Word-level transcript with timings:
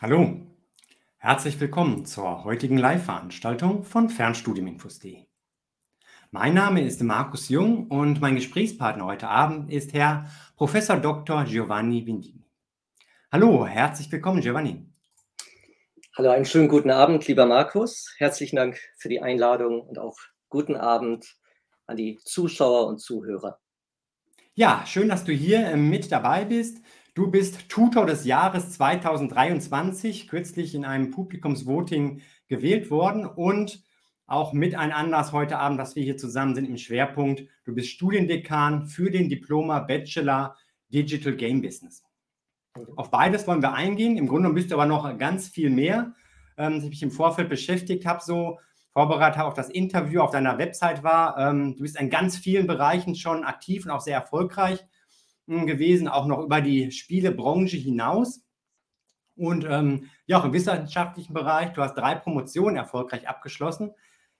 Hallo, 0.00 0.40
herzlich 1.18 1.60
willkommen 1.60 2.04
zur 2.04 2.42
heutigen 2.42 2.76
Live-Veranstaltung 2.78 3.84
von 3.84 4.10
Fernstudiuminfos.de. 4.10 5.24
Mein 6.32 6.54
Name 6.54 6.82
ist 6.82 7.00
Markus 7.00 7.48
Jung 7.48 7.86
und 7.86 8.20
mein 8.20 8.34
Gesprächspartner 8.34 9.04
heute 9.04 9.28
Abend 9.28 9.70
ist 9.70 9.92
Herr 9.92 10.28
Prof. 10.56 10.72
Dr. 11.00 11.44
Giovanni 11.44 12.04
Vindini. 12.04 12.44
Hallo, 13.30 13.66
herzlich 13.66 14.10
willkommen, 14.10 14.40
Giovanni. 14.40 14.84
Hallo, 16.16 16.30
einen 16.30 16.44
schönen 16.44 16.68
guten 16.68 16.90
Abend, 16.90 17.26
lieber 17.28 17.46
Markus. 17.46 18.12
Herzlichen 18.18 18.56
Dank 18.56 18.80
für 18.96 19.08
die 19.08 19.22
Einladung 19.22 19.80
und 19.80 20.00
auch 20.00 20.16
guten 20.48 20.74
Abend 20.74 21.36
an 21.86 21.96
die 21.96 22.18
Zuschauer 22.24 22.88
und 22.88 22.98
Zuhörer. 22.98 23.60
Ja, 24.54 24.84
schön, 24.86 25.08
dass 25.08 25.24
du 25.24 25.32
hier 25.32 25.66
äh, 25.66 25.76
mit 25.76 26.10
dabei 26.10 26.44
bist. 26.44 26.78
Du 27.14 27.30
bist 27.30 27.68
Tutor 27.68 28.06
des 28.06 28.24
Jahres 28.24 28.72
2023, 28.72 30.26
kürzlich 30.26 30.74
in 30.74 30.84
einem 30.84 31.12
Publikumsvoting 31.12 32.22
gewählt 32.48 32.90
worden 32.90 33.24
und 33.24 33.84
auch 34.26 34.52
mit 34.52 34.74
ein 34.74 34.90
Anlass 34.90 35.30
heute 35.30 35.60
Abend, 35.60 35.78
dass 35.78 35.94
wir 35.94 36.02
hier 36.02 36.16
zusammen 36.16 36.56
sind 36.56 36.64
im 36.64 36.76
Schwerpunkt. 36.76 37.44
Du 37.66 37.72
bist 37.72 37.90
Studiendekan 37.90 38.88
für 38.88 39.12
den 39.12 39.28
Diploma 39.28 39.78
Bachelor 39.78 40.56
Digital 40.88 41.36
Game 41.36 41.62
Business. 41.62 42.02
Auf 42.96 43.12
beides 43.12 43.46
wollen 43.46 43.62
wir 43.62 43.74
eingehen. 43.74 44.18
Im 44.18 44.26
Grunde 44.26 44.50
bist 44.50 44.72
du 44.72 44.74
aber 44.74 44.86
noch 44.86 45.16
ganz 45.16 45.46
viel 45.46 45.70
mehr, 45.70 46.14
ähm, 46.56 46.78
ich 46.78 46.88
mich 46.88 47.02
im 47.04 47.12
Vorfeld 47.12 47.48
beschäftigt 47.48 48.06
habe, 48.06 48.24
so 48.24 48.58
vorbereitet 48.92 49.38
habe 49.38 49.46
auf 49.46 49.54
das 49.54 49.70
Interview 49.70 50.20
auf 50.20 50.32
deiner 50.32 50.58
Website 50.58 51.04
war. 51.04 51.38
Ähm, 51.38 51.76
du 51.76 51.82
bist 51.82 51.96
in 51.96 52.10
ganz 52.10 52.36
vielen 52.36 52.66
Bereichen 52.66 53.14
schon 53.14 53.44
aktiv 53.44 53.84
und 53.84 53.92
auch 53.92 54.00
sehr 54.00 54.16
erfolgreich 54.16 54.84
gewesen, 55.46 56.08
auch 56.08 56.26
noch 56.26 56.42
über 56.42 56.60
die 56.60 56.90
Spielebranche 56.90 57.76
hinaus. 57.76 58.42
Und 59.36 59.64
ähm, 59.68 60.10
ja, 60.26 60.38
auch 60.38 60.44
im 60.44 60.52
wissenschaftlichen 60.52 61.34
Bereich, 61.34 61.72
du 61.72 61.82
hast 61.82 61.94
drei 61.94 62.14
Promotionen 62.14 62.76
erfolgreich 62.76 63.28
abgeschlossen. 63.28 63.90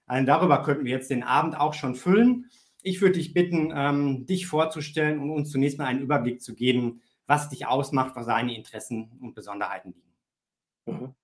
Also 0.05 0.25
darüber 0.25 0.63
könnten 0.63 0.85
wir 0.85 0.91
jetzt 0.91 1.09
den 1.09 1.23
Abend 1.23 1.59
auch 1.59 1.73
schon 1.73 1.95
füllen. 1.95 2.49
Ich 2.81 3.01
würde 3.01 3.17
dich 3.17 3.33
bitten, 3.33 3.73
ähm, 3.75 4.25
dich 4.25 4.47
vorzustellen 4.47 5.19
und 5.19 5.31
uns 5.31 5.51
zunächst 5.51 5.77
mal 5.77 5.85
einen 5.85 6.01
Überblick 6.01 6.41
zu 6.41 6.53
geben, 6.53 7.01
was 7.25 7.49
dich 7.49 7.65
ausmacht, 7.65 8.15
was 8.15 8.27
deine 8.27 8.55
Interessen 8.55 9.11
und 9.19 9.33
Besonderheiten 9.33 9.93
liegen. 9.93 11.03
Mhm. 11.03 11.15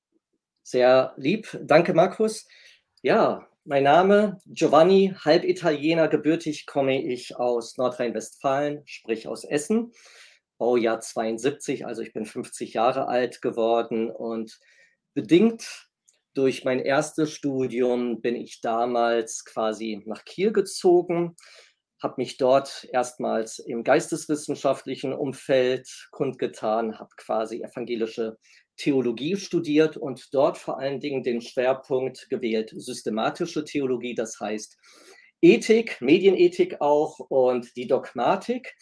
Sehr 0.64 1.14
lieb. 1.18 1.58
Danke, 1.64 1.94
Markus. 1.94 2.48
Ja, 3.02 3.48
mein 3.64 3.84
Name 3.84 4.40
Giovanni, 4.48 5.14
halb 5.24 5.44
Italiener, 5.44 6.08
gebürtig 6.08 6.66
komme 6.66 7.04
ich 7.04 7.36
aus 7.36 7.78
Nordrhein-Westfalen, 7.78 8.82
sprich 8.86 9.28
aus 9.28 9.44
Essen. 9.44 9.92
Baujahr 10.58 11.00
72, 11.00 11.86
also 11.86 12.02
ich 12.02 12.14
bin 12.14 12.26
50 12.26 12.74
Jahre 12.74 13.08
alt 13.08 13.42
geworden 13.42 14.12
und 14.12 14.60
bedingt 15.14 15.90
durch 16.34 16.64
mein 16.64 16.80
erstes 16.80 17.32
Studium 17.32 18.22
bin 18.22 18.36
ich 18.36 18.62
damals 18.62 19.44
quasi 19.44 20.02
nach 20.06 20.24
Kiel 20.24 20.54
gezogen, 20.54 21.36
habe 22.02 22.16
mich 22.18 22.38
dort 22.38 22.88
erstmals 22.92 23.60
im 23.60 23.84
geisteswissenschaftlichen 23.84 25.14
Umfeld 25.14 26.08
kundgetan, 26.12 27.00
habe 27.00 27.12
quasi 27.18 27.62
evangelische 27.62 28.38
Theologie 28.82 29.36
studiert 29.36 29.96
und 29.96 30.34
dort 30.34 30.58
vor 30.58 30.80
allen 30.80 31.00
Dingen 31.00 31.22
den 31.22 31.42
Schwerpunkt 31.42 32.30
gewählt, 32.30 32.74
systematische 32.76 33.64
Theologie, 33.64 34.16
das 34.16 34.40
heißt 34.40 34.78
Ethik, 35.42 36.02
Medienethik 36.02 36.82
auch 36.82 37.20
und 37.20 37.76
die 37.76 37.86
Dogmatik, 37.86 38.76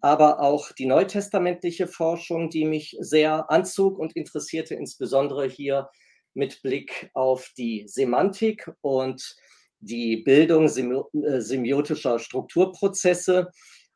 aber 0.00 0.40
auch 0.40 0.72
die 0.72 0.86
neutestamentliche 0.86 1.86
Forschung, 1.86 2.50
die 2.50 2.64
mich 2.64 2.96
sehr 3.00 3.50
anzog 3.50 3.98
und 3.98 4.16
interessierte, 4.16 4.74
insbesondere 4.74 5.48
hier 5.48 5.90
mit 6.34 6.62
Blick 6.62 7.10
auf 7.14 7.50
die 7.56 7.84
Semantik 7.86 8.70
und 8.80 9.36
die 9.80 10.18
Bildung 10.18 10.64
äh, 10.66 11.40
semiotischer 11.40 12.18
Strukturprozesse. 12.18 13.50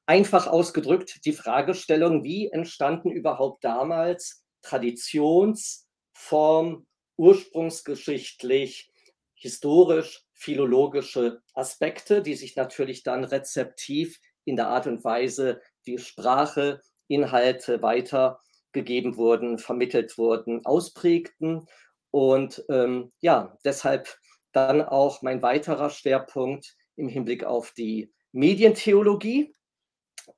Einfach 0.07 0.47
ausgedrückt 0.47 1.21
die 1.25 1.33
Fragestellung, 1.33 2.25
wie 2.25 2.49
entstanden 2.49 3.11
überhaupt 3.11 3.65
damals 3.65 4.40
Traditions-, 4.63 5.89
Form-, 6.13 6.87
ursprungsgeschichtlich, 7.17 8.91
historisch, 9.35 10.25
philologische 10.33 11.43
Aspekte, 11.55 12.23
die 12.23 12.35
sich 12.35 12.57
natürlich 12.57 13.03
dann 13.03 13.25
rezeptiv 13.25 14.19
in 14.45 14.57
der 14.57 14.69
Art 14.69 14.87
und 14.87 15.05
Weise, 15.05 15.61
wie 15.85 15.99
Sprache, 15.99 16.81
Inhalte 17.09 17.83
weitergegeben 17.83 19.17
wurden, 19.17 19.59
vermittelt 19.59 20.17
wurden, 20.17 20.65
ausprägten. 20.65 21.67
Und 22.11 22.65
ähm, 22.71 23.13
ja, 23.21 23.59
deshalb 23.65 24.17
dann 24.53 24.83
auch 24.83 25.23
mein 25.23 25.43
weiterer 25.43 25.91
Schwerpunkt 25.91 26.75
im 26.97 27.09
Hinblick 27.09 27.45
auf 27.45 27.73
die 27.73 28.13
Medientheologie. 28.33 29.55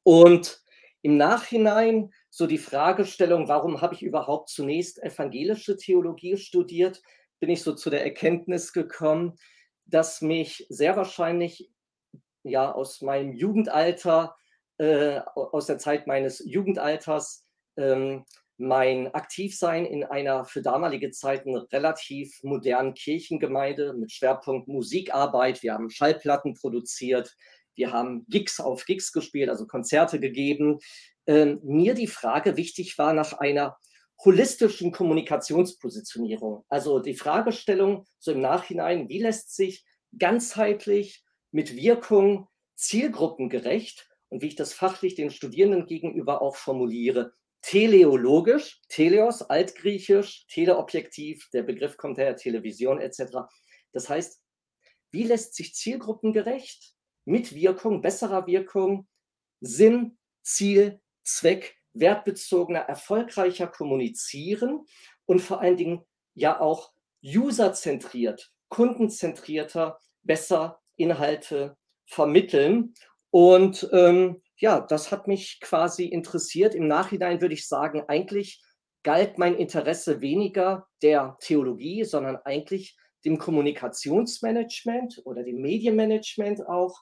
Und 0.03 0.63
im 1.03 1.17
Nachhinein 1.17 2.13
so 2.35 2.47
die 2.47 2.57
Fragestellung, 2.57 3.47
warum 3.47 3.83
habe 3.83 3.95
ich 3.95 4.03
überhaupt 4.03 4.49
zunächst 4.49 5.03
evangelische 5.03 5.77
Theologie 5.77 6.39
studiert, 6.39 7.03
bin 7.41 7.51
ich 7.51 7.63
so 7.63 7.75
zu 7.75 7.91
der 7.91 8.03
Erkenntnis 8.03 8.73
gekommen, 8.73 9.37
dass 9.85 10.23
mich 10.23 10.65
sehr 10.71 10.97
wahrscheinlich 10.97 11.71
ja 12.43 12.73
aus 12.73 13.03
meinem 13.03 13.35
Jugendalter, 13.35 14.35
äh, 14.79 15.19
aus 15.35 15.67
der 15.67 15.77
Zeit 15.77 16.07
meines 16.07 16.43
Jugendalters, 16.43 17.45
ähm, 17.77 18.25
mein 18.57 19.13
Aktivsein 19.13 19.85
in 19.85 20.03
einer 20.03 20.47
für 20.47 20.63
damalige 20.63 21.11
Zeiten 21.11 21.55
relativ 21.55 22.43
modernen 22.43 22.95
Kirchengemeinde 22.95 23.93
mit 23.93 24.11
Schwerpunkt 24.11 24.69
Musikarbeit. 24.69 25.63
Wir 25.63 25.75
haben 25.75 25.91
Schallplatten 25.91 26.55
produziert, 26.55 27.37
wir 27.75 27.93
haben 27.93 28.25
Gigs 28.29 28.61
auf 28.61 28.85
Gigs 28.85 29.13
gespielt, 29.13 29.51
also 29.51 29.67
Konzerte 29.67 30.21
gegeben. 30.21 30.79
Ähm, 31.27 31.61
mir 31.63 31.95
die 31.95 32.07
Frage 32.07 32.57
wichtig 32.57 32.99
war 32.99 33.13
nach 33.13 33.35
einer 33.35 33.77
holistischen 34.25 34.93
Kommunikationspositionierung. 34.93 36.65
Also 36.69 37.01
die 37.01 37.15
Fragestellung 37.15 38.07
so 38.19 38.33
im 38.33 38.41
Nachhinein, 38.41 39.09
wie 39.09 39.21
lässt 39.21 39.55
sich 39.55 39.85
ganzheitlich 40.19 41.25
mit 41.51 41.77
Wirkung 41.77 42.49
zielgruppengerecht 42.77 44.09
und 44.29 44.43
wie 44.43 44.49
ich 44.49 44.57
das 44.57 44.73
fachlich 44.73 45.15
den 45.15 45.31
Studierenden 45.31 45.87
gegenüber 45.87 46.43
auch 46.43 46.57
formuliere, 46.57 47.33
teleologisch, 47.63 48.81
teleos, 48.89 49.43
altgriechisch, 49.43 50.47
teleobjektiv, 50.49 51.49
der 51.53 51.63
Begriff 51.63 51.97
kommt 51.97 52.19
her, 52.19 52.37
Television 52.37 53.01
etc. 53.01 53.39
Das 53.93 54.09
heißt, 54.09 54.41
wie 55.11 55.25
lässt 55.25 55.55
sich 55.55 55.75
zielgruppengerecht 55.75 56.95
mit 57.25 57.55
Wirkung, 57.55 58.03
besserer 58.03 58.47
Wirkung, 58.47 59.07
Sinn, 59.61 60.19
Ziel, 60.43 61.01
Zweck, 61.23 61.77
wertbezogener, 61.95 62.81
erfolgreicher 62.81 63.67
kommunizieren 63.67 64.87
und 65.27 65.41
vor 65.41 65.61
allen 65.61 65.77
Dingen 65.77 66.05
ja 66.35 66.61
auch 66.61 66.93
userzentriert, 67.23 68.53
kundenzentrierter, 68.69 69.99
besser 70.23 70.81
Inhalte 70.97 71.77
vermitteln. 72.07 72.95
Und 73.31 73.89
ähm, 73.93 74.43
ja, 74.57 74.81
das 74.81 75.11
hat 75.11 75.29
mich 75.29 75.61
quasi 75.61 76.07
interessiert. 76.07 76.75
Im 76.75 76.87
Nachhinein 76.87 77.41
würde 77.41 77.55
ich 77.55 77.69
sagen, 77.69 78.03
eigentlich 78.09 78.63
galt 79.03 79.39
mein 79.39 79.57
Interesse 79.57 80.21
weniger 80.21 80.87
der 81.03 81.37
Theologie, 81.41 82.05
sondern 82.05 82.37
eigentlich 82.37 82.97
dem 83.25 83.39
Kommunikationsmanagement 83.39 85.23
oder 85.25 85.43
dem 85.43 85.61
Medienmanagement 85.61 86.67
auch. 86.67 87.01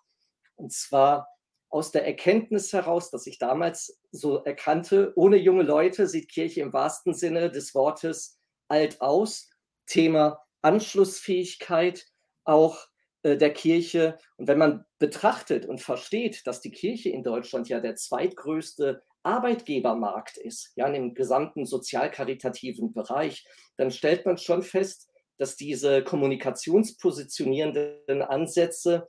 Und 0.57 0.73
zwar 0.73 1.29
aus 1.71 1.93
der 1.93 2.05
Erkenntnis 2.05 2.73
heraus, 2.73 3.11
dass 3.11 3.27
ich 3.27 3.39
damals 3.39 4.01
so 4.11 4.43
erkannte, 4.45 5.13
ohne 5.17 5.37
junge 5.37 5.63
Leute 5.63 6.07
sieht 6.07 6.29
Kirche 6.29 6.61
im 6.61 6.73
wahrsten 6.73 7.15
Sinne 7.15 7.51
des 7.51 7.75
Wortes 7.75 8.39
alt 8.69 9.01
aus. 9.01 9.49
Thema 9.87 10.43
Anschlussfähigkeit, 10.63 12.07
auch 12.45 12.87
äh, 13.23 13.37
der 13.37 13.53
Kirche. 13.53 14.19
Und 14.37 14.49
wenn 14.49 14.59
man 14.59 14.85
betrachtet 14.99 15.67
und 15.67 15.81
versteht, 15.81 16.45
dass 16.47 16.61
die 16.61 16.73
Kirche 16.73 17.11
in 17.11 17.23
Deutschland 17.23 17.69
ja 17.69 17.81
der 17.81 17.97
zweitgrößte 17.97 19.03
Arbeitgebermarkt 19.23 20.39
ist, 20.39 20.73
ja, 20.77 20.87
in 20.87 20.95
dem 20.95 21.15
gesamten 21.15 21.67
sozial-karitativen 21.67 22.93
Bereich, 22.93 23.45
dann 23.77 23.91
stellt 23.91 24.25
man 24.27 24.39
schon 24.39 24.63
fest, 24.63 25.09
dass 25.39 25.57
diese 25.57 26.03
kommunikationspositionierenden 26.03 28.23
Ansätze 28.23 29.09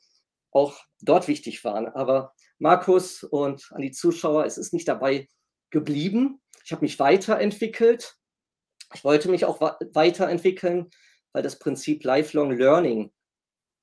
auch 0.51 0.77
dort 1.01 1.27
wichtig 1.27 1.63
waren. 1.63 1.87
Aber 1.87 2.33
Markus 2.61 3.23
und 3.23 3.71
an 3.71 3.81
die 3.81 3.89
Zuschauer, 3.89 4.45
es 4.45 4.59
ist 4.59 4.71
nicht 4.71 4.87
dabei 4.87 5.27
geblieben. 5.71 6.39
Ich 6.63 6.71
habe 6.71 6.83
mich 6.83 6.99
weiterentwickelt. 6.99 8.17
Ich 8.93 9.03
wollte 9.03 9.31
mich 9.31 9.45
auch 9.45 9.59
weiterentwickeln, 9.93 10.91
weil 11.33 11.41
das 11.41 11.57
Prinzip 11.57 12.03
Lifelong 12.03 12.51
Learning 12.51 13.11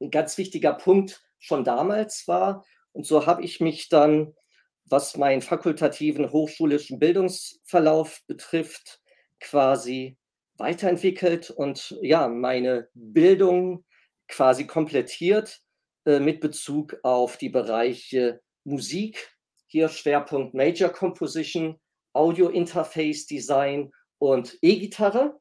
ein 0.00 0.12
ganz 0.12 0.38
wichtiger 0.38 0.74
Punkt 0.74 1.24
schon 1.40 1.64
damals 1.64 2.28
war. 2.28 2.64
Und 2.92 3.04
so 3.04 3.26
habe 3.26 3.42
ich 3.42 3.58
mich 3.58 3.88
dann, 3.88 4.36
was 4.84 5.16
meinen 5.16 5.42
fakultativen 5.42 6.30
hochschulischen 6.30 7.00
Bildungsverlauf 7.00 8.20
betrifft, 8.28 9.00
quasi 9.40 10.16
weiterentwickelt 10.56 11.50
und 11.50 11.98
ja, 12.00 12.28
meine 12.28 12.88
Bildung 12.94 13.84
quasi 14.28 14.68
komplettiert 14.68 15.62
äh, 16.04 16.20
mit 16.20 16.38
Bezug 16.38 16.96
auf 17.02 17.38
die 17.38 17.48
Bereiche 17.48 18.40
Musik, 18.68 19.34
hier 19.66 19.88
Schwerpunkt 19.88 20.54
Major 20.54 20.90
Composition, 20.90 21.80
Audio 22.12 22.48
Interface 22.48 23.26
Design 23.26 23.90
und 24.18 24.56
E-Gitarre. 24.62 25.38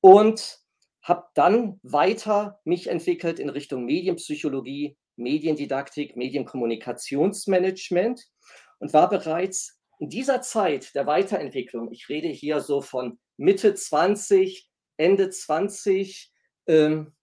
Und 0.00 0.58
habe 1.02 1.24
dann 1.34 1.78
weiter 1.82 2.60
mich 2.64 2.86
entwickelt 2.86 3.38
in 3.38 3.50
Richtung 3.50 3.84
Medienpsychologie, 3.84 4.96
Mediendidaktik, 5.16 6.16
Medienkommunikationsmanagement 6.16 8.24
und 8.78 8.92
war 8.92 9.10
bereits 9.10 9.80
in 9.98 10.08
dieser 10.08 10.42
Zeit 10.42 10.94
der 10.94 11.06
Weiterentwicklung, 11.06 11.90
ich 11.92 12.08
rede 12.08 12.28
hier 12.28 12.60
so 12.60 12.80
von 12.80 13.18
Mitte 13.36 13.74
20, 13.74 14.68
Ende 14.96 15.30
20, 15.30 16.32
ähm, 16.66 17.14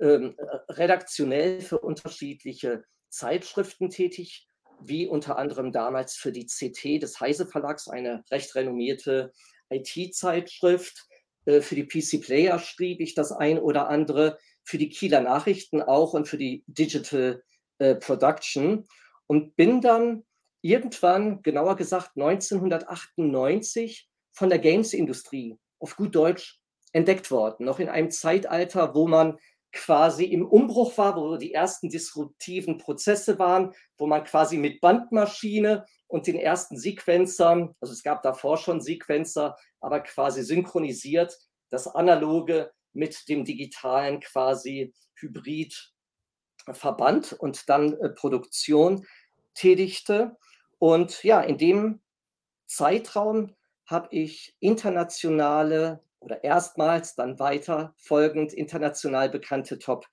ähm, 0.00 0.36
redaktionell 0.68 1.60
für 1.60 1.78
unterschiedliche 1.78 2.84
Zeitschriften 3.08 3.90
tätig, 3.90 4.48
wie 4.82 5.06
unter 5.06 5.38
anderem 5.38 5.72
damals 5.72 6.16
für 6.16 6.32
die 6.32 6.46
CT 6.46 7.02
des 7.02 7.20
Heise 7.20 7.46
Verlags, 7.46 7.88
eine 7.88 8.24
recht 8.30 8.54
renommierte 8.54 9.32
IT-Zeitschrift. 9.70 11.06
Äh, 11.44 11.60
für 11.60 11.74
die 11.74 11.86
PC 11.86 12.22
Player 12.24 12.58
schrieb 12.58 13.00
ich 13.00 13.14
das 13.14 13.32
ein 13.32 13.58
oder 13.58 13.88
andere, 13.88 14.38
für 14.62 14.78
die 14.78 14.88
Kieler 14.88 15.20
Nachrichten 15.20 15.82
auch 15.82 16.12
und 16.12 16.28
für 16.28 16.38
die 16.38 16.64
Digital 16.66 17.42
äh, 17.78 17.94
Production 17.94 18.86
und 19.26 19.56
bin 19.56 19.80
dann 19.80 20.24
irgendwann, 20.62 21.42
genauer 21.42 21.76
gesagt 21.76 22.12
1998, 22.16 24.08
von 24.32 24.48
der 24.48 24.58
Games-Industrie 24.58 25.58
auf 25.78 25.96
gut 25.96 26.14
Deutsch 26.14 26.60
entdeckt 26.92 27.30
worden. 27.30 27.64
Noch 27.64 27.78
in 27.78 27.88
einem 27.88 28.10
Zeitalter, 28.10 28.94
wo 28.94 29.08
man 29.08 29.38
quasi 29.72 30.24
im 30.24 30.46
Umbruch 30.46 30.96
war, 30.98 31.16
wo 31.16 31.36
die 31.36 31.54
ersten 31.54 31.88
disruptiven 31.88 32.78
Prozesse 32.78 33.38
waren, 33.38 33.72
wo 33.96 34.06
man 34.06 34.24
quasi 34.24 34.56
mit 34.56 34.80
Bandmaschine 34.80 35.86
und 36.08 36.26
den 36.26 36.36
ersten 36.36 36.76
Sequenzern, 36.76 37.74
also 37.80 37.92
es 37.92 38.02
gab 38.02 38.22
davor 38.22 38.56
schon 38.56 38.80
Sequenzer, 38.80 39.56
aber 39.80 40.00
quasi 40.00 40.42
synchronisiert 40.42 41.38
das 41.70 41.86
Analoge 41.86 42.72
mit 42.92 43.28
dem 43.28 43.44
Digitalen 43.44 44.20
quasi 44.20 44.92
hybrid 45.14 45.92
verband 46.72 47.32
und 47.32 47.68
dann 47.68 47.94
äh, 47.94 48.10
Produktion 48.10 49.06
tätigte. 49.54 50.36
Und 50.78 51.22
ja, 51.22 51.40
in 51.40 51.58
dem 51.58 52.00
Zeitraum 52.66 53.54
habe 53.86 54.08
ich 54.10 54.56
internationale 54.60 56.02
oder 56.20 56.44
erstmals 56.44 57.14
dann 57.14 57.38
weiter 57.38 57.94
folgend 57.98 58.52
international 58.52 59.28
bekannte 59.28 59.78
Top 59.78 60.06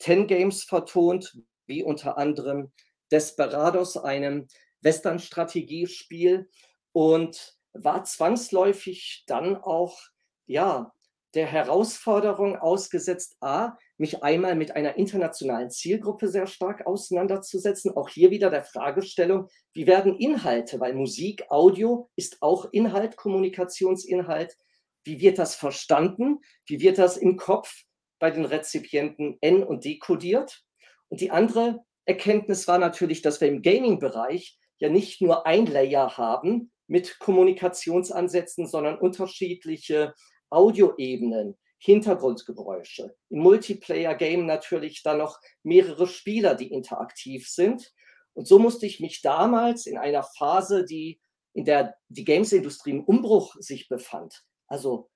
10 0.00 0.26
Games 0.26 0.64
vertont, 0.64 1.38
wie 1.66 1.82
unter 1.82 2.18
anderem 2.18 2.72
Desperados, 3.10 3.96
einem 3.96 4.48
Western-Strategiespiel 4.80 6.50
und 6.92 7.56
war 7.72 8.04
zwangsläufig 8.04 9.24
dann 9.26 9.56
auch 9.56 9.98
ja 10.46 10.92
der 11.34 11.46
Herausforderung 11.46 12.56
ausgesetzt, 12.56 13.36
a, 13.40 13.78
mich 13.96 14.22
einmal 14.22 14.54
mit 14.54 14.76
einer 14.76 14.96
internationalen 14.96 15.70
Zielgruppe 15.70 16.28
sehr 16.28 16.46
stark 16.46 16.86
auseinanderzusetzen. 16.86 17.96
Auch 17.96 18.08
hier 18.10 18.30
wieder 18.30 18.50
der 18.50 18.64
Fragestellung, 18.64 19.48
wie 19.72 19.86
werden 19.86 20.16
Inhalte, 20.16 20.78
weil 20.80 20.92
Musik, 20.92 21.44
Audio 21.48 22.10
ist 22.16 22.42
auch 22.42 22.66
Inhalt, 22.72 23.16
Kommunikationsinhalt, 23.16 24.58
wie 25.04 25.20
wird 25.20 25.38
das 25.38 25.54
verstanden? 25.54 26.40
Wie 26.66 26.80
wird 26.80 26.98
das 26.98 27.16
im 27.16 27.36
Kopf 27.36 27.82
bei 28.18 28.30
den 28.30 28.44
Rezipienten 28.44 29.38
N- 29.40 29.64
und 29.64 29.84
dekodiert? 29.84 30.62
Und 31.08 31.20
die 31.20 31.30
andere 31.30 31.84
Erkenntnis 32.04 32.68
war 32.68 32.78
natürlich, 32.78 33.22
dass 33.22 33.40
wir 33.40 33.48
im 33.48 33.62
Gaming-Bereich 33.62 34.58
ja 34.78 34.88
nicht 34.88 35.20
nur 35.20 35.46
ein 35.46 35.66
Layer 35.66 36.16
haben 36.16 36.72
mit 36.86 37.18
Kommunikationsansätzen, 37.18 38.66
sondern 38.66 38.98
unterschiedliche 38.98 40.14
Audioebenen, 40.50 41.56
Hintergrundgeräusche. 41.78 43.14
Im 43.30 43.40
Multiplayer-Game 43.40 44.46
natürlich 44.46 45.02
dann 45.02 45.18
noch 45.18 45.38
mehrere 45.62 46.06
Spieler, 46.06 46.54
die 46.54 46.70
interaktiv 46.72 47.48
sind. 47.48 47.92
Und 48.34 48.46
so 48.46 48.58
musste 48.58 48.86
ich 48.86 49.00
mich 49.00 49.20
damals 49.20 49.86
in 49.86 49.98
einer 49.98 50.22
Phase, 50.22 50.84
die 50.84 51.20
in 51.54 51.64
der 51.64 51.94
die 52.08 52.24
Games-Industrie 52.24 52.92
im 52.92 53.04
Umbruch 53.04 53.56
sich 53.58 53.88
befand, 53.88 54.44
also 54.72 55.10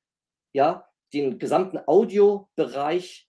ja, 0.52 0.86
den 1.14 1.38
gesamten 1.38 1.78
Audiobereich 1.86 3.26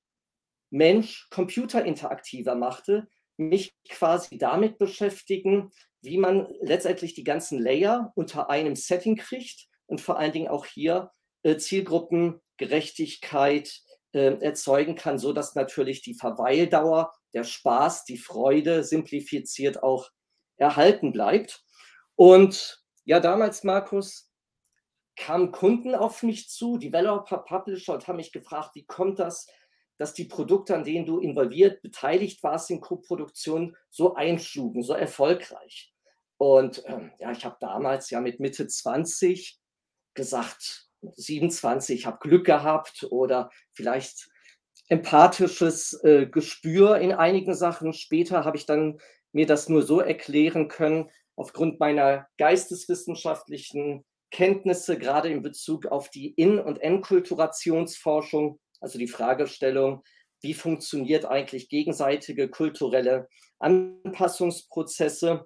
Mensch-Computer 0.70 1.86
interaktiver 1.86 2.56
machte, 2.56 3.08
mich 3.38 3.74
quasi 3.88 4.38
damit 4.38 4.78
beschäftigen, 4.78 5.72
wie 6.02 6.18
man 6.18 6.54
letztendlich 6.60 7.14
die 7.14 7.24
ganzen 7.24 7.60
Layer 7.60 8.12
unter 8.16 8.50
einem 8.50 8.76
Setting 8.76 9.16
kriegt 9.16 9.70
und 9.86 10.02
vor 10.02 10.20
allen 10.20 10.34
Dingen 10.34 10.50
auch 10.50 10.66
hier 10.66 11.12
äh, 11.44 11.56
Zielgruppengerechtigkeit 11.56 13.80
äh, 14.12 14.38
erzeugen 14.42 14.96
kann, 14.96 15.20
so 15.20 15.32
dass 15.32 15.56
natürlich 15.56 16.02
die 16.02 16.16
Verweildauer, 16.16 17.14
der 17.34 17.46
Spaß, 17.46 18.04
die 18.04 18.18
Freude 18.18 18.84
simplifiziert 18.84 19.82
auch 19.82 20.10
erhalten 20.58 21.14
bleibt. 21.14 21.64
Und 22.16 22.84
ja, 23.06 23.22
damals, 23.22 23.64
Markus, 23.64 24.27
kamen 25.18 25.52
Kunden 25.52 25.96
auf 25.96 26.24
mich 26.24 26.48
zu, 26.48 26.78
Developer, 26.78 27.40
Publisher 27.40 27.94
und 27.94 28.08
haben 28.08 28.18
mich 28.18 28.32
gefragt, 28.32 28.76
wie 28.76 28.86
kommt 28.86 29.20
das, 29.20 29.48
dass 29.98 30.14
die 30.14 30.26
Produkte, 30.26 30.76
an 30.76 30.84
denen 30.84 31.06
du 31.06 31.20
involviert, 31.20 31.82
beteiligt 31.82 32.44
warst 32.44 32.70
in 32.70 32.80
Co-Produktion, 32.82 33.76
so 33.90 34.14
einschlugen, 34.16 34.84
so 34.84 34.94
erfolgreich. 34.94 35.92
Und 36.38 36.84
ähm, 36.86 37.12
ja, 37.20 37.32
ich 37.32 37.44
habe 37.44 37.58
damals 37.60 38.12
ja 38.12 38.22
mit 38.22 38.40
Mitte 38.40 38.68
20 38.68 39.60
gesagt, 40.14 40.88
27, 41.02 42.00
ich 42.00 42.06
habe 42.06 42.20
Glück 42.20 42.46
gehabt 42.46 43.08
oder 43.10 43.50
vielleicht 43.74 44.30
empathisches 44.88 45.94
äh, 46.04 46.28
Gespür 46.28 46.98
in 46.98 47.12
einigen 47.12 47.56
Sachen. 47.56 47.94
Später 47.94 48.46
habe 48.46 48.58
ich 48.58 48.66
dann 48.66 49.00
mir 49.32 49.48
das 49.48 49.68
nur 49.68 49.82
so 49.82 50.00
erklären 50.00 50.68
können, 50.68 51.10
aufgrund 51.36 51.80
meiner 51.80 52.28
geisteswissenschaftlichen 52.38 54.06
Kenntnisse, 54.32 54.98
gerade 54.98 55.30
in 55.30 55.42
Bezug 55.42 55.86
auf 55.86 56.10
die 56.10 56.30
In- 56.34 56.60
und 56.60 56.82
Enkulturationsforschung, 56.82 58.60
also 58.82 59.00
die 59.00 59.08
Fragestellung, 59.08 60.04
wie 60.42 60.54
funktioniert 60.54 61.26
eigentlich 61.26 61.70
gegenseitige 61.70 62.50
kulturelle 62.50 63.28
Anpassungsprozesse, 63.60 65.46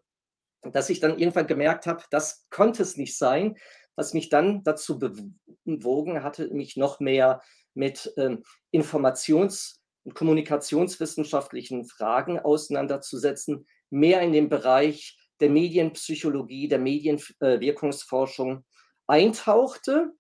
dass 0.64 0.90
ich 0.90 1.00
dann 1.00 1.18
irgendwann 1.18 1.48
gemerkt 1.48 1.88
habe, 1.88 2.04
das 2.12 2.46
konnte 2.50 2.84
es 2.84 2.98
nicht 2.98 3.18
sein, 3.18 3.56
was 3.96 4.14
mich 4.14 4.30
dann 4.30 4.64
dazu 4.64 5.00
bewogen 5.00 6.24
hatte, 6.24 6.50
mich 6.54 6.78
noch 6.78 7.00
mehr 7.00 7.42
mit 7.74 8.14
ähm, 8.18 8.44
Informations- 8.74 9.78
und 10.04 10.16
kommunikationswissenschaftlichen 10.16 11.86
Fragen 11.86 12.40
auseinanderzusetzen, 12.40 13.68
mehr 13.90 14.22
in 14.22 14.34
dem 14.34 14.50
Bereich 14.50 15.18
der 15.40 15.50
Medienpsychologie, 15.50 16.68
der 16.68 16.80
Medienwirkungsforschung 16.80 18.66
eintauchte, 19.12 20.14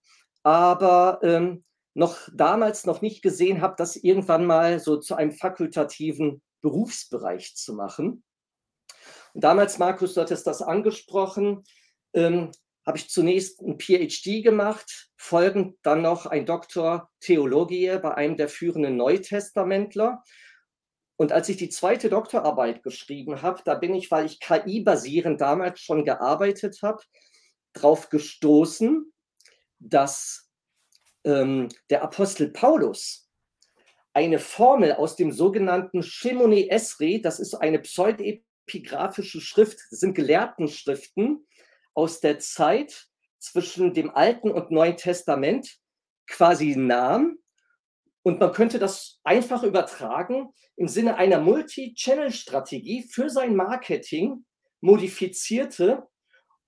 aber 0.43 1.19
ähm, 1.23 1.63
noch 1.93 2.17
damals 2.33 2.85
noch 2.85 3.01
nicht 3.01 3.21
gesehen 3.21 3.61
habe, 3.61 3.75
das 3.77 3.95
irgendwann 3.95 4.45
mal 4.45 4.79
so 4.79 4.97
zu 4.97 5.15
einem 5.15 5.31
fakultativen 5.31 6.41
Berufsbereich 6.61 7.55
zu 7.55 7.73
machen. 7.73 8.23
Und 9.33 9.43
damals, 9.43 9.79
Markus, 9.79 10.13
du 10.13 10.21
hattest 10.21 10.45
das 10.45 10.61
angesprochen, 10.61 11.63
ähm, 12.13 12.51
habe 12.85 12.97
ich 12.97 13.09
zunächst 13.09 13.61
ein 13.61 13.79
PhD 13.79 14.43
gemacht, 14.43 15.09
folgend 15.17 15.77
dann 15.83 16.01
noch 16.01 16.25
ein 16.25 16.45
Doktor 16.45 17.09
Theologie 17.19 17.97
bei 18.01 18.15
einem 18.15 18.37
der 18.37 18.49
führenden 18.49 18.97
Neutestamentler. 18.97 20.23
Und 21.15 21.31
als 21.31 21.47
ich 21.49 21.57
die 21.57 21.69
zweite 21.69 22.09
Doktorarbeit 22.09 22.83
geschrieben 22.83 23.41
habe, 23.41 23.61
da 23.63 23.75
bin 23.75 23.93
ich, 23.93 24.09
weil 24.09 24.25
ich 24.25 24.39
KI-basierend 24.39 25.39
damals 25.39 25.79
schon 25.79 26.03
gearbeitet 26.03 26.79
habe, 26.81 27.03
darauf 27.73 28.09
gestoßen, 28.09 29.11
dass 29.79 30.49
ähm, 31.23 31.69
der 31.89 32.03
Apostel 32.03 32.49
Paulus 32.49 33.29
eine 34.13 34.39
Formel 34.39 34.93
aus 34.93 35.15
dem 35.15 35.31
sogenannten 35.31 36.03
Shimoni 36.03 36.69
Esri, 36.69 37.21
das 37.21 37.39
ist 37.39 37.55
eine 37.55 37.79
pseudepigraphische 37.79 39.39
Schrift, 39.39 39.79
sind 39.89 40.15
Gelehrtenschriften 40.15 41.47
aus 41.93 42.19
der 42.19 42.39
Zeit 42.39 43.07
zwischen 43.39 43.93
dem 43.93 44.09
Alten 44.11 44.51
und 44.51 44.71
Neuen 44.71 44.97
Testament, 44.97 45.77
quasi 46.27 46.75
nahm. 46.75 47.37
Und 48.23 48.39
man 48.39 48.51
könnte 48.51 48.77
das 48.77 49.19
einfach 49.23 49.63
übertragen 49.63 50.49
im 50.75 50.87
Sinne 50.87 51.15
einer 51.15 51.39
Multi-Channel-Strategie 51.39 53.07
für 53.09 53.29
sein 53.29 53.55
Marketing 53.55 54.45
modifizierte 54.79 56.03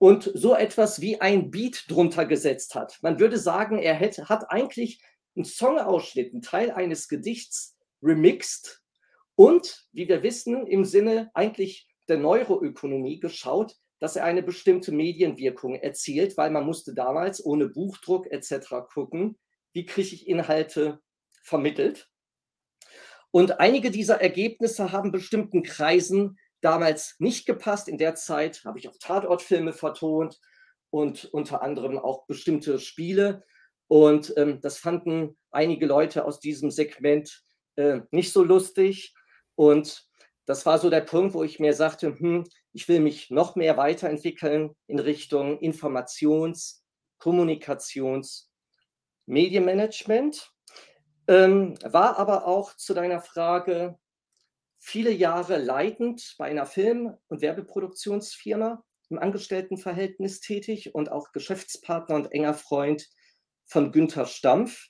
und 0.03 0.29
so 0.33 0.53
etwas 0.53 0.99
wie 0.99 1.21
ein 1.21 1.49
Beat 1.49 1.85
drunter 1.87 2.25
gesetzt 2.25 2.75
hat. 2.75 2.99
Man 3.01 3.21
würde 3.21 3.37
sagen, 3.37 3.79
er 3.79 3.93
hätte, 3.93 4.27
hat 4.27 4.51
eigentlich 4.51 5.01
einen 5.33 5.45
Songausschnitt, 5.45 6.33
einen 6.33 6.41
Teil 6.41 6.71
eines 6.71 7.07
Gedichts 7.07 7.77
remixt 8.01 8.83
und, 9.35 9.87
wie 9.93 10.09
wir 10.09 10.21
wissen, 10.21 10.67
im 10.67 10.83
Sinne 10.83 11.31
eigentlich 11.33 11.87
der 12.09 12.17
Neuroökonomie 12.17 13.21
geschaut, 13.21 13.77
dass 13.99 14.17
er 14.17 14.25
eine 14.25 14.43
bestimmte 14.43 14.91
Medienwirkung 14.91 15.75
erzielt, 15.75 16.35
weil 16.35 16.51
man 16.51 16.65
musste 16.65 16.93
damals 16.93 17.45
ohne 17.45 17.69
Buchdruck 17.69 18.29
etc. 18.29 18.83
gucken, 18.93 19.37
wie 19.71 19.85
kriege 19.85 20.13
ich 20.15 20.27
Inhalte 20.27 20.99
vermittelt. 21.43 22.09
Und 23.31 23.61
einige 23.61 23.89
dieser 23.89 24.19
Ergebnisse 24.19 24.91
haben 24.91 25.13
bestimmten 25.13 25.63
Kreisen 25.63 26.37
damals 26.63 27.15
nicht 27.19 27.45
gepasst. 27.45 27.87
In 27.87 27.97
der 27.97 28.15
Zeit 28.15 28.63
habe 28.65 28.79
ich 28.79 28.87
auch 28.87 28.97
Tatortfilme 28.99 29.73
vertont 29.73 30.39
und 30.89 31.25
unter 31.25 31.61
anderem 31.61 31.97
auch 31.97 32.25
bestimmte 32.25 32.79
Spiele. 32.79 33.43
Und 33.87 34.33
ähm, 34.37 34.61
das 34.61 34.77
fanden 34.77 35.37
einige 35.51 35.85
Leute 35.85 36.25
aus 36.25 36.39
diesem 36.39 36.71
Segment 36.71 37.43
äh, 37.75 38.01
nicht 38.11 38.31
so 38.31 38.43
lustig. 38.43 39.13
Und 39.55 40.07
das 40.45 40.65
war 40.65 40.79
so 40.79 40.89
der 40.89 41.01
Punkt, 41.01 41.33
wo 41.33 41.43
ich 41.43 41.59
mir 41.59 41.73
sagte, 41.73 42.17
hm, 42.17 42.45
ich 42.71 42.87
will 42.87 42.99
mich 42.99 43.29
noch 43.29 43.55
mehr 43.55 43.77
weiterentwickeln 43.77 44.75
in 44.87 44.99
Richtung 44.99 45.59
Informations-, 45.59 46.83
Kommunikations-, 47.19 48.49
Medienmanagement. 49.25 50.51
Ähm, 51.27 51.75
war 51.83 52.17
aber 52.17 52.47
auch 52.47 52.75
zu 52.75 52.93
deiner 52.93 53.21
Frage 53.21 53.97
viele 54.85 55.11
Jahre 55.11 55.57
leitend 55.57 56.35
bei 56.37 56.45
einer 56.45 56.65
Film- 56.65 57.13
und 57.29 57.41
Werbeproduktionsfirma 57.41 58.83
im 59.09 59.17
Angestelltenverhältnis 59.17 60.41
tätig 60.41 60.93
und 60.93 61.09
auch 61.09 61.31
Geschäftspartner 61.31 62.15
und 62.15 62.31
enger 62.33 62.53
Freund 62.53 63.07
von 63.65 63.93
Günther 63.93 64.25
Stampf. 64.25 64.89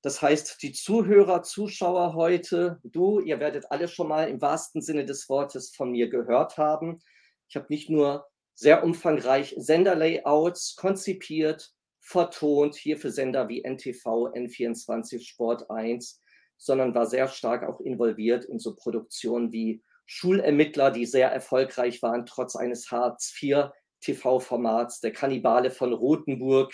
Das 0.00 0.22
heißt, 0.22 0.62
die 0.62 0.72
Zuhörer, 0.72 1.42
Zuschauer 1.42 2.14
heute, 2.14 2.78
du, 2.84 3.18
ihr 3.18 3.40
werdet 3.40 3.70
alle 3.72 3.88
schon 3.88 4.08
mal 4.08 4.28
im 4.28 4.40
wahrsten 4.40 4.80
Sinne 4.80 5.04
des 5.04 5.28
Wortes 5.28 5.74
von 5.74 5.90
mir 5.90 6.08
gehört 6.08 6.56
haben. 6.56 7.00
Ich 7.48 7.56
habe 7.56 7.66
nicht 7.68 7.90
nur 7.90 8.24
sehr 8.54 8.84
umfangreich 8.84 9.54
Senderlayouts 9.58 10.76
konzipiert, 10.76 11.72
vertont, 11.98 12.76
hier 12.76 12.96
für 12.96 13.10
Sender 13.10 13.48
wie 13.48 13.64
NTV, 13.64 14.32
N24, 14.34 15.26
Sport 15.26 15.68
1, 15.68 16.21
sondern 16.62 16.94
war 16.94 17.06
sehr 17.06 17.26
stark 17.26 17.64
auch 17.64 17.80
involviert 17.80 18.44
in 18.44 18.60
so 18.60 18.76
Produktionen 18.76 19.50
wie 19.50 19.82
Schulermittler, 20.06 20.92
die 20.92 21.06
sehr 21.06 21.32
erfolgreich 21.32 22.00
waren, 22.02 22.24
trotz 22.24 22.54
eines 22.54 22.92
Hartz-IV-TV-Formats, 22.92 25.00
der 25.00 25.12
Kannibale 25.12 25.72
von 25.72 25.92
Rothenburg, 25.92 26.72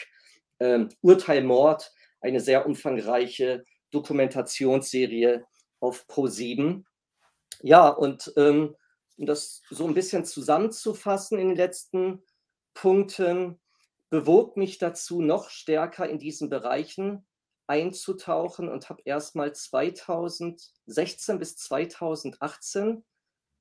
ähm, 0.60 0.90
Urteil 1.00 1.42
Mord, 1.42 1.90
eine 2.20 2.40
sehr 2.40 2.66
umfangreiche 2.66 3.64
Dokumentationsserie 3.90 5.46
auf 5.80 6.04
Pro7. 6.06 6.84
Ja, 7.62 7.88
und 7.88 8.30
ähm, 8.36 8.76
um 9.16 9.24
das 9.24 9.62
so 9.70 9.86
ein 9.86 9.94
bisschen 9.94 10.26
zusammenzufassen 10.26 11.38
in 11.38 11.48
den 11.48 11.56
letzten 11.56 12.22
Punkten, 12.74 13.58
bewog 14.10 14.58
mich 14.58 14.76
dazu, 14.76 15.22
noch 15.22 15.48
stärker 15.48 16.06
in 16.08 16.18
diesen 16.18 16.50
Bereichen 16.50 17.24
einzutauchen 17.68 18.68
und 18.68 18.88
habe 18.88 19.02
erstmal 19.04 19.54
2016 19.54 21.38
bis 21.38 21.56
2018 21.56 23.04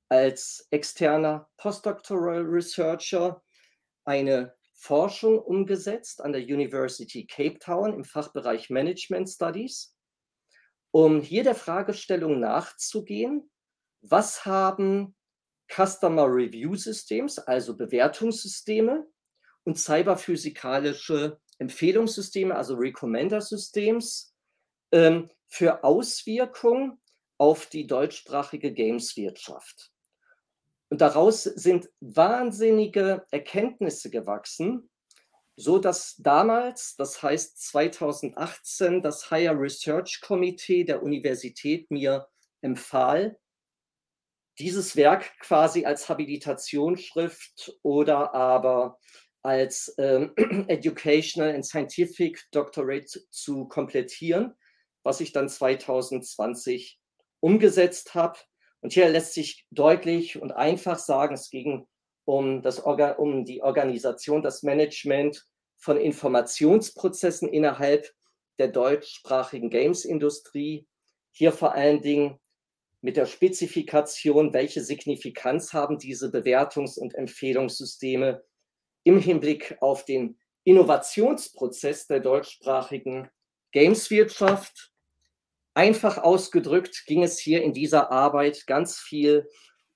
als 0.10 0.68
externer 0.72 1.50
Postdoctoral 1.58 2.42
Researcher 2.42 3.44
eine 4.06 4.56
Forschung 4.74 5.40
umgesetzt 5.40 6.22
an 6.22 6.32
der 6.32 6.42
University 6.42 7.26
Cape 7.26 7.60
Town 7.60 7.94
im 7.94 8.06
Fachbereich 8.06 8.70
Management 8.70 9.30
Studies, 9.30 9.96
um 10.92 11.22
hier 11.22 11.44
der 11.44 11.56
Fragestellung 11.56 12.40
nachzugehen, 12.40 13.50
was 14.02 14.46
haben 14.46 15.16
Customer 15.70 16.26
Review 16.26 16.76
Systems, 16.76 17.40
also 17.40 17.76
Bewertungssysteme, 17.76 19.06
und 19.66 19.78
cyberphysikalische 19.78 21.42
Empfehlungssysteme, 21.60 22.56
also 22.56 22.76
Recommender 22.76 23.42
Systems, 23.42 24.34
ähm, 24.92 25.30
für 25.48 25.84
Auswirkungen 25.84 27.00
auf 27.38 27.68
die 27.68 27.88
deutschsprachige 27.88 28.74
Gameswirtschaft. 28.74 29.92
Und 30.90 31.02
daraus 31.02 31.44
sind 31.44 31.90
wahnsinnige 32.00 33.26
Erkenntnisse 33.32 34.10
gewachsen, 34.10 34.90
so 35.56 35.80
dass 35.80 36.16
damals, 36.18 36.96
das 36.96 37.22
heißt 37.22 37.62
2018, 37.62 39.02
das 39.02 39.30
Higher 39.32 39.60
Research 39.60 40.22
Committee 40.22 40.86
der 40.86 41.04
Universität 41.04 41.90
mir 41.92 42.28
empfahl, 42.62 43.40
dieses 44.60 44.96
Werk 44.96 45.38
quasi 45.40 45.86
als 45.86 46.10
Habilitationsschrift 46.10 47.78
oder 47.84 48.34
aber 48.34 49.00
als 49.48 49.96
ähm, 49.98 50.34
Educational 50.68 51.56
and 51.56 51.66
Scientific 51.66 52.46
Doctorate 52.51 53.22
zu 53.32 53.66
komplettieren, 53.70 54.54
was 55.04 55.22
ich 55.22 55.32
dann 55.32 55.48
2020 55.48 57.00
umgesetzt 57.39 58.13
habe. 58.13 58.38
Und 58.82 58.92
hier 58.92 59.08
lässt 59.08 59.34
sich 59.34 59.66
deutlich 59.72 60.42
und 60.42 60.51
einfach 60.51 61.00
sagen, 61.00 61.34
es 61.34 61.50
ging 61.50 61.88
um, 62.25 62.62
das 62.62 62.84
Orga 62.84 63.12
um 63.12 63.46
die 63.46 63.63
Organisation, 63.63 64.42
das 64.42 64.63
Management 64.63 65.48
von 65.77 65.96
Informationsprozessen 65.96 67.48
innerhalb 67.48 68.12
der 68.60 68.68
deutschsprachigen 68.68 69.70
Games-Industrie. 69.70 70.86
Hier 71.32 71.54
vor 71.54 71.74
allen 71.74 72.01
Dingen 72.01 72.38
mit 73.00 73.16
der 73.16 73.27
Spezifikation, 73.27 74.54
welche 74.54 74.84
Signifikanz 74.84 75.72
haben 75.72 76.00
diese 76.00 76.27
Bewertungs- 76.32 77.00
und 77.00 77.16
Empfehlungssysteme 77.16 78.44
im 79.08 79.22
Hinblick 79.22 79.78
auf 79.80 80.04
den 80.04 80.38
Innovationsprozess 80.66 82.08
der 82.08 82.20
deutschsprachigen 82.20 83.30
Gameswirtschaft. 83.72 84.92
Einfach 85.74 86.18
ausgedrückt 86.18 87.06
ging 87.06 87.24
es 87.24 87.40
hier 87.40 87.64
in 87.64 87.72
dieser 87.72 88.12
Arbeit 88.12 88.68
ganz 88.68 89.00
viel 89.00 89.50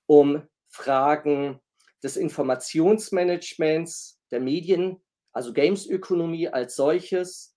um 0.06 0.48
Fragen 0.70 1.60
des 2.02 2.16
Informationsmanagements, 2.16 4.18
der 4.30 4.40
Medien, 4.40 5.02
also 5.32 5.52
Gamesökonomie 5.52 6.48
als 6.48 6.74
solches, 6.74 7.54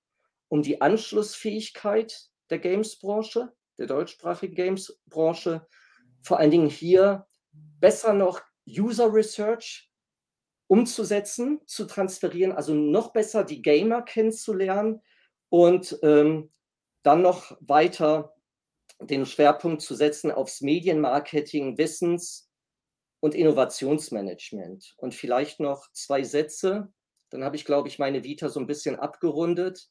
um 0.50 0.62
die 0.62 0.82
Anschlussfähigkeit 0.82 2.32
der 2.50 2.60
Gamesbranche, 2.60 3.54
der 3.78 3.88
deutschsprachigen 3.88 4.56
Gamesbranche, 4.56 5.66
vor 6.22 6.38
allen 6.38 6.52
Dingen 6.52 6.70
hier 6.70 7.28
besser 7.80 8.12
noch 8.12 8.42
User 8.68 9.14
Research 9.14 9.90
umzusetzen, 10.68 11.62
zu 11.66 11.86
transferieren, 11.86 12.52
also 12.52 12.74
noch 12.74 13.14
besser 13.14 13.44
die 13.44 13.62
Gamer 13.62 14.02
kennenzulernen 14.02 15.02
und 15.50 15.98
ähm, 16.02 16.52
dann 17.04 17.22
noch 17.22 17.56
weiter 17.62 18.34
den 19.00 19.26
Schwerpunkt 19.26 19.82
zu 19.82 19.94
setzen 19.94 20.32
aufs 20.32 20.62
Medienmarketing, 20.62 21.78
Wissens- 21.78 22.50
und 23.20 23.36
Innovationsmanagement. 23.36 24.96
Und 24.98 25.14
vielleicht 25.14 25.60
noch 25.60 25.92
zwei 25.92 26.24
Sätze, 26.24 26.92
dann 27.30 27.44
habe 27.44 27.56
ich, 27.56 27.66
glaube 27.66 27.88
ich, 27.88 28.00
meine 28.00 28.24
Vita 28.24 28.50
so 28.50 28.60
ein 28.60 28.68
bisschen 28.68 28.96
abgerundet. 28.96 29.90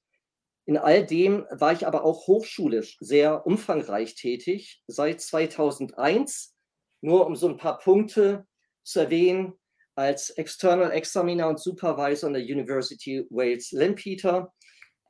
In 0.66 0.78
all 0.78 1.04
dem 1.04 1.46
war 1.50 1.72
ich 1.72 1.86
aber 1.86 2.04
auch 2.04 2.26
hochschulisch 2.26 2.96
sehr 3.00 3.46
umfangreich 3.46 4.14
tätig. 4.14 4.82
Seit 4.86 5.20
2001, 5.20 6.56
nur 7.00 7.26
um 7.26 7.36
so 7.36 7.48
ein 7.48 7.58
paar 7.58 7.78
Punkte 7.78 8.46
zu 8.82 9.00
erwähnen, 9.00 9.52
als 9.96 10.30
External 10.30 10.90
Examiner 10.92 11.48
und 11.48 11.60
Supervisor 11.60 12.28
an 12.28 12.34
der 12.34 12.42
University 12.42 13.24
Wales 13.30 13.72
Lampeter, 13.72 14.52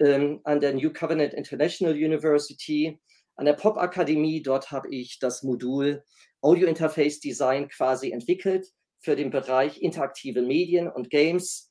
ähm, 0.00 0.40
an 0.44 0.60
der 0.60 0.74
New 0.74 0.92
Covenant 0.92 1.34
International 1.34 1.94
University, 1.94 2.98
an 3.36 3.46
der 3.46 3.54
Pop 3.54 3.76
Akademie. 3.76 4.42
Dort 4.42 4.70
habe 4.70 4.88
ich 4.90 5.18
das 5.18 5.42
Modul 5.42 6.02
Audio 6.40 6.68
Interface 6.68 7.20
Design 7.20 7.68
quasi 7.68 8.10
entwickelt 8.10 8.66
für 9.00 9.16
den 9.16 9.30
Bereich 9.30 9.80
interaktive 9.80 10.42
Medien 10.42 10.88
und 10.88 11.10
Games. 11.10 11.70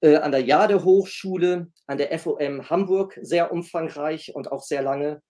Äh, 0.00 0.16
an 0.16 0.32
der 0.32 0.42
Jade 0.42 0.84
Hochschule, 0.84 1.70
an 1.86 1.98
der 1.98 2.18
FOM 2.18 2.68
Hamburg 2.68 3.18
sehr 3.22 3.52
umfangreich 3.52 4.34
und 4.34 4.50
auch 4.52 4.62
sehr 4.62 4.82
lange, 4.82 5.22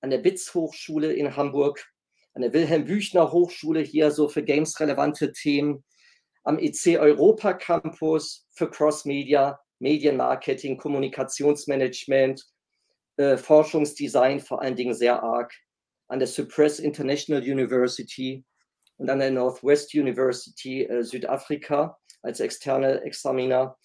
an 0.00 0.10
der 0.10 0.18
BITS 0.18 0.54
Hochschule 0.54 1.12
in 1.12 1.36
Hamburg, 1.36 1.86
an 2.34 2.42
der 2.42 2.52
Wilhelm 2.52 2.84
Büchner 2.84 3.32
Hochschule 3.32 3.80
hier 3.80 4.10
so 4.10 4.28
für 4.28 4.42
Games 4.42 4.78
relevante 4.80 5.32
Themen 5.32 5.84
am 6.44 6.58
EC 6.58 6.98
Europa 6.98 7.54
Campus 7.54 8.46
für 8.52 8.70
Cross-Media, 8.70 9.58
Medienmarketing, 9.80 10.78
Kommunikationsmanagement, 10.78 12.44
äh, 13.16 13.36
Forschungsdesign 13.36 14.40
vor 14.40 14.62
allen 14.62 14.76
Dingen 14.76 14.94
sehr 14.94 15.22
arg, 15.22 15.52
an 16.08 16.18
der 16.18 16.28
Cypress 16.28 16.78
International 16.78 17.42
University 17.42 18.44
und 18.96 19.10
an 19.10 19.18
der 19.18 19.30
Northwest 19.30 19.94
University 19.94 20.84
äh, 20.84 21.02
Südafrika 21.02 21.98
als 22.22 22.40
externe 22.40 23.02
Examiner. 23.02 23.76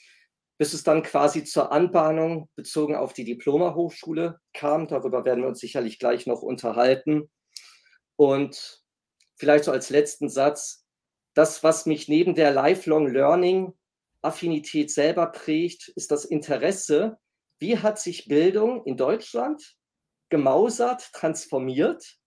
bis 0.57 0.73
es 0.73 0.83
dann 0.83 1.03
quasi 1.03 1.45
zur 1.45 1.71
Anbahnung 1.71 2.49
bezogen 2.57 2.93
auf 2.93 3.13
die 3.13 3.23
Diploma-Hochschule 3.23 4.39
kam. 4.53 4.89
Darüber 4.89 5.23
werden 5.23 5.41
wir 5.41 5.47
uns 5.47 5.59
sicherlich 5.59 5.99
gleich 5.99 6.27
noch 6.27 6.41
unterhalten. 6.41 7.29
Und 8.17 8.83
vielleicht 9.37 9.63
so 9.63 9.71
als 9.71 9.89
letzten 9.89 10.27
Satz, 10.27 10.78
das, 11.39 11.63
was 11.63 11.85
mich 11.85 12.07
neben 12.07 12.35
der 12.35 12.51
Lifelong 12.51 13.07
Learning 13.07 13.73
Affinität 14.21 14.91
selber 14.91 15.27
prägt, 15.27 15.87
ist 15.87 16.11
das 16.11 16.25
Interesse, 16.25 17.17
wie 17.59 17.77
hat 17.77 17.99
sich 17.99 18.27
Bildung 18.27 18.85
in 18.85 18.97
Deutschland 18.97 19.77
gemausert, 20.29 21.11
transformiert? 21.13 22.17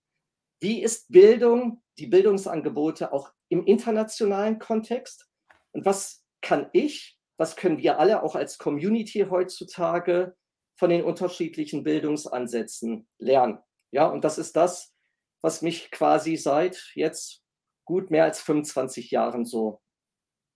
Wie 0.60 0.82
ist 0.82 1.12
Bildung, 1.12 1.82
die 1.98 2.06
Bildungsangebote 2.06 3.12
auch 3.12 3.32
im 3.48 3.66
internationalen 3.66 4.58
Kontext? 4.58 5.28
Und 5.72 5.84
was 5.84 6.24
kann 6.40 6.68
ich 6.72 7.18
was 7.42 7.56
können 7.56 7.78
wir 7.78 7.98
alle 7.98 8.22
auch 8.22 8.36
als 8.36 8.56
Community 8.56 9.26
heutzutage 9.28 10.36
von 10.78 10.90
den 10.90 11.02
unterschiedlichen 11.02 11.82
Bildungsansätzen 11.82 13.08
lernen. 13.18 13.58
Ja, 13.90 14.06
und 14.06 14.22
das 14.22 14.38
ist 14.38 14.54
das, 14.54 14.94
was 15.40 15.60
mich 15.60 15.90
quasi 15.90 16.36
seit 16.36 16.92
jetzt 16.94 17.41
gut 17.84 18.10
mehr 18.10 18.24
als 18.24 18.40
25 18.40 19.10
Jahren 19.10 19.44
so, 19.44 19.80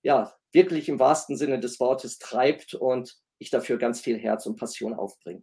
ja, 0.03 0.35
wirklich 0.53 0.89
im 0.89 0.99
wahrsten 0.99 1.37
Sinne 1.37 1.61
des 1.61 1.81
Wortes 1.81 2.19
treibt 2.19 2.75
und 2.75 3.17
ich 3.39 3.51
dafür 3.51 3.77
ganz 3.79 4.01
viel 4.01 4.19
Herz 4.19 4.47
und 4.47 4.57
Passion 4.57 4.95
aufbringe. 4.95 5.43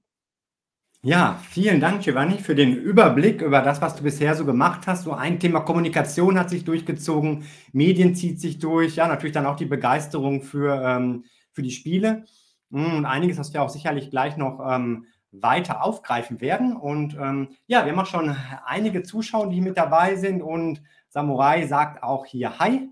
Ja, 1.06 1.38
vielen 1.50 1.82
Dank, 1.82 2.02
Giovanni, 2.04 2.38
für 2.38 2.56
den 2.56 2.78
Überblick 2.78 3.42
über 3.42 3.62
das, 3.62 3.82
was 3.82 3.96
du 3.96 4.04
bisher 4.04 4.36
so 4.36 4.46
gemacht 4.46 4.88
hast. 4.88 5.04
So 5.04 5.12
ein 5.12 5.38
Thema 5.38 5.60
Kommunikation 5.60 6.40
hat 6.40 6.50
sich 6.50 6.64
durchgezogen, 6.64 7.44
Medien 7.74 8.16
zieht 8.16 8.40
sich 8.40 8.58
durch, 8.58 8.96
ja, 8.96 9.10
natürlich 9.10 9.34
dann 9.34 9.46
auch 9.46 9.58
die 9.58 9.66
Begeisterung 9.66 10.42
für, 10.44 10.82
ähm, 10.82 11.26
für 11.52 11.62
die 11.62 11.72
Spiele 11.72 12.24
hm, 12.72 13.00
und 13.00 13.06
einiges, 13.06 13.38
was 13.38 13.54
wir 13.54 13.62
auch 13.62 13.70
sicherlich 13.70 14.12
gleich 14.12 14.38
noch 14.38 14.62
ähm, 14.66 15.08
weiter 15.34 15.84
aufgreifen 15.84 16.40
werden. 16.40 16.78
Und 16.78 17.18
ähm, 17.20 17.50
ja, 17.68 17.84
wir 17.84 17.92
haben 17.92 18.00
auch 18.00 18.06
schon 18.06 18.34
einige 18.66 19.04
Zuschauer, 19.04 19.50
die 19.50 19.60
mit 19.60 19.78
dabei 19.78 20.16
sind 20.16 20.42
und 20.42 20.82
Samurai 21.14 21.68
sagt 21.68 22.02
auch 22.02 22.26
hier 22.26 22.58
Hi 22.58 22.90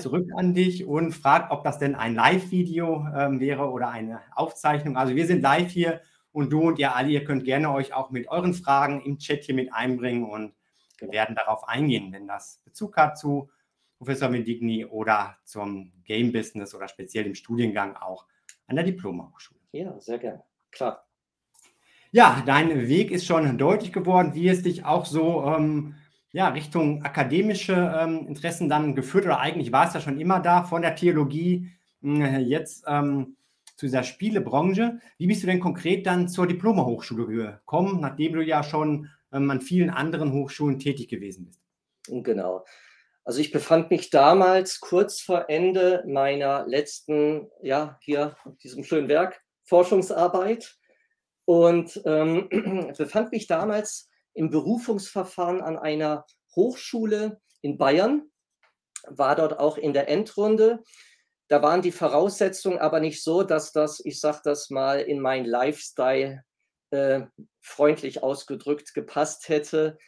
zurück 0.00 0.30
an 0.36 0.54
dich 0.54 0.86
und 0.86 1.12
fragt, 1.12 1.50
ob 1.50 1.64
das 1.64 1.78
denn 1.78 1.94
ein 1.94 2.14
Live-Video 2.14 3.06
ähm, 3.14 3.40
wäre 3.40 3.70
oder 3.70 3.90
eine 3.90 4.20
Aufzeichnung. 4.34 4.96
Also 4.96 5.14
wir 5.14 5.26
sind 5.26 5.42
live 5.42 5.70
hier 5.70 6.00
und 6.32 6.50
du 6.50 6.62
und 6.62 6.78
ihr 6.78 6.96
alle, 6.96 7.10
ihr 7.10 7.24
könnt 7.24 7.44
gerne 7.44 7.70
euch 7.70 7.92
auch 7.92 8.10
mit 8.10 8.28
euren 8.28 8.54
Fragen 8.54 9.02
im 9.02 9.18
Chat 9.18 9.44
hier 9.44 9.54
mit 9.54 9.70
einbringen 9.70 10.24
und 10.24 10.54
wir 10.98 11.12
werden 11.12 11.36
darauf 11.36 11.68
eingehen, 11.68 12.10
wenn 12.10 12.26
das 12.26 12.62
Bezug 12.64 12.96
hat 12.96 13.18
zu 13.18 13.50
Professor 13.98 14.30
Medigni 14.30 14.86
oder 14.86 15.36
zum 15.44 15.92
Game 16.04 16.32
Business 16.32 16.74
oder 16.74 16.88
speziell 16.88 17.26
im 17.26 17.34
Studiengang 17.34 17.96
auch 17.96 18.24
an 18.66 18.76
der 18.76 18.84
Diplomhochschule. 18.86 19.60
Ja, 19.72 20.00
sehr 20.00 20.18
gerne. 20.18 20.42
Klar. 20.70 21.06
Ja, 22.12 22.42
dein 22.46 22.88
Weg 22.88 23.10
ist 23.10 23.26
schon 23.26 23.58
deutlich 23.58 23.92
geworden, 23.92 24.32
wie 24.32 24.48
es 24.48 24.62
dich 24.62 24.86
auch 24.86 25.04
so 25.04 25.44
ähm, 25.44 25.96
ja, 26.32 26.48
Richtung 26.48 27.02
akademische 27.02 27.94
ähm, 27.96 28.26
Interessen 28.26 28.68
dann 28.68 28.94
geführt 28.94 29.26
oder 29.26 29.40
eigentlich 29.40 29.70
war 29.70 29.86
es 29.86 29.94
ja 29.94 30.00
schon 30.00 30.18
immer 30.18 30.40
da, 30.40 30.64
von 30.64 30.82
der 30.82 30.96
Theologie 30.96 31.70
äh, 32.02 32.38
jetzt 32.38 32.84
ähm, 32.86 33.36
zu 33.76 33.86
dieser 33.86 34.02
Spielebranche. 34.02 34.98
Wie 35.18 35.26
bist 35.26 35.42
du 35.42 35.46
denn 35.46 35.60
konkret 35.60 36.06
dann 36.06 36.28
zur 36.28 36.46
Diplomahochschule 36.46 37.26
gekommen, 37.26 38.00
nachdem 38.00 38.32
du 38.32 38.42
ja 38.42 38.62
schon 38.62 39.10
ähm, 39.32 39.50
an 39.50 39.60
vielen 39.60 39.90
anderen 39.90 40.32
Hochschulen 40.32 40.78
tätig 40.78 41.08
gewesen 41.08 41.46
bist? 41.46 41.60
Genau. 42.08 42.64
Also 43.24 43.40
ich 43.40 43.52
befand 43.52 43.90
mich 43.90 44.10
damals 44.10 44.80
kurz 44.80 45.20
vor 45.20 45.48
Ende 45.48 46.02
meiner 46.06 46.66
letzten, 46.66 47.48
ja, 47.62 47.98
hier 48.00 48.36
diesem 48.64 48.84
schönen 48.84 49.08
Werk, 49.08 49.42
Forschungsarbeit 49.64 50.76
und 51.44 52.00
ähm, 52.04 52.48
befand 52.98 53.30
mich 53.30 53.46
damals 53.46 54.08
im 54.34 54.50
Berufungsverfahren 54.50 55.60
an 55.60 55.78
einer 55.78 56.24
Hochschule 56.54 57.40
in 57.60 57.78
Bayern, 57.78 58.30
war 59.06 59.36
dort 59.36 59.58
auch 59.58 59.78
in 59.78 59.92
der 59.92 60.08
Endrunde 60.08 60.82
da 61.52 61.60
waren 61.60 61.82
die 61.82 61.92
Voraussetzungen 61.92 62.78
aber 62.78 62.98
nicht 62.98 63.22
so, 63.22 63.42
dass 63.42 63.72
das, 63.72 64.00
ich 64.02 64.20
sage 64.20 64.40
das 64.42 64.70
mal, 64.70 65.00
in 65.00 65.20
mein 65.20 65.44
Lifestyle 65.44 66.42
äh, 66.90 67.26
freundlich 67.60 68.22
ausgedrückt 68.22 68.94
gepasst 68.94 69.50
hätte. 69.50 69.98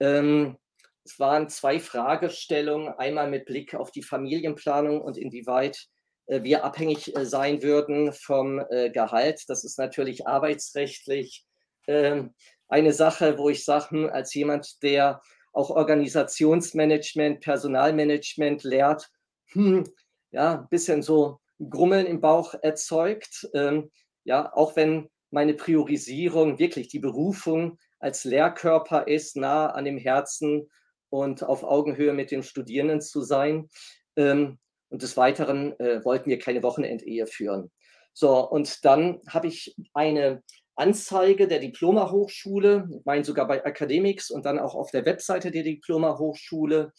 Ähm, 0.00 0.56
es 1.04 1.20
waren 1.20 1.50
zwei 1.50 1.78
Fragestellungen, 1.78 2.88
einmal 2.88 3.28
mit 3.28 3.44
Blick 3.44 3.74
auf 3.74 3.90
die 3.90 4.02
Familienplanung 4.02 5.02
und 5.02 5.18
inwieweit 5.18 5.88
äh, 6.24 6.42
wir 6.42 6.64
abhängig 6.64 7.14
äh, 7.14 7.26
sein 7.26 7.62
würden 7.62 8.14
vom 8.14 8.64
äh, 8.70 8.88
Gehalt. 8.88 9.44
Das 9.48 9.62
ist 9.62 9.78
natürlich 9.78 10.26
arbeitsrechtlich 10.26 11.44
ähm, 11.86 12.34
eine 12.68 12.92
Sache, 12.92 13.38
wo 13.38 13.48
ich 13.48 13.64
hm, 13.64 14.10
als 14.10 14.34
jemand, 14.34 14.82
der 14.82 15.20
auch 15.52 15.70
Organisationsmanagement, 15.70 17.40
Personalmanagement 17.40 18.64
lehrt, 18.64 19.08
hm, 19.52 19.84
ja, 20.32 20.60
ein 20.60 20.68
bisschen 20.68 21.02
so 21.02 21.40
Grummeln 21.70 22.06
im 22.06 22.20
Bauch 22.20 22.54
erzeugt. 22.62 23.48
Ähm, 23.54 23.90
ja, 24.24 24.52
auch 24.54 24.76
wenn 24.76 25.08
meine 25.30 25.54
Priorisierung 25.54 26.58
wirklich 26.58 26.88
die 26.88 26.98
Berufung 26.98 27.78
als 27.98 28.24
Lehrkörper 28.24 29.06
ist, 29.06 29.36
nah 29.36 29.66
an 29.66 29.84
dem 29.84 29.98
Herzen 29.98 30.68
und 31.10 31.42
auf 31.42 31.62
Augenhöhe 31.62 32.12
mit 32.12 32.30
den 32.30 32.42
Studierenden 32.42 33.00
zu 33.00 33.22
sein. 33.22 33.68
Ähm, 34.16 34.58
und 34.88 35.02
des 35.02 35.16
Weiteren 35.16 35.78
äh, 35.80 36.04
wollten 36.04 36.30
wir 36.30 36.38
keine 36.38 36.62
Wochenendehe 36.62 37.26
führen. 37.26 37.70
So, 38.12 38.48
und 38.48 38.84
dann 38.84 39.20
habe 39.28 39.48
ich 39.48 39.74
eine 39.92 40.42
Anzeige 40.76 41.46
der 41.46 41.60
Diploma-Hochschule, 41.60 42.88
ich 42.90 43.04
meine 43.04 43.24
sogar 43.24 43.46
bei 43.46 43.58
Academics 43.58 44.30
und 44.30 44.44
dann 44.44 44.58
auch 44.58 44.74
auf 44.74 44.90
der 44.90 45.04
Webseite 45.04 45.50
der 45.50 45.62
Diploma-Hochschule 45.62 46.92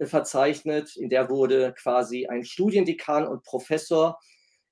verzeichnet. 0.00 0.96
In 0.96 1.10
der 1.10 1.28
wurde 1.28 1.74
quasi 1.74 2.26
ein 2.26 2.44
Studiendekan 2.44 3.26
und 3.26 3.44
Professor 3.44 4.18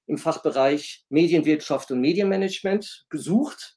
im 0.07 0.18
Fachbereich 0.18 1.05
Medienwirtschaft 1.09 1.90
und 1.90 2.01
Medienmanagement 2.01 3.07
gesucht. 3.11 3.77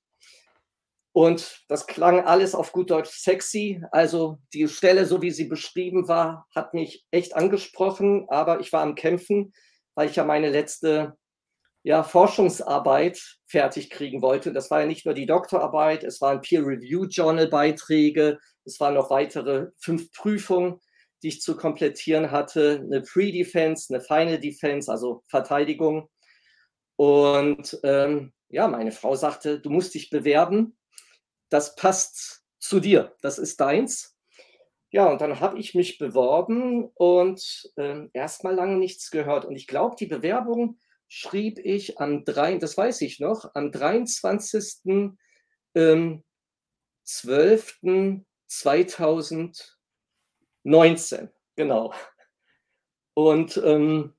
Und 1.14 1.66
das 1.68 1.88
klang 1.88 2.22
alles 2.22 2.56
auf 2.56 2.72
gut 2.72 2.90
Deutsch 2.90 3.10
sexy. 3.10 3.84
Also 3.92 4.38
die 4.54 4.68
Stelle, 4.70 5.06
so 5.06 5.22
wie 5.22 5.32
sie 5.32 5.46
beschrieben 5.46 6.08
war, 6.08 6.48
hat 6.56 6.74
mich 6.74 7.06
echt 7.12 7.36
angesprochen. 7.36 8.28
Aber 8.30 8.62
ich 8.62 8.72
war 8.72 8.82
am 8.82 8.96
Kämpfen, 8.96 9.54
weil 9.94 10.10
ich 10.10 10.16
ja 10.16 10.24
meine 10.24 10.50
letzte 10.50 11.18
ja, 11.84 12.04
Forschungsarbeit 12.04 13.38
fertig 13.48 13.90
kriegen 13.90 14.22
wollte. 14.22 14.54
Das 14.54 14.70
war 14.72 14.82
ja 14.82 14.86
nicht 14.88 15.06
nur 15.06 15.16
die 15.16 15.26
Doktorarbeit, 15.26 16.04
es 16.04 16.22
waren 16.22 16.42
Peer-Review-Journal-Beiträge, 16.42 18.40
es 18.66 18.80
waren 18.80 18.94
noch 18.94 19.10
weitere 19.10 19.68
fünf 19.80 20.12
Prüfungen 20.12 20.80
die 21.24 21.28
ich 21.28 21.42
zu 21.42 21.56
komplettieren 21.56 22.32
hatte, 22.32 22.82
eine 22.84 23.02
Pre-Defense, 23.02 23.94
eine 23.94 24.04
Final 24.04 24.40
Defense, 24.40 24.92
also 24.92 25.24
Verteidigung. 25.28 26.10
Und 26.96 27.80
ähm, 27.84 28.34
ja, 28.50 28.68
meine 28.68 28.92
Frau 28.92 29.16
sagte, 29.16 29.60
du 29.60 29.70
musst 29.70 29.94
dich 29.94 30.10
bewerben, 30.10 30.78
das 31.50 31.76
passt 31.76 32.44
zu 32.60 32.80
dir, 32.80 33.16
das 33.22 33.38
ist 33.38 33.60
deins. 33.60 34.18
Ja, 34.90 35.10
und 35.10 35.22
dann 35.22 35.40
habe 35.40 35.58
ich 35.58 35.74
mich 35.74 36.00
beworben 36.00 36.90
und 36.96 37.72
äh, 37.78 38.08
erstmal 38.14 38.56
lange 38.56 38.78
nichts 38.78 39.10
gehört. 39.10 39.46
Und 39.46 39.56
ich 39.56 39.68
glaube, 39.68 39.96
die 39.98 40.06
Bewerbung 40.06 40.80
schrieb 41.14 41.60
ich 41.60 42.00
am 42.00 42.24
3., 42.24 42.58
das 42.58 42.78
weiß 42.78 43.02
ich 43.02 43.20
noch, 43.20 43.54
am 43.54 43.70
23. 43.70 45.12
Ähm, 45.76 46.24
12. 47.04 47.80
2000 48.48 49.78
19, 50.64 51.30
genau. 51.56 51.94
Und 53.14 53.58
ähm, 53.58 54.14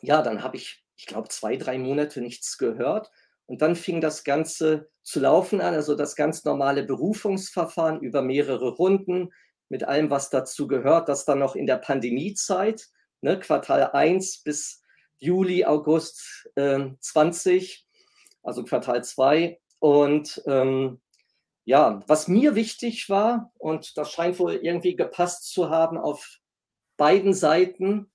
ja, 0.00 0.22
dann 0.22 0.42
habe 0.42 0.56
ich, 0.56 0.84
ich 0.96 1.06
glaube, 1.06 1.28
zwei, 1.28 1.56
drei 1.56 1.78
Monate 1.78 2.20
nichts 2.20 2.58
gehört. 2.58 3.10
Und 3.46 3.62
dann 3.62 3.74
fing 3.74 4.00
das 4.00 4.24
Ganze 4.24 4.90
zu 5.02 5.20
laufen 5.20 5.60
an, 5.60 5.74
also 5.74 5.94
das 5.94 6.14
ganz 6.16 6.44
normale 6.44 6.82
Berufungsverfahren 6.84 8.00
über 8.00 8.22
mehrere 8.22 8.70
Runden 8.70 9.32
mit 9.68 9.84
allem, 9.84 10.10
was 10.10 10.28
dazu 10.28 10.66
gehört, 10.66 11.08
das 11.08 11.24
dann 11.24 11.38
noch 11.38 11.56
in 11.56 11.66
der 11.66 11.78
Pandemiezeit, 11.78 12.88
ne, 13.22 13.38
Quartal 13.38 13.90
1 13.92 14.42
bis 14.42 14.81
Juli, 15.22 15.64
August 15.64 16.50
äh, 16.56 16.90
20, 16.98 17.86
also 18.42 18.64
Quartal 18.64 19.04
2. 19.04 19.60
Und 19.78 20.42
ähm, 20.46 21.00
ja, 21.64 22.02
was 22.08 22.26
mir 22.26 22.56
wichtig 22.56 23.08
war, 23.08 23.52
und 23.58 23.96
das 23.96 24.10
scheint 24.10 24.40
wohl 24.40 24.54
irgendwie 24.54 24.96
gepasst 24.96 25.52
zu 25.52 25.70
haben 25.70 25.96
auf 25.96 26.38
beiden 26.96 27.34
Seiten, 27.34 28.10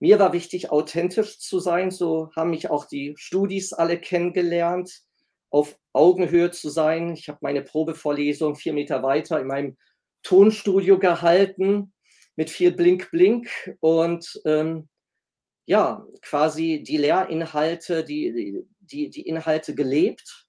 mir 0.00 0.18
war 0.18 0.34
wichtig, 0.34 0.70
authentisch 0.70 1.38
zu 1.38 1.60
sein. 1.60 1.90
So 1.90 2.30
haben 2.36 2.50
mich 2.50 2.70
auch 2.70 2.84
die 2.84 3.14
Studis 3.16 3.72
alle 3.72 3.98
kennengelernt, 3.98 5.00
auf 5.48 5.78
Augenhöhe 5.94 6.50
zu 6.50 6.68
sein. 6.68 7.14
Ich 7.14 7.28
habe 7.28 7.38
meine 7.40 7.62
Probevorlesung 7.62 8.54
vier 8.54 8.74
Meter 8.74 9.02
weiter 9.02 9.40
in 9.40 9.46
meinem 9.46 9.78
Tonstudio 10.22 10.98
gehalten 10.98 11.94
mit 12.36 12.50
viel 12.50 12.72
Blink, 12.72 13.10
Blink. 13.10 13.48
Und 13.80 14.40
ähm, 14.44 14.88
ja, 15.66 16.04
quasi 16.22 16.82
die 16.82 16.96
Lehrinhalte, 16.96 18.04
die, 18.04 18.64
die, 18.80 19.10
die 19.10 19.22
Inhalte 19.22 19.74
gelebt, 19.74 20.46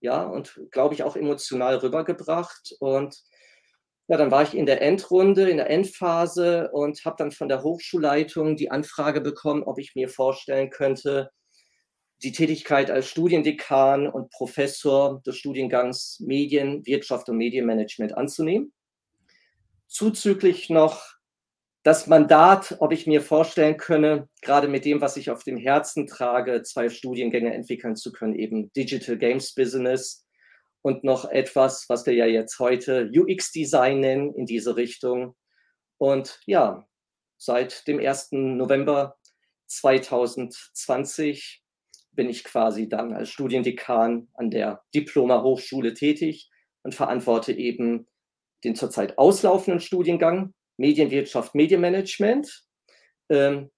ja, 0.00 0.22
und 0.22 0.60
glaube 0.70 0.94
ich 0.94 1.02
auch 1.02 1.16
emotional 1.16 1.76
rübergebracht. 1.76 2.74
Und 2.80 3.22
ja, 4.08 4.16
dann 4.16 4.30
war 4.30 4.42
ich 4.42 4.54
in 4.54 4.66
der 4.66 4.82
Endrunde, 4.82 5.48
in 5.48 5.58
der 5.58 5.70
Endphase 5.70 6.70
und 6.72 7.04
habe 7.04 7.16
dann 7.18 7.32
von 7.32 7.48
der 7.48 7.62
Hochschulleitung 7.62 8.56
die 8.56 8.70
Anfrage 8.70 9.20
bekommen, 9.20 9.62
ob 9.62 9.78
ich 9.78 9.94
mir 9.94 10.08
vorstellen 10.08 10.70
könnte, 10.70 11.30
die 12.22 12.32
Tätigkeit 12.32 12.90
als 12.90 13.08
Studiendekan 13.08 14.06
und 14.06 14.30
Professor 14.30 15.22
des 15.22 15.36
Studiengangs 15.36 16.20
Medien, 16.20 16.84
Wirtschaft 16.84 17.28
und 17.28 17.36
Medienmanagement 17.36 18.16
anzunehmen. 18.16 18.72
Zuzüglich 19.86 20.70
noch 20.70 21.02
das 21.82 22.06
Mandat, 22.06 22.76
ob 22.80 22.92
ich 22.92 23.06
mir 23.06 23.22
vorstellen 23.22 23.78
könne, 23.78 24.28
gerade 24.42 24.68
mit 24.68 24.84
dem, 24.84 25.00
was 25.00 25.16
ich 25.16 25.30
auf 25.30 25.44
dem 25.44 25.56
Herzen 25.56 26.06
trage, 26.06 26.62
zwei 26.62 26.90
Studiengänge 26.90 27.54
entwickeln 27.54 27.96
zu 27.96 28.12
können, 28.12 28.34
eben 28.34 28.70
Digital 28.74 29.16
Games 29.16 29.54
Business 29.54 30.26
und 30.82 31.04
noch 31.04 31.24
etwas, 31.30 31.86
was 31.88 32.04
wir 32.04 32.14
ja 32.14 32.26
jetzt 32.26 32.58
heute 32.58 33.10
UX-Design 33.14 34.00
nennen, 34.00 34.34
in 34.34 34.44
diese 34.44 34.76
Richtung. 34.76 35.36
Und 35.96 36.40
ja, 36.46 36.86
seit 37.38 37.86
dem 37.86 37.98
1. 37.98 38.32
November 38.32 39.16
2020 39.66 41.62
bin 42.12 42.28
ich 42.28 42.44
quasi 42.44 42.88
dann 42.88 43.14
als 43.14 43.30
Studiendekan 43.30 44.28
an 44.34 44.50
der 44.50 44.82
Diploma 44.94 45.42
Hochschule 45.42 45.94
tätig 45.94 46.50
und 46.82 46.94
verantworte 46.94 47.52
eben 47.52 48.06
den 48.64 48.74
zurzeit 48.74 49.16
auslaufenden 49.16 49.80
Studiengang 49.80 50.52
Medienwirtschaft, 50.80 51.54
Medienmanagement, 51.54 52.64
ähm, 53.28 53.70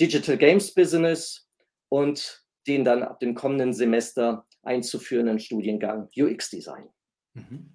Digital 0.00 0.36
Games 0.36 0.74
Business 0.74 1.48
und 1.88 2.44
den 2.66 2.84
dann 2.84 3.02
ab 3.02 3.20
dem 3.20 3.34
kommenden 3.34 3.72
Semester 3.72 4.46
einzuführenden 4.62 5.38
Studiengang 5.38 6.08
UX 6.16 6.50
Design. 6.50 6.88
Mhm. 7.34 7.72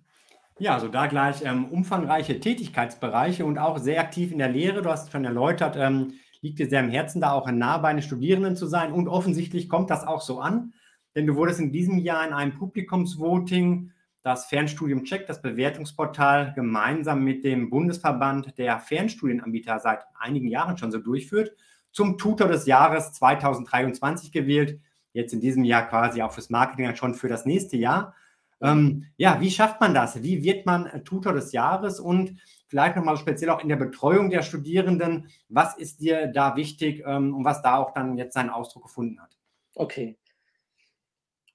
Ja, 0.59 0.73
also 0.73 0.89
da 0.89 1.07
gleich 1.07 1.43
ähm, 1.43 1.69
umfangreiche 1.69 2.39
Tätigkeitsbereiche 2.39 3.45
und 3.45 3.57
auch 3.57 3.77
sehr 3.79 4.01
aktiv 4.01 4.31
in 4.31 4.39
der 4.39 4.49
Lehre. 4.49 4.81
Du 4.81 4.89
hast 4.89 5.11
schon 5.11 5.25
erläutert, 5.25 5.75
ähm, 5.77 6.13
liegt 6.41 6.59
dir 6.59 6.67
sehr 6.67 6.81
am 6.81 6.89
Herzen, 6.89 7.21
da 7.21 7.31
auch 7.31 7.49
nah 7.49 7.77
bei 7.77 7.93
den 7.93 8.01
Studierenden 8.01 8.55
zu 8.55 8.67
sein. 8.67 8.91
Und 8.91 9.07
offensichtlich 9.07 9.69
kommt 9.69 9.89
das 9.89 10.05
auch 10.05 10.21
so 10.21 10.39
an, 10.39 10.73
denn 11.15 11.25
du 11.25 11.35
wurdest 11.35 11.59
in 11.59 11.71
diesem 11.71 11.97
Jahr 11.97 12.27
in 12.27 12.33
einem 12.33 12.53
Publikumsvoting 12.53 13.91
das 14.23 14.45
Fernstudium 14.45 15.03
Check, 15.03 15.27
das 15.27 15.41
Bewertungsportal, 15.41 16.53
gemeinsam 16.53 17.23
mit 17.23 17.43
dem 17.43 17.69
Bundesverband 17.69 18.57
der 18.57 18.79
Fernstudienanbieter 18.79 19.79
seit 19.79 20.03
einigen 20.19 20.47
Jahren 20.47 20.77
schon 20.77 20.91
so 20.91 20.99
durchführt, 20.99 21.55
zum 21.91 22.17
Tutor 22.17 22.47
des 22.47 22.65
Jahres 22.65 23.13
2023 23.13 24.31
gewählt. 24.31 24.79
Jetzt 25.13 25.33
in 25.33 25.41
diesem 25.41 25.63
Jahr 25.63 25.87
quasi 25.87 26.21
auch 26.21 26.31
fürs 26.31 26.49
Marketing 26.49 26.95
schon 26.95 27.15
für 27.15 27.27
das 27.27 27.45
nächste 27.45 27.77
Jahr. 27.77 28.15
Ähm, 28.61 29.07
ja, 29.17 29.41
wie 29.41 29.49
schafft 29.49 29.81
man 29.81 29.93
das? 29.93 30.21
Wie 30.21 30.43
wird 30.43 30.65
man 30.65 31.03
Tutor 31.03 31.33
des 31.33 31.51
Jahres? 31.51 31.99
Und 31.99 32.39
vielleicht 32.67 32.95
nochmal 32.95 33.17
speziell 33.17 33.49
auch 33.49 33.61
in 33.61 33.69
der 33.69 33.75
Betreuung 33.75 34.29
der 34.29 34.43
Studierenden, 34.43 35.29
was 35.49 35.75
ist 35.75 35.99
dir 35.99 36.27
da 36.27 36.55
wichtig 36.55 37.03
ähm, 37.05 37.35
und 37.35 37.43
was 37.43 37.61
da 37.61 37.77
auch 37.77 37.91
dann 37.91 38.17
jetzt 38.17 38.35
seinen 38.35 38.51
Ausdruck 38.51 38.83
gefunden 38.83 39.19
hat? 39.19 39.35
Okay. 39.75 40.17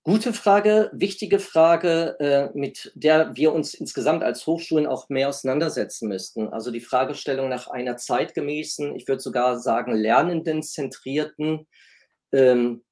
Gute 0.08 0.32
Frage, 0.32 0.88
wichtige 0.92 1.40
Frage, 1.40 2.14
äh, 2.20 2.56
mit 2.56 2.92
der 2.94 3.34
wir 3.34 3.52
uns 3.52 3.74
insgesamt 3.74 4.22
als 4.22 4.46
Hochschulen 4.46 4.86
auch 4.86 5.08
mehr 5.08 5.28
auseinandersetzen 5.28 6.06
müssten. 6.06 6.46
Also 6.46 6.70
die 6.70 6.78
Fragestellung 6.78 7.48
nach 7.48 7.66
einer 7.66 7.96
zeitgemäßen, 7.96 8.94
ich 8.94 9.08
würde 9.08 9.20
sogar 9.20 9.58
sagen 9.58 9.92
lernendenzentrierten 9.96 11.66
ähm, 12.30 12.84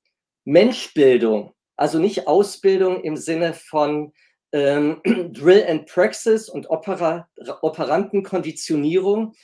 Menschbildung. 0.44 1.54
Also 1.76 2.00
nicht 2.00 2.26
Ausbildung 2.26 3.04
im 3.04 3.16
Sinne 3.16 3.54
von 3.54 4.12
ähm, 4.50 5.00
Drill 5.04 5.64
and 5.68 5.86
Praxis 5.86 6.48
und 6.48 6.68
Opera, 6.68 7.28
Operantenkonditionierung, 7.62 9.34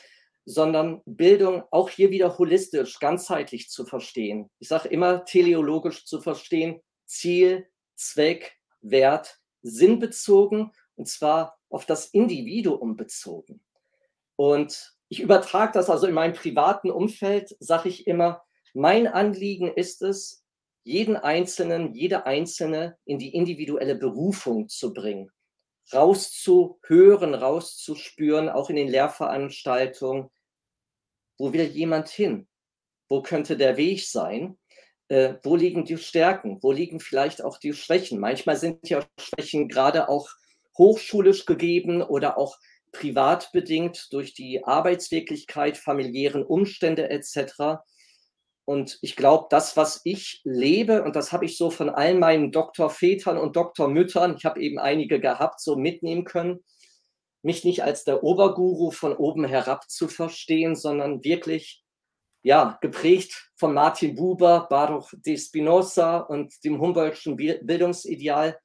sondern 0.44 1.02
Bildung 1.04 1.62
auch 1.70 1.88
hier 1.88 2.11
wieder 2.11 2.37
holistisch, 2.37 2.98
ganzheitlich 2.98 3.70
zu 3.70 3.85
verstehen. 3.87 4.50
Ich 4.59 4.66
sage 4.66 4.88
immer 4.88 5.24
teleologisch 5.24 6.04
zu 6.04 6.20
verstehen, 6.20 6.80
Ziel, 7.11 7.66
Zweck, 7.96 8.57
Wert, 8.81 9.40
Sinn 9.62 9.99
bezogen 9.99 10.73
und 10.94 11.09
zwar 11.09 11.59
auf 11.68 11.85
das 11.85 12.07
Individuum 12.07 12.96
bezogen. 12.96 13.61
Und 14.37 14.94
ich 15.09 15.20
übertrage 15.20 15.73
das 15.73 15.90
also 15.90 16.07
in 16.07 16.14
meinem 16.14 16.35
privaten 16.35 16.90
Umfeld, 16.90 17.57
sage 17.59 17.88
ich 17.88 18.07
immer, 18.07 18.42
mein 18.75 19.09
Anliegen 19.09 19.68
ist 19.68 20.03
es, 20.03 20.44
jeden 20.85 21.16
Einzelnen, 21.16 21.94
jede 21.94 22.27
Einzelne 22.27 22.96
in 23.05 23.18
die 23.18 23.35
individuelle 23.35 23.96
Berufung 23.96 24.68
zu 24.68 24.94
bringen, 24.94 25.31
rauszuhören, 25.92 27.35
rauszuspüren, 27.35 28.49
auch 28.49 28.70
in 28.70 28.77
den 28.77 28.88
Lehrveranstaltungen, 28.88 30.31
wo 31.38 31.53
will 31.53 31.64
jemand 31.64 32.09
hin? 32.09 32.49
Wo 33.09 33.20
könnte 33.20 33.57
der 33.57 33.77
Weg 33.77 34.07
sein? 34.07 34.59
Äh, 35.11 35.35
wo 35.42 35.57
liegen 35.57 35.85
die 35.85 35.99
Stärken, 35.99 36.59
wo 36.62 36.70
liegen 36.70 37.01
vielleicht 37.01 37.42
auch 37.42 37.59
die 37.59 37.73
Schwächen. 37.73 38.20
Manchmal 38.20 38.57
sind 38.57 38.88
ja 38.88 39.05
Schwächen 39.18 39.68
gerade 39.68 40.09
auch 40.09 40.29
hochschulisch 40.79 41.46
gegeben 41.46 42.01
oder 42.01 42.38
auch 42.38 42.57
privat 42.92 43.51
bedingt 43.53 44.07
durch 44.12 44.35
die 44.35 44.64
Arbeitswirklichkeit, 44.64 45.77
familiären 45.77 46.44
Umstände 46.44 47.11
etc. 47.11 47.83
Und 48.64 48.99
ich 49.03 49.16
glaube, 49.16 49.49
das, 49.51 49.77
was 49.77 50.01
ich 50.05 50.42
lebe, 50.44 51.03
und 51.03 51.16
das 51.16 51.33
habe 51.33 51.44
ich 51.44 51.57
so 51.57 51.70
von 51.70 51.90
all 51.90 52.14
meinen 52.14 52.53
Doktorvätern 52.53 53.37
und 53.37 53.57
Doktormüttern, 53.57 54.37
ich 54.37 54.44
habe 54.44 54.61
eben 54.61 54.79
einige 54.79 55.18
gehabt, 55.18 55.61
so 55.61 55.75
mitnehmen 55.75 56.25
können, 56.25 56.61
mich 57.42 57.64
nicht 57.64 57.83
als 57.83 58.05
der 58.05 58.23
Oberguru 58.23 58.92
von 58.92 59.16
oben 59.16 59.44
herab 59.44 59.90
zu 59.90 60.07
verstehen, 60.07 60.77
sondern 60.77 61.25
wirklich 61.25 61.83
ja, 62.42 62.79
geprägt 62.81 63.50
von 63.57 63.74
Martin 63.74 64.14
Buber, 64.14 64.66
Baruch 64.70 65.12
de 65.14 65.37
Spinoza 65.37 66.18
und 66.18 66.53
dem 66.64 66.81
Humboldtschen 66.81 67.37
Bildungsideal, 67.37 68.59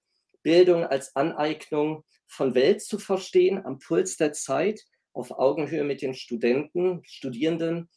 Bildung 0.43 0.85
als 0.85 1.15
Aneignung 1.15 2.03
von 2.27 2.55
Welt 2.55 2.81
zu 2.81 2.99
verstehen, 2.99 3.65
am 3.65 3.79
Puls 3.79 4.17
der 4.17 4.33
Zeit, 4.33 4.81
auf 5.13 5.31
Augenhöhe 5.31 5.83
mit 5.83 6.01
den 6.01 6.13
Studenten, 6.13 7.01
Studierenden, 7.05 7.89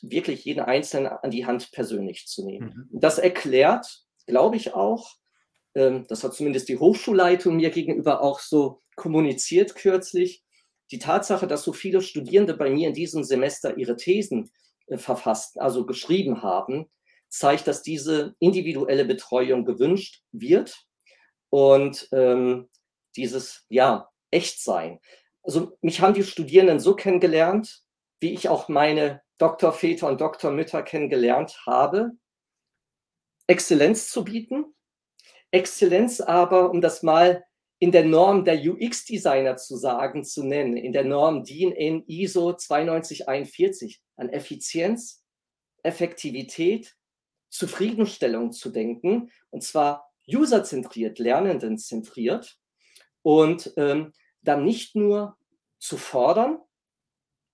wirklich 0.00 0.44
jeden 0.44 0.60
Einzelnen 0.60 1.08
an 1.08 1.30
die 1.30 1.46
Hand 1.46 1.70
persönlich 1.72 2.26
zu 2.26 2.44
nehmen. 2.44 2.88
Mhm. 2.90 3.00
Das 3.00 3.18
erklärt, 3.18 4.04
glaube 4.26 4.56
ich 4.56 4.74
auch, 4.74 5.16
ähm, 5.74 6.06
das 6.08 6.24
hat 6.24 6.34
zumindest 6.34 6.68
die 6.68 6.78
Hochschulleitung 6.78 7.56
mir 7.56 7.70
gegenüber 7.70 8.22
auch 8.22 8.40
so 8.40 8.80
kommuniziert 8.96 9.74
kürzlich, 9.74 10.42
die 10.90 10.98
Tatsache, 10.98 11.46
dass 11.46 11.62
so 11.62 11.72
viele 11.72 12.02
Studierende 12.02 12.54
bei 12.54 12.70
mir 12.70 12.88
in 12.88 12.94
diesem 12.94 13.24
Semester 13.24 13.78
ihre 13.78 13.96
Thesen 13.96 14.50
verfasst, 14.98 15.60
also 15.60 15.86
geschrieben 15.86 16.42
haben, 16.42 16.90
zeigt, 17.28 17.66
dass 17.66 17.82
diese 17.82 18.34
individuelle 18.38 19.04
Betreuung 19.04 19.64
gewünscht 19.64 20.22
wird 20.32 20.86
und 21.50 22.08
ähm, 22.12 22.68
dieses, 23.16 23.64
ja, 23.68 24.10
Echtsein. 24.30 25.00
Also 25.42 25.76
mich 25.80 26.00
haben 26.00 26.14
die 26.14 26.24
Studierenden 26.24 26.80
so 26.80 26.94
kennengelernt, 26.94 27.82
wie 28.20 28.32
ich 28.32 28.48
auch 28.48 28.68
meine 28.68 29.22
Doktorväter 29.38 30.08
und 30.08 30.20
Doktormütter 30.20 30.82
kennengelernt 30.82 31.62
habe, 31.66 32.12
Exzellenz 33.46 34.10
zu 34.10 34.24
bieten. 34.24 34.74
Exzellenz 35.50 36.20
aber, 36.20 36.70
um 36.70 36.80
das 36.80 37.02
mal 37.02 37.44
in 37.82 37.90
der 37.90 38.04
Norm 38.04 38.44
der 38.44 38.60
UX-Designer 38.62 39.56
zu 39.56 39.76
sagen, 39.76 40.22
zu 40.22 40.44
nennen, 40.44 40.76
in 40.76 40.92
der 40.92 41.02
Norm 41.02 41.42
DIN 41.42 41.72
in 41.72 42.04
ISO 42.06 42.52
9241 42.52 44.00
an 44.14 44.28
Effizienz, 44.28 45.24
Effektivität, 45.82 46.94
Zufriedenstellung 47.50 48.52
zu 48.52 48.70
denken, 48.70 49.32
und 49.50 49.64
zwar 49.64 50.12
userzentriert, 50.32 51.18
lernendenzentriert 51.18 52.56
und 53.22 53.74
ähm, 53.76 54.12
dann 54.42 54.64
nicht 54.64 54.94
nur 54.94 55.36
zu 55.80 55.96
fordern, 55.96 56.60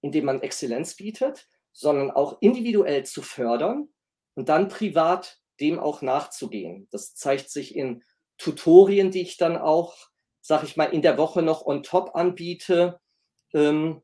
indem 0.02 0.26
man 0.26 0.42
Exzellenz 0.42 0.94
bietet, 0.96 1.48
sondern 1.72 2.10
auch 2.10 2.36
individuell 2.42 3.06
zu 3.06 3.22
fördern 3.22 3.88
und 4.34 4.50
dann 4.50 4.68
privat 4.68 5.40
dem 5.58 5.78
auch 5.78 6.02
nachzugehen. 6.02 6.86
Das 6.90 7.14
zeigt 7.14 7.48
sich 7.48 7.74
in 7.74 8.04
Tutorien, 8.36 9.10
die 9.10 9.22
ich 9.22 9.38
dann 9.38 9.56
auch 9.56 9.96
sag 10.40 10.62
ich 10.62 10.76
mal, 10.76 10.86
in 10.86 11.02
der 11.02 11.18
Woche 11.18 11.42
noch 11.42 11.64
on 11.64 11.82
top 11.82 12.14
anbiete. 12.14 13.00
Ähm, 13.52 14.02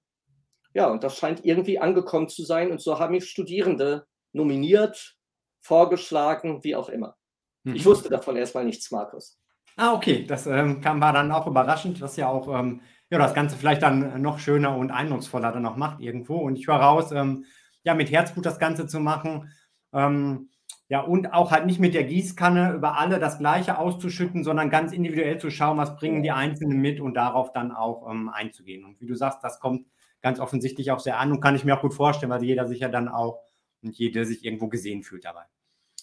ja, 0.74 0.88
und 0.88 1.04
das 1.04 1.16
scheint 1.16 1.44
irgendwie 1.44 1.78
angekommen 1.78 2.28
zu 2.28 2.44
sein. 2.44 2.70
Und 2.70 2.80
so 2.80 2.98
haben 2.98 3.12
mich 3.12 3.28
Studierende 3.28 4.06
nominiert, 4.32 5.16
vorgeschlagen, 5.60 6.62
wie 6.64 6.76
auch 6.76 6.88
immer. 6.88 7.16
Mhm. 7.62 7.76
Ich 7.76 7.84
wusste 7.84 8.08
davon 8.08 8.36
erstmal 8.36 8.64
nichts, 8.64 8.90
Markus. 8.90 9.38
Ah, 9.76 9.94
okay. 9.94 10.24
Das 10.26 10.46
ähm, 10.46 10.80
kam, 10.80 11.00
war 11.00 11.12
dann 11.12 11.32
auch 11.32 11.46
überraschend, 11.46 12.00
was 12.00 12.16
ja 12.16 12.28
auch 12.28 12.48
ähm, 12.48 12.80
ja, 13.10 13.18
das 13.18 13.34
Ganze 13.34 13.56
vielleicht 13.56 13.82
dann 13.82 14.20
noch 14.22 14.38
schöner 14.38 14.76
und 14.76 14.90
eindrucksvoller 14.90 15.52
dann 15.52 15.62
noch 15.62 15.76
macht 15.76 16.00
irgendwo. 16.00 16.38
Und 16.38 16.56
ich 16.56 16.66
höre 16.66 16.76
raus, 16.76 17.12
ähm, 17.12 17.44
ja, 17.84 17.94
mit 17.94 18.10
Herzblut 18.10 18.46
das 18.46 18.58
Ganze 18.58 18.86
zu 18.86 19.00
machen. 19.00 19.52
Ähm, 19.92 20.50
ja, 20.88 21.00
und 21.00 21.32
auch 21.32 21.50
halt 21.50 21.66
nicht 21.66 21.80
mit 21.80 21.94
der 21.94 22.04
Gießkanne 22.04 22.72
über 22.74 22.98
alle 22.98 23.18
das 23.18 23.38
Gleiche 23.38 23.78
auszuschütten, 23.78 24.44
sondern 24.44 24.70
ganz 24.70 24.92
individuell 24.92 25.38
zu 25.38 25.50
schauen, 25.50 25.78
was 25.78 25.96
bringen 25.96 26.22
die 26.22 26.30
Einzelnen 26.30 26.78
mit 26.78 27.00
und 27.00 27.14
darauf 27.14 27.52
dann 27.52 27.72
auch 27.72 28.10
ähm, 28.10 28.28
einzugehen. 28.28 28.84
Und 28.84 29.00
wie 29.00 29.06
du 29.06 29.14
sagst, 29.14 29.42
das 29.42 29.60
kommt 29.60 29.86
ganz 30.20 30.40
offensichtlich 30.40 30.90
auch 30.90 31.00
sehr 31.00 31.18
an 31.18 31.32
und 31.32 31.40
kann 31.40 31.56
ich 31.56 31.64
mir 31.64 31.76
auch 31.76 31.82
gut 31.82 31.94
vorstellen, 31.94 32.30
weil 32.30 32.44
jeder 32.44 32.66
sich 32.66 32.80
ja 32.80 32.88
dann 32.88 33.08
auch 33.08 33.42
und 33.82 33.96
jede 33.96 34.24
sich 34.26 34.44
irgendwo 34.44 34.68
gesehen 34.68 35.02
fühlt 35.02 35.24
dabei. 35.24 35.44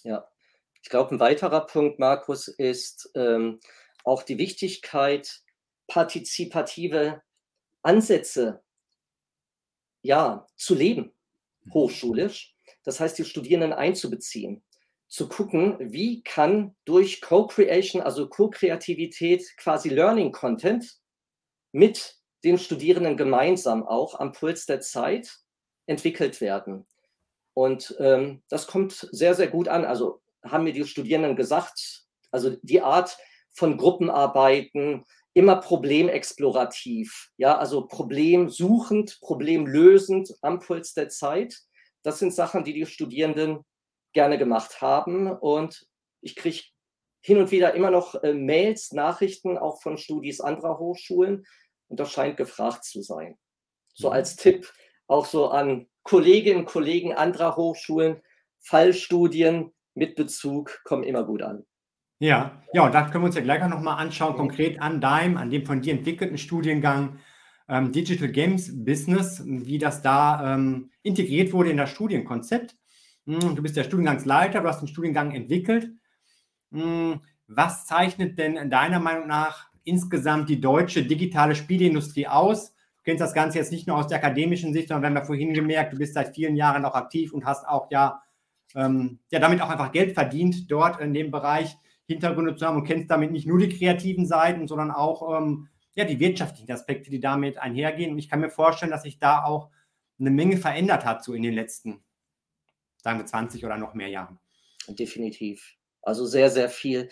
Ja, 0.02 0.26
ich 0.82 0.88
glaube, 0.88 1.14
ein 1.14 1.20
weiterer 1.20 1.66
Punkt, 1.66 1.98
Markus, 1.98 2.48
ist 2.48 3.10
ähm, 3.14 3.60
auch 4.04 4.22
die 4.22 4.38
Wichtigkeit, 4.38 5.42
partizipative 5.86 7.22
Ansätze 7.82 8.62
ja, 10.02 10.46
zu 10.56 10.74
leben, 10.74 11.12
mhm. 11.64 11.74
hochschulisch. 11.74 12.51
Das 12.84 13.00
heißt, 13.00 13.18
die 13.18 13.24
Studierenden 13.24 13.72
einzubeziehen, 13.72 14.62
zu 15.08 15.28
gucken, 15.28 15.76
wie 15.78 16.22
kann 16.22 16.74
durch 16.84 17.20
Co-Creation, 17.20 18.00
also 18.02 18.28
Co-Kreativität, 18.28 19.56
quasi 19.56 19.88
Learning 19.90 20.32
Content 20.32 20.98
mit 21.70 22.16
den 22.44 22.58
Studierenden 22.58 23.16
gemeinsam 23.16 23.86
auch 23.86 24.18
am 24.18 24.32
Puls 24.32 24.66
der 24.66 24.80
Zeit 24.80 25.38
entwickelt 25.86 26.40
werden. 26.40 26.86
Und 27.54 27.94
ähm, 27.98 28.42
das 28.48 28.66
kommt 28.66 29.08
sehr, 29.12 29.34
sehr 29.34 29.48
gut 29.48 29.68
an. 29.68 29.84
Also 29.84 30.22
haben 30.42 30.64
mir 30.64 30.72
die 30.72 30.84
Studierenden 30.84 31.36
gesagt, 31.36 32.06
also 32.30 32.56
die 32.62 32.80
Art 32.80 33.16
von 33.52 33.76
Gruppenarbeiten, 33.76 35.04
immer 35.34 35.56
problemexplorativ, 35.56 37.30
ja, 37.36 37.56
also 37.56 37.86
problemsuchend, 37.86 39.18
problemlösend 39.20 40.34
am 40.42 40.58
Puls 40.58 40.94
der 40.94 41.08
Zeit. 41.08 41.58
Das 42.02 42.18
sind 42.18 42.34
Sachen, 42.34 42.64
die 42.64 42.72
die 42.72 42.86
Studierenden 42.86 43.64
gerne 44.12 44.38
gemacht 44.38 44.80
haben. 44.80 45.30
Und 45.30 45.86
ich 46.20 46.36
kriege 46.36 46.62
hin 47.20 47.38
und 47.38 47.50
wieder 47.50 47.74
immer 47.74 47.90
noch 47.90 48.22
äh, 48.22 48.34
Mails, 48.34 48.92
Nachrichten 48.92 49.58
auch 49.58 49.80
von 49.80 49.96
Studis 49.96 50.40
anderer 50.40 50.78
Hochschulen. 50.78 51.44
Und 51.88 52.00
das 52.00 52.10
scheint 52.10 52.36
gefragt 52.36 52.84
zu 52.84 53.02
sein. 53.02 53.36
So 53.94 54.08
mhm. 54.08 54.14
als 54.14 54.36
Tipp 54.36 54.72
auch 55.06 55.26
so 55.26 55.48
an 55.48 55.88
Kolleginnen 56.02 56.60
und 56.60 56.66
Kollegen 56.66 57.12
anderer 57.12 57.56
Hochschulen, 57.56 58.22
Fallstudien 58.60 59.72
mit 59.94 60.16
Bezug 60.16 60.80
kommen 60.84 61.04
immer 61.04 61.24
gut 61.24 61.42
an. 61.42 61.64
Ja, 62.18 62.62
ja, 62.72 62.86
und 62.86 62.94
da 62.94 63.08
können 63.08 63.24
wir 63.24 63.26
uns 63.26 63.34
ja 63.34 63.42
gleich 63.42 63.62
auch 63.62 63.68
nochmal 63.68 63.98
anschauen, 63.98 64.36
konkret 64.36 64.80
an 64.80 65.00
deinem, 65.00 65.36
an 65.36 65.50
dem 65.50 65.66
von 65.66 65.82
dir 65.82 65.92
entwickelten 65.92 66.38
Studiengang 66.38 67.18
ähm, 67.68 67.92
Digital 67.92 68.28
Games 68.28 68.84
Business, 68.84 69.42
wie 69.44 69.78
das 69.78 70.02
da 70.02 70.54
ähm, 70.54 70.90
integriert 71.02 71.52
wurde 71.52 71.70
in 71.70 71.76
das 71.76 71.90
Studienkonzept. 71.90 72.76
Hm, 73.26 73.56
du 73.56 73.62
bist 73.62 73.76
der 73.76 73.84
Studiengangsleiter, 73.84 74.60
du 74.60 74.68
hast 74.68 74.80
den 74.80 74.88
Studiengang 74.88 75.32
entwickelt. 75.32 75.90
Hm, 76.72 77.20
was 77.46 77.86
zeichnet 77.86 78.38
denn 78.38 78.70
deiner 78.70 79.00
Meinung 79.00 79.26
nach 79.28 79.68
insgesamt 79.84 80.48
die 80.48 80.60
deutsche 80.60 81.04
digitale 81.04 81.54
Spieleindustrie 81.54 82.26
aus? 82.26 82.72
Du 82.72 83.04
kennst 83.04 83.20
das 83.20 83.34
Ganze 83.34 83.58
jetzt 83.58 83.72
nicht 83.72 83.86
nur 83.86 83.96
aus 83.96 84.06
der 84.06 84.18
akademischen 84.18 84.72
Sicht, 84.72 84.88
sondern 84.88 85.02
wir 85.02 85.06
haben 85.08 85.22
ja 85.22 85.26
vorhin 85.26 85.54
gemerkt, 85.54 85.92
du 85.92 85.98
bist 85.98 86.14
seit 86.14 86.34
vielen 86.34 86.56
Jahren 86.56 86.84
auch 86.84 86.94
aktiv 86.94 87.32
und 87.32 87.44
hast 87.44 87.66
auch 87.66 87.90
ja, 87.90 88.22
ähm, 88.74 89.18
ja 89.30 89.40
damit 89.40 89.60
auch 89.60 89.70
einfach 89.70 89.92
Geld 89.92 90.14
verdient 90.14 90.70
dort 90.70 91.00
in 91.00 91.12
dem 91.12 91.30
Bereich. 91.30 91.76
Hintergründe 92.06 92.56
zu 92.56 92.66
haben 92.66 92.76
und 92.76 92.84
kennst 92.84 93.10
damit 93.10 93.32
nicht 93.32 93.46
nur 93.46 93.58
die 93.58 93.68
kreativen 93.68 94.26
Seiten, 94.26 94.66
sondern 94.66 94.90
auch 94.90 95.38
ähm, 95.40 95.68
ja, 95.94 96.04
die 96.04 96.20
wirtschaftlichen 96.20 96.72
Aspekte, 96.72 97.10
die 97.10 97.20
damit 97.20 97.58
einhergehen. 97.58 98.12
Und 98.12 98.18
ich 98.18 98.28
kann 98.28 98.40
mir 98.40 98.50
vorstellen, 98.50 98.90
dass 98.90 99.02
sich 99.02 99.18
da 99.18 99.44
auch 99.44 99.70
eine 100.18 100.30
Menge 100.30 100.56
verändert 100.56 101.04
hat, 101.04 101.24
so 101.24 101.34
in 101.34 101.42
den 101.42 101.54
letzten, 101.54 102.02
sagen 102.98 103.18
wir, 103.18 103.26
20 103.26 103.64
oder 103.64 103.76
noch 103.76 103.94
mehr 103.94 104.08
Jahren. 104.08 104.38
Definitiv. 104.88 105.76
Also 106.00 106.26
sehr, 106.26 106.50
sehr 106.50 106.68
viel. 106.68 107.08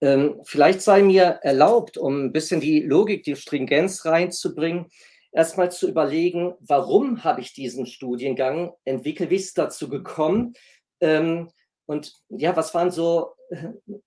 Ähm, 0.00 0.40
vielleicht 0.44 0.80
sei 0.80 1.02
mir 1.02 1.40
erlaubt, 1.42 1.96
um 1.98 2.26
ein 2.26 2.32
bisschen 2.32 2.60
die 2.60 2.80
Logik, 2.80 3.24
die 3.24 3.36
Stringenz 3.36 4.04
reinzubringen, 4.04 4.86
erstmal 5.32 5.70
zu 5.72 5.88
überlegen, 5.88 6.54
warum 6.60 7.24
habe 7.24 7.40
ich 7.40 7.52
diesen 7.52 7.86
Studiengang 7.86 8.72
entwickelt, 8.84 9.30
wie 9.30 9.36
ist 9.36 9.46
es 9.46 9.54
dazu 9.54 9.88
gekommen 9.88 10.54
ähm, 11.00 11.50
und 11.86 12.14
ja, 12.28 12.56
was 12.56 12.74
waren 12.74 12.90
so 12.90 13.34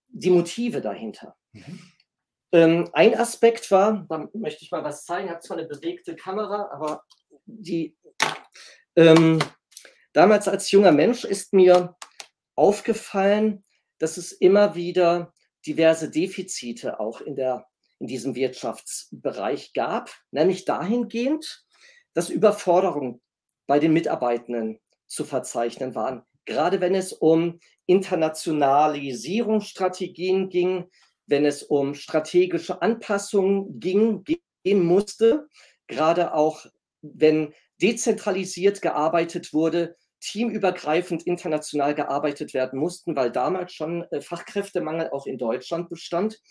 die 0.07 0.29
Motive 0.29 0.81
dahinter. 0.81 1.35
Mhm. 1.53 1.79
Ähm, 2.51 2.89
ein 2.93 3.17
Aspekt 3.17 3.69
war, 3.71 4.05
da 4.07 4.29
möchte 4.33 4.63
ich 4.63 4.71
mal 4.71 4.83
was 4.83 5.05
zeigen, 5.05 5.29
hat 5.29 5.43
zwar 5.43 5.57
eine 5.57 5.67
bewegte 5.67 6.15
Kamera, 6.15 6.69
aber 6.71 7.03
die 7.45 7.97
ähm, 8.95 9.39
damals 10.13 10.47
als 10.47 10.71
junger 10.71 10.91
Mensch 10.91 11.25
ist 11.25 11.53
mir 11.53 11.95
aufgefallen, 12.55 13.63
dass 13.99 14.17
es 14.17 14.31
immer 14.31 14.73
wieder 14.75 15.33
diverse 15.65 16.09
Defizite 16.09 16.99
auch 16.99 17.21
in, 17.21 17.35
der, 17.35 17.67
in 17.99 18.07
diesem 18.07 18.33
Wirtschaftsbereich 18.35 19.73
gab, 19.73 20.11
nämlich 20.31 20.65
dahingehend, 20.65 21.65
dass 22.13 22.29
Überforderungen 22.29 23.21
bei 23.67 23.79
den 23.79 23.93
Mitarbeitenden 23.93 24.79
zu 25.07 25.25
verzeichnen 25.25 25.95
waren. 25.95 26.23
Gerade 26.45 26.79
wenn 26.79 26.93
es 26.95 27.11
um 27.13 27.59
Internationalisierungsstrategien 27.85 30.49
ging, 30.49 30.89
wenn 31.27 31.45
es 31.45 31.63
um 31.63 31.93
strategische 31.93 32.81
Anpassungen 32.81 33.79
ging, 33.79 34.23
gehen 34.23 34.85
musste, 34.85 35.47
gerade 35.87 36.33
auch 36.33 36.65
wenn 37.01 37.53
dezentralisiert 37.81 38.81
gearbeitet 38.81 39.53
wurde, 39.53 39.95
teamübergreifend 40.19 41.23
international 41.23 41.93
gearbeitet 41.93 42.53
werden 42.53 42.79
mussten, 42.79 43.15
weil 43.15 43.31
damals 43.31 43.73
schon 43.73 44.03
äh, 44.11 44.21
Fachkräftemangel 44.21 45.11
auch 45.11 45.27
in 45.27 45.37
Deutschland 45.37 45.89
bestand. 45.89 46.41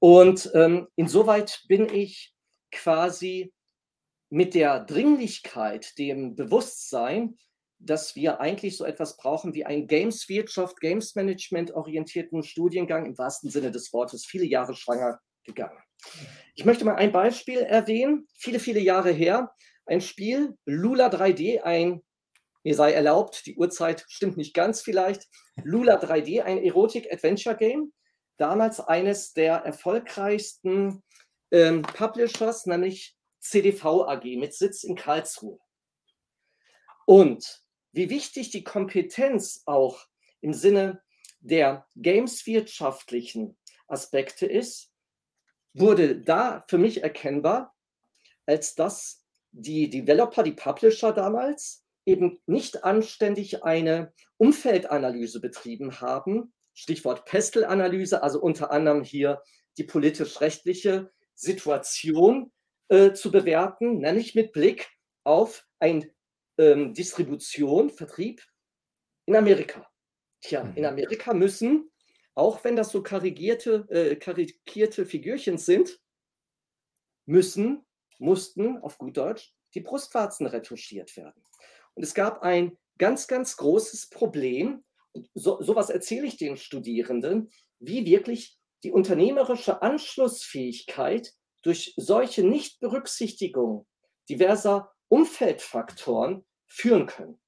Und 0.00 0.50
ähm, 0.54 0.88
insoweit 0.96 1.62
bin 1.68 1.88
ich 1.92 2.34
quasi 2.72 3.52
mit 4.28 4.54
der 4.54 4.80
Dringlichkeit, 4.80 5.96
dem 5.98 6.34
Bewusstsein, 6.34 7.38
dass 7.78 8.16
wir 8.16 8.40
eigentlich 8.40 8.76
so 8.76 8.84
etwas 8.84 9.16
brauchen 9.16 9.54
wie 9.54 9.64
einen 9.64 9.86
Games-Wirtschaft, 9.86 10.80
Games-Management-orientierten 10.80 12.42
Studiengang 12.42 13.06
im 13.06 13.18
wahrsten 13.18 13.50
Sinne 13.50 13.70
des 13.70 13.92
Wortes, 13.92 14.24
viele 14.24 14.46
Jahre 14.46 14.74
schwanger 14.74 15.20
gegangen. 15.44 15.78
Ich 16.54 16.64
möchte 16.64 16.84
mal 16.84 16.96
ein 16.96 17.12
Beispiel 17.12 17.58
erwähnen, 17.58 18.26
viele, 18.34 18.58
viele 18.58 18.80
Jahre 18.80 19.10
her, 19.10 19.52
ein 19.86 20.00
Spiel, 20.00 20.56
Lula 20.64 21.08
3D, 21.08 21.62
ein, 21.62 22.02
mir 22.64 22.74
sei 22.74 22.92
erlaubt, 22.92 23.46
die 23.46 23.56
Uhrzeit 23.56 24.04
stimmt 24.08 24.36
nicht 24.36 24.54
ganz 24.54 24.82
vielleicht, 24.82 25.26
Lula 25.62 26.00
3D, 26.00 26.42
ein 26.42 26.58
Erotik-Adventure-Game, 26.58 27.92
damals 28.38 28.80
eines 28.80 29.32
der 29.32 29.56
erfolgreichsten 29.56 31.02
ähm, 31.52 31.82
Publishers, 31.82 32.66
nämlich 32.66 33.16
CDV 33.40 34.06
AG 34.08 34.24
mit 34.36 34.54
Sitz 34.54 34.82
in 34.82 34.96
Karlsruhe. 34.96 35.58
Und 37.06 37.62
wie 37.96 38.10
wichtig 38.10 38.50
die 38.50 38.62
Kompetenz 38.62 39.62
auch 39.64 40.06
im 40.42 40.52
Sinne 40.52 41.02
der 41.40 41.86
gameswirtschaftlichen 41.96 43.56
Aspekte 43.88 44.44
ist, 44.44 44.92
wurde 45.72 46.20
da 46.20 46.62
für 46.68 46.76
mich 46.76 47.02
erkennbar, 47.02 47.74
als 48.44 48.74
dass 48.74 49.24
die 49.50 49.88
Developer, 49.88 50.42
die 50.42 50.52
Publisher 50.52 51.12
damals 51.14 51.86
eben 52.04 52.38
nicht 52.44 52.84
anständig 52.84 53.64
eine 53.64 54.12
Umfeldanalyse 54.36 55.40
betrieben 55.40 55.98
haben, 55.98 56.52
Stichwort 56.74 57.24
Pestel-Analyse, 57.24 58.22
also 58.22 58.42
unter 58.42 58.72
anderem 58.72 59.04
hier 59.04 59.42
die 59.78 59.84
politisch-rechtliche 59.84 61.10
Situation 61.34 62.52
äh, 62.88 63.14
zu 63.14 63.30
bewerten, 63.30 64.00
nämlich 64.00 64.34
mit 64.34 64.52
Blick 64.52 64.90
auf 65.24 65.66
ein 65.78 66.10
ähm, 66.58 66.94
Distribution, 66.94 67.90
Vertrieb 67.90 68.42
in 69.26 69.36
Amerika. 69.36 69.88
Tja, 70.40 70.62
in 70.74 70.82
mhm. 70.82 70.88
Amerika 70.88 71.34
müssen, 71.34 71.90
auch 72.34 72.62
wenn 72.64 72.76
das 72.76 72.90
so 72.90 73.02
karikierte, 73.02 73.86
äh, 73.88 74.16
karikierte 74.16 75.06
Figürchen 75.06 75.58
sind, 75.58 75.98
müssen, 77.24 77.84
mussten 78.18 78.78
auf 78.78 78.98
gut 78.98 79.16
Deutsch 79.16 79.54
die 79.74 79.80
Brustwarzen 79.80 80.46
retuschiert 80.46 81.16
werden. 81.16 81.42
Und 81.94 82.02
es 82.02 82.14
gab 82.14 82.42
ein 82.42 82.78
ganz, 82.98 83.26
ganz 83.26 83.56
großes 83.56 84.08
Problem, 84.10 84.84
so, 85.34 85.60
sowas 85.62 85.90
erzähle 85.90 86.26
ich 86.26 86.36
den 86.36 86.56
Studierenden, 86.56 87.50
wie 87.78 88.04
wirklich 88.04 88.58
die 88.84 88.92
unternehmerische 88.92 89.82
Anschlussfähigkeit 89.82 91.32
durch 91.62 91.94
solche 91.96 92.44
Nichtberücksichtigung 92.44 93.86
diverser 94.28 94.92
Umfeldfaktoren 95.08 96.44
führen 96.66 97.06
können. 97.06 97.40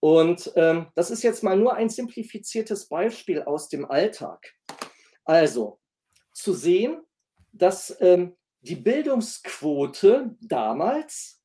Und 0.00 0.52
ähm, 0.56 0.88
das 0.94 1.10
ist 1.10 1.22
jetzt 1.22 1.42
mal 1.42 1.56
nur 1.56 1.74
ein 1.74 1.88
simplifiziertes 1.88 2.88
Beispiel 2.88 3.42
aus 3.42 3.68
dem 3.68 3.90
Alltag. 3.90 4.54
Also 5.24 5.80
zu 6.32 6.52
sehen, 6.52 7.02
dass 7.52 7.96
ähm, 8.00 8.36
die 8.60 8.76
Bildungsquote 8.76 10.36
damals 10.40 11.42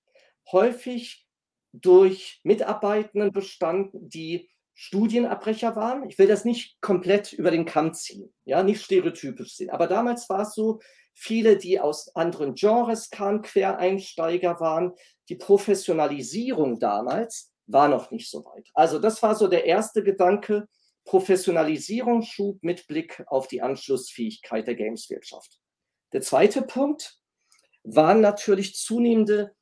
häufig 0.51 1.27
durch 1.71 2.41
Mitarbeitenden 2.43 3.31
bestanden, 3.31 4.09
die 4.09 4.49
Studienabbrecher 4.81 5.75
waren. 5.75 6.09
Ich 6.09 6.17
will 6.17 6.27
das 6.27 6.45
nicht 6.45 6.79
komplett 6.79 7.33
über 7.33 7.51
den 7.51 7.65
Kamm 7.65 7.93
ziehen, 7.93 8.33
ja, 8.45 8.63
nicht 8.63 8.81
stereotypisch 8.81 9.57
sehen. 9.57 9.71
Aber 9.71 9.87
damals 9.87 10.29
war 10.29 10.43
es 10.43 10.53
so, 10.53 10.79
viele, 11.13 11.57
die 11.57 11.81
aus 11.81 12.15
anderen 12.15 12.55
Genres 12.55 13.09
kamen, 13.09 13.41
Quereinsteiger 13.41 14.61
waren. 14.61 14.93
Die 15.27 15.35
Professionalisierung 15.35 16.79
damals 16.79 17.51
war 17.67 17.89
noch 17.89 18.09
nicht 18.11 18.29
so 18.31 18.45
weit. 18.45 18.69
Also 18.73 18.99
das 18.99 19.21
war 19.21 19.35
so 19.35 19.49
der 19.49 19.65
erste 19.65 20.01
Gedanke, 20.01 20.65
Professionalisierungsschub 21.03 22.63
mit 22.63 22.87
Blick 22.87 23.21
auf 23.27 23.49
die 23.49 23.61
Anschlussfähigkeit 23.61 24.65
der 24.65 24.75
Gameswirtschaft. 24.75 25.59
Der 26.13 26.21
zweite 26.21 26.61
Punkt 26.61 27.19
waren 27.83 28.21
natürlich 28.21 28.75
zunehmende 28.75 29.53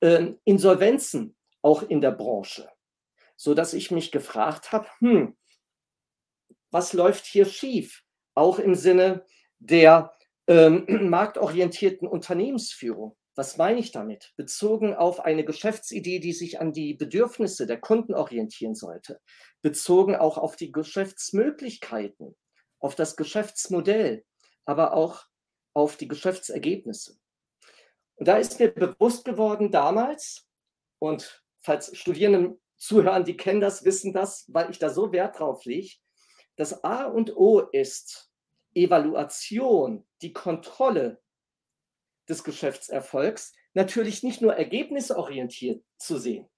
äh, 0.00 0.34
Insolvenzen 0.44 1.34
auch 1.62 1.82
in 1.82 2.02
der 2.02 2.12
Branche, 2.12 2.68
so 3.40 3.54
dass 3.54 3.72
ich 3.72 3.90
mich 3.90 4.12
gefragt 4.12 4.70
habe, 4.70 4.86
hm, 4.98 5.34
was 6.70 6.92
läuft 6.92 7.24
hier 7.24 7.46
schief? 7.46 8.04
Auch 8.34 8.58
im 8.58 8.74
Sinne 8.74 9.24
der 9.58 10.12
ähm, 10.46 10.84
marktorientierten 11.08 12.06
Unternehmensführung. 12.06 13.16
Was 13.34 13.56
meine 13.56 13.80
ich 13.80 13.92
damit? 13.92 14.34
Bezogen 14.36 14.94
auf 14.94 15.20
eine 15.20 15.42
Geschäftsidee, 15.42 16.18
die 16.18 16.34
sich 16.34 16.60
an 16.60 16.74
die 16.74 16.92
Bedürfnisse 16.92 17.66
der 17.66 17.80
Kunden 17.80 18.12
orientieren 18.12 18.74
sollte, 18.74 19.22
bezogen 19.62 20.16
auch 20.16 20.36
auf 20.36 20.56
die 20.56 20.70
Geschäftsmöglichkeiten, 20.70 22.36
auf 22.78 22.94
das 22.94 23.16
Geschäftsmodell, 23.16 24.26
aber 24.66 24.92
auch 24.92 25.24
auf 25.72 25.96
die 25.96 26.08
Geschäftsergebnisse. 26.08 27.16
Und 28.16 28.28
da 28.28 28.36
ist 28.36 28.60
mir 28.60 28.68
bewusst 28.68 29.24
geworden 29.24 29.70
damals, 29.70 30.46
und 30.98 31.42
falls 31.62 31.96
Studierende 31.96 32.58
zuhören, 32.80 33.24
die 33.24 33.36
kennen 33.36 33.60
das, 33.60 33.84
wissen 33.84 34.12
das, 34.12 34.46
weil 34.48 34.70
ich 34.70 34.78
da 34.78 34.90
so 34.90 35.12
Wert 35.12 35.38
drauf 35.38 35.64
lege, 35.64 35.96
das 36.56 36.82
A 36.82 37.04
und 37.04 37.36
O 37.36 37.60
ist 37.60 38.30
Evaluation, 38.74 40.06
die 40.22 40.32
Kontrolle 40.32 41.20
des 42.28 42.42
Geschäftserfolgs, 42.42 43.52
natürlich 43.74 44.22
nicht 44.22 44.40
nur 44.40 44.54
ergebnisorientiert 44.54 45.84
zu 45.98 46.18
sehen, 46.18 46.48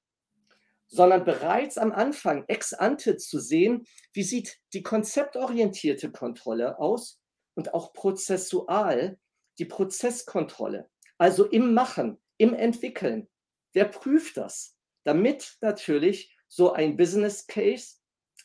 sondern 0.87 1.25
bereits 1.25 1.79
am 1.79 1.93
Anfang 1.93 2.45
ex 2.49 2.73
ante 2.73 3.17
zu 3.17 3.41
sehen, 3.41 3.87
wie 4.13 4.23
sieht 4.23 4.61
die 4.73 4.83
konzeptorientierte 4.83 6.13
Kontrolle 6.13 6.79
aus 6.79 7.21
und 7.55 7.75
auch 7.75 7.93
prozessual 7.93 9.19
die 9.59 9.65
Prozesskontrolle. 9.65 10.89
Also 11.19 11.47
im 11.47 11.75
Machen, 11.75 12.21
im 12.37 12.55
Entwickeln. 12.55 13.29
Wer 13.73 13.87
prüft 13.87 14.37
das? 14.37 14.77
Damit 15.05 15.57
natürlich 15.61 16.37
so 16.49 16.73
ein 16.73 16.97
Business 16.97 17.47
Case, 17.47 17.97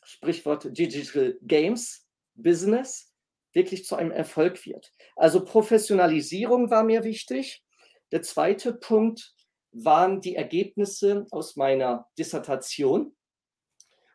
Sprichwort 0.03 0.77
Digital 0.77 1.37
Games 1.41 2.07
Business, 2.35 3.13
wirklich 3.53 3.85
zu 3.85 3.95
einem 3.95 4.11
Erfolg 4.11 4.65
wird. 4.65 4.93
Also 5.15 5.43
Professionalisierung 5.43 6.69
war 6.69 6.83
mir 6.83 7.03
wichtig. 7.03 7.63
Der 8.11 8.21
zweite 8.21 8.73
Punkt 8.73 9.33
waren 9.71 10.21
die 10.21 10.35
Ergebnisse 10.35 11.25
aus 11.31 11.55
meiner 11.55 12.07
Dissertation. 12.17 13.15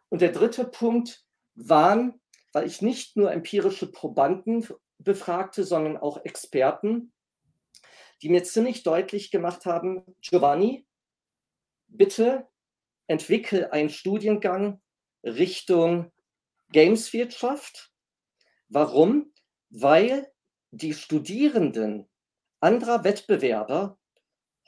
Und 0.08 0.22
der 0.22 0.32
dritte 0.32 0.64
Punkt 0.64 1.24
waren, 1.54 2.20
weil 2.52 2.66
ich 2.66 2.82
nicht 2.82 3.16
nur 3.16 3.32
empirische 3.32 3.90
Probanden 3.90 4.66
befragte, 4.98 5.64
sondern 5.64 5.96
auch 5.96 6.24
Experten, 6.24 7.12
die 8.22 8.28
mir 8.28 8.44
ziemlich 8.44 8.82
deutlich 8.82 9.30
gemacht 9.30 9.66
haben, 9.66 10.04
Giovanni, 10.20 10.86
bitte 11.96 12.48
entwickel 13.06 13.66
einen 13.66 13.90
Studiengang 13.90 14.80
Richtung 15.22 16.10
Gameswirtschaft. 16.72 17.92
Warum? 18.68 19.32
Weil 19.70 20.32
die 20.70 20.94
Studierenden 20.94 22.08
anderer 22.60 23.04
Wettbewerber 23.04 23.98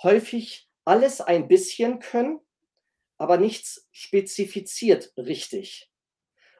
häufig 0.03 0.69
alles 0.85 1.21
ein 1.21 1.49
bisschen 1.49 1.99
können, 1.99 2.41
aber 3.17 3.39
nichts 3.39 3.89
spezifiziert 3.93 5.13
richtig. 5.17 5.91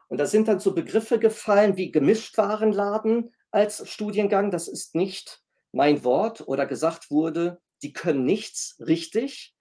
Und 0.09 0.19
da 0.19 0.27
sind 0.27 0.49
dann 0.49 0.61
so 0.61 0.75
Begriffe 0.75 1.19
gefallen 1.19 1.77
wie 1.77 1.91
Gemischtwarenladen 1.91 3.35
als 3.51 3.89
Studiengang. 3.91 4.51
Das 4.51 4.69
ist 4.69 4.95
nicht 4.95 5.43
mein 5.73 6.05
Wort 6.05 6.47
oder 6.47 6.67
gesagt 6.67 7.11
wurde, 7.11 7.61
die 7.83 7.93
können 7.93 8.25
nichts 8.25 8.77
richtig 8.79 9.54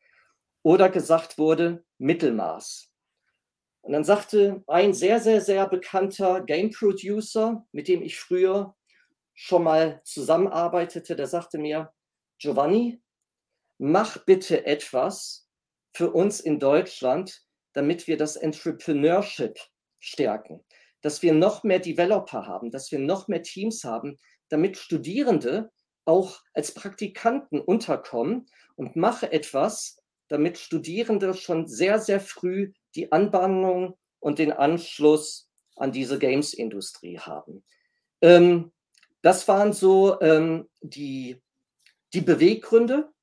oder 0.63 0.89
gesagt 0.89 1.37
wurde 1.37 1.83
Mittelmaß. 1.99 2.89
Und 3.81 3.91
dann 3.91 4.05
sagte 4.05 4.63
ein 4.67 4.93
sehr, 4.93 5.19
sehr, 5.19 5.41
sehr 5.41 5.67
bekannter 5.67 6.41
Game 6.41 6.71
Producer, 6.71 7.65
mit 7.73 7.89
dem 7.89 8.01
ich 8.01 8.17
früher 8.17 8.75
schon 9.33 9.63
mal 9.63 10.01
zusammenarbeitete, 10.05 11.15
der 11.15 11.27
sagte 11.27 11.57
mir, 11.57 11.91
Giovanni, 12.37 13.01
mach 13.77 14.17
bitte 14.25 14.65
etwas 14.65 15.49
für 15.93 16.11
uns 16.11 16.39
in 16.39 16.59
Deutschland, 16.59 17.41
damit 17.73 18.07
wir 18.07 18.15
das 18.15 18.37
Entrepreneurship 18.37 19.59
stärken, 19.99 20.63
dass 21.01 21.21
wir 21.21 21.33
noch 21.33 21.63
mehr 21.63 21.79
Developer 21.79 22.47
haben, 22.47 22.71
dass 22.71 22.91
wir 22.91 22.99
noch 22.99 23.27
mehr 23.27 23.43
Teams 23.43 23.83
haben, 23.83 24.17
damit 24.49 24.77
Studierende 24.77 25.71
auch 26.05 26.41
als 26.53 26.73
Praktikanten 26.73 27.59
unterkommen 27.59 28.47
und 28.75 28.95
mache 28.95 29.31
etwas, 29.31 30.02
damit 30.33 30.57
Studierende 30.57 31.35
schon 31.35 31.67
sehr, 31.67 31.99
sehr 31.99 32.19
früh 32.19 32.73
die 32.95 33.11
Anbahnung 33.11 33.99
und 34.19 34.39
den 34.39 34.51
Anschluss 34.51 35.47
an 35.75 35.91
diese 35.91 36.17
Games-Industrie 36.17 37.19
haben. 37.19 37.63
Ähm, 38.19 38.71
das 39.21 39.47
waren 39.47 39.73
so 39.73 40.19
ähm, 40.21 40.67
die, 40.81 41.39
die 42.13 42.21
Beweggründe. 42.21 43.13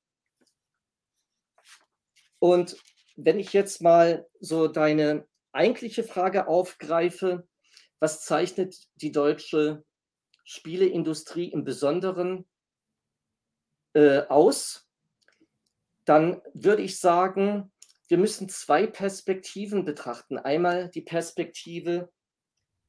Und 2.39 2.77
wenn 3.17 3.39
ich 3.39 3.51
jetzt 3.51 3.81
mal 3.81 4.25
so 4.39 4.69
deine 4.69 5.27
eigentliche 5.51 6.05
Frage 6.05 6.47
aufgreife, 6.47 7.45
was 7.99 8.23
zeichnet 8.23 8.87
die 8.95 9.11
deutsche 9.11 9.83
Spieleindustrie 10.45 11.51
im 11.51 11.65
Besonderen 11.65 12.47
äh, 13.95 14.21
aus, 14.29 14.87
dann 16.05 16.41
würde 16.53 16.81
ich 16.81 16.99
sagen, 16.99 17.71
wir 18.07 18.17
müssen 18.17 18.49
zwei 18.49 18.87
Perspektiven 18.87 19.85
betrachten. 19.85 20.37
Einmal 20.37 20.89
die 20.89 21.01
Perspektive 21.01 22.11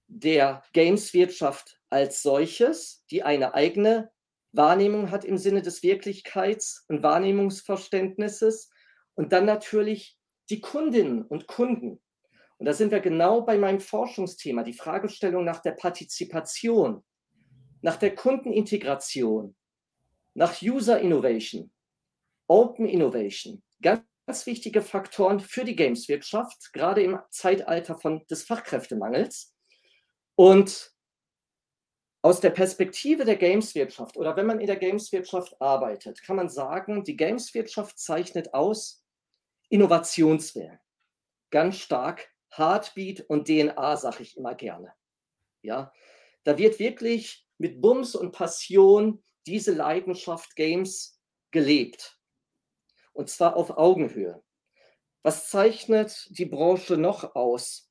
der 0.09 0.63
Gameswirtschaft 0.73 1.81
als 1.91 2.23
solches, 2.23 3.05
die 3.11 3.23
eine 3.23 3.55
eigene 3.55 4.11
Wahrnehmung 4.53 5.11
hat 5.11 5.25
im 5.25 5.39
Sinne 5.39 5.63
des 5.63 5.83
Wirklichkeits- 5.83 6.85
und 6.89 7.03
Wahrnehmungsverständnisses. 7.03 8.71
Und 9.15 9.33
dann 9.33 9.47
natürlich 9.47 10.19
die 10.51 10.61
Kundinnen 10.61 11.23
und 11.23 11.47
Kunden. 11.47 12.03
Und 12.59 12.67
da 12.67 12.75
sind 12.75 12.93
wir 12.93 13.01
genau 13.01 13.43
bei 13.43 13.59
meinem 13.59 13.81
Forschungsthema, 13.81 14.63
die 14.63 14.73
Fragestellung 14.73 15.45
nach 15.45 15.61
der 15.61 15.73
Partizipation, 15.73 17.05
nach 17.81 17.97
der 17.97 18.15
Kundenintegration, 18.15 19.57
nach 20.35 20.63
User 20.63 21.01
Innovation, 21.01 21.72
Open 22.53 22.87
Innovation. 22.87 23.63
Ganz, 23.81 24.05
wichtige 24.45 24.83
Faktoren 24.83 25.41
für 25.41 25.65
die 25.65 25.75
Gameswirtschaft, 25.75 26.75
gerade 26.75 27.03
im 27.03 27.19
Zeitalter 27.31 27.99
von, 27.99 28.27
des 28.27 28.45
Fachkräftemangels. 28.45 29.55
Und 30.35 30.93
aus 32.21 32.41
der 32.41 32.51
Perspektive 32.51 33.25
der 33.25 33.37
Gameswirtschaft 33.37 34.19
oder 34.19 34.37
wenn 34.37 34.45
man 34.45 34.61
in 34.61 34.67
der 34.67 34.77
Gameswirtschaft 34.77 35.59
arbeitet, 35.63 36.23
kann 36.23 36.37
man 36.37 36.51
sagen, 36.51 37.05
die 37.05 37.17
Gameswirtschaft 37.17 37.99
zeichnet 37.99 38.53
aus 38.53 39.03
Innovationswillen. 39.71 40.79
Ganz 41.51 41.79
stark 41.79 42.31
Heartbeat 42.51 43.23
und 43.31 43.49
DNA, 43.49 43.97
sage 43.97 44.23
ich 44.25 44.37
immer 44.37 44.55
gerne. 44.55 44.93
Ja, 45.63 45.91
da 46.45 46.59
wird 46.59 46.79
wirklich 46.79 47.49
mit 47.57 47.81
Bums 47.81 48.15
und 48.15 48.33
Passion 48.33 49.23
diese 49.47 49.73
Leidenschaft 49.73 50.55
Games 50.55 51.19
gelebt. 51.51 52.19
Und 53.13 53.29
zwar 53.31 53.57
auf 53.57 53.71
Augenhöhe. 53.71 54.43
Was 55.23 55.49
zeichnet 55.49 56.27
die 56.31 56.47
Branche 56.47 56.97
noch 56.97 57.35
aus? 57.35 57.89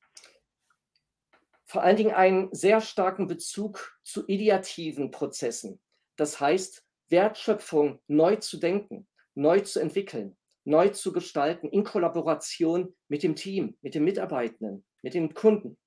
Vor 1.64 1.82
allen 1.82 1.96
Dingen 1.96 2.14
einen 2.14 2.52
sehr 2.54 2.80
starken 2.82 3.26
Bezug 3.26 3.98
zu 4.02 4.26
ideativen 4.26 5.10
Prozessen. 5.10 5.80
Das 6.16 6.38
heißt, 6.38 6.84
Wertschöpfung 7.08 8.00
neu 8.08 8.36
zu 8.36 8.58
denken, 8.58 9.08
neu 9.34 9.60
zu 9.60 9.80
entwickeln, 9.80 10.36
neu 10.64 10.90
zu 10.90 11.12
gestalten, 11.12 11.68
in 11.68 11.84
Kollaboration 11.84 12.94
mit 13.08 13.22
dem 13.22 13.36
Team, 13.36 13.78
mit 13.80 13.94
den 13.94 14.04
Mitarbeitenden, 14.04 14.84
mit 15.00 15.14
den 15.14 15.32
Kunden. 15.32 15.78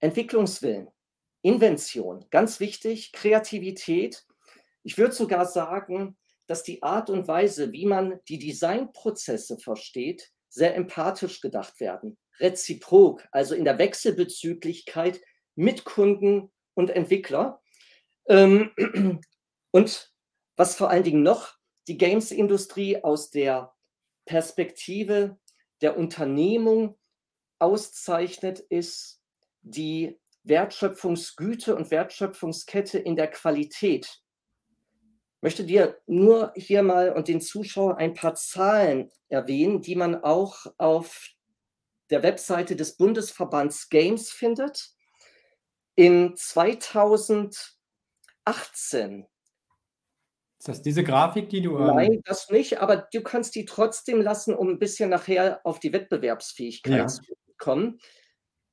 Entwicklungswillen, 0.00 0.88
Invention, 1.42 2.24
ganz 2.30 2.60
wichtig, 2.60 3.12
Kreativität. 3.12 4.24
Ich 4.84 4.96
würde 4.96 5.12
sogar 5.12 5.44
sagen, 5.44 6.16
dass 6.48 6.64
die 6.64 6.82
Art 6.82 7.10
und 7.10 7.28
Weise, 7.28 7.72
wie 7.72 7.86
man 7.86 8.18
die 8.28 8.38
Designprozesse 8.38 9.58
versteht, 9.58 10.32
sehr 10.48 10.74
empathisch 10.74 11.40
gedacht 11.40 11.78
werden. 11.78 12.18
Reziprok, 12.40 13.28
also 13.30 13.54
in 13.54 13.64
der 13.64 13.78
Wechselbezüglichkeit 13.78 15.20
mit 15.54 15.84
Kunden 15.84 16.50
und 16.74 16.90
Entwickler. 16.90 17.62
Ähm, 18.28 18.72
und 19.70 20.12
was 20.56 20.74
vor 20.74 20.90
allen 20.90 21.04
Dingen 21.04 21.22
noch 21.22 21.54
die 21.86 21.98
Games-Industrie 21.98 23.02
aus 23.04 23.30
der 23.30 23.74
Perspektive 24.24 25.38
der 25.80 25.96
Unternehmung 25.96 26.98
auszeichnet, 27.58 28.60
ist 28.60 29.20
die 29.62 30.18
Wertschöpfungsgüte 30.44 31.76
und 31.76 31.90
Wertschöpfungskette 31.90 32.98
in 32.98 33.16
der 33.16 33.28
Qualität. 33.28 34.22
Ich 35.38 35.42
möchte 35.42 35.64
dir 35.64 36.00
nur 36.06 36.52
hier 36.56 36.82
mal 36.82 37.12
und 37.12 37.28
den 37.28 37.40
Zuschauern 37.40 37.96
ein 37.96 38.14
paar 38.14 38.34
Zahlen 38.34 39.12
erwähnen, 39.28 39.82
die 39.82 39.94
man 39.94 40.24
auch 40.24 40.66
auf 40.78 41.28
der 42.10 42.24
Webseite 42.24 42.74
des 42.74 42.96
Bundesverbands 42.96 43.88
Games 43.88 44.30
findet. 44.30 44.90
In 45.94 46.34
2018 46.36 49.28
ist 50.58 50.66
das 50.66 50.82
diese 50.82 51.04
Grafik, 51.04 51.50
die 51.50 51.62
du. 51.62 51.78
Ähm 51.78 51.86
Nein, 51.86 52.20
das 52.24 52.50
nicht, 52.50 52.78
aber 52.78 53.08
du 53.12 53.22
kannst 53.22 53.54
die 53.54 53.64
trotzdem 53.64 54.20
lassen, 54.20 54.54
um 54.54 54.68
ein 54.68 54.80
bisschen 54.80 55.10
nachher 55.10 55.60
auf 55.64 55.78
die 55.78 55.92
Wettbewerbsfähigkeit 55.92 56.98
ja. 56.98 57.06
zu 57.06 57.22
kommen. 57.58 58.00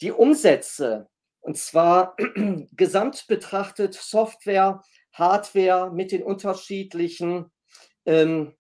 Die 0.02 0.12
Umsätze, 0.12 1.08
und 1.42 1.58
zwar 1.58 2.16
gesamt 2.72 3.28
betrachtet 3.28 3.94
Software, 3.94 4.82
Hardware 5.16 5.92
mit 5.92 6.12
den 6.12 6.24
unterschiedlichen 6.24 7.52
ähm, 8.06 8.54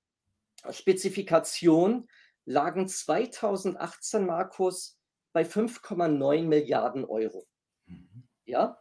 Spezifikationen, 0.72 2.10
lagen 2.46 2.88
2018, 2.88 4.26
Markus, 4.26 4.98
bei 5.34 5.44
5,9 5.44 6.44
Milliarden 6.44 7.06
Euro. 7.06 7.46
Mhm. 7.86 8.28
Ja. 8.46 8.80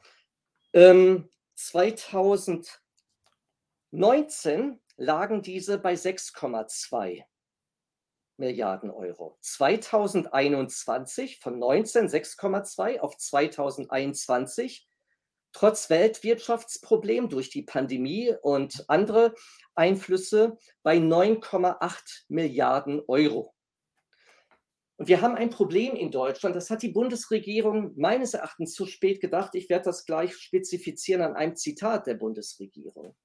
Ähm, 0.72 1.28
2000 1.54 2.80
19 3.94 4.80
lagen 4.96 5.42
diese 5.42 5.78
bei 5.78 5.94
6,2 5.94 7.22
Milliarden 8.36 8.90
Euro. 8.90 9.38
2021 9.40 11.38
von 11.38 11.60
19 11.60 12.08
6,2 12.08 12.98
auf 12.98 13.16
2021 13.16 14.88
trotz 15.54 15.88
Weltwirtschaftsproblem 15.88 17.30
durch 17.30 17.48
die 17.48 17.62
Pandemie 17.62 18.34
und 18.42 18.84
andere 18.88 19.34
Einflüsse 19.74 20.58
bei 20.82 20.98
9,8 20.98 22.24
Milliarden 22.28 23.00
Euro. 23.08 23.54
Und 24.96 25.08
wir 25.08 25.22
haben 25.22 25.36
ein 25.36 25.48
Problem 25.48 25.96
in 25.96 26.10
Deutschland, 26.10 26.54
das 26.54 26.68
hat 26.68 26.82
die 26.82 26.90
Bundesregierung 26.90 27.94
meines 27.96 28.34
Erachtens 28.34 28.74
zu 28.74 28.84
spät 28.84 29.22
gedacht. 29.22 29.54
Ich 29.54 29.70
werde 29.70 29.86
das 29.86 30.04
gleich 30.04 30.36
spezifizieren 30.36 31.22
an 31.22 31.34
einem 31.34 31.56
Zitat 31.56 32.06
der 32.06 32.14
Bundesregierung 32.14 33.16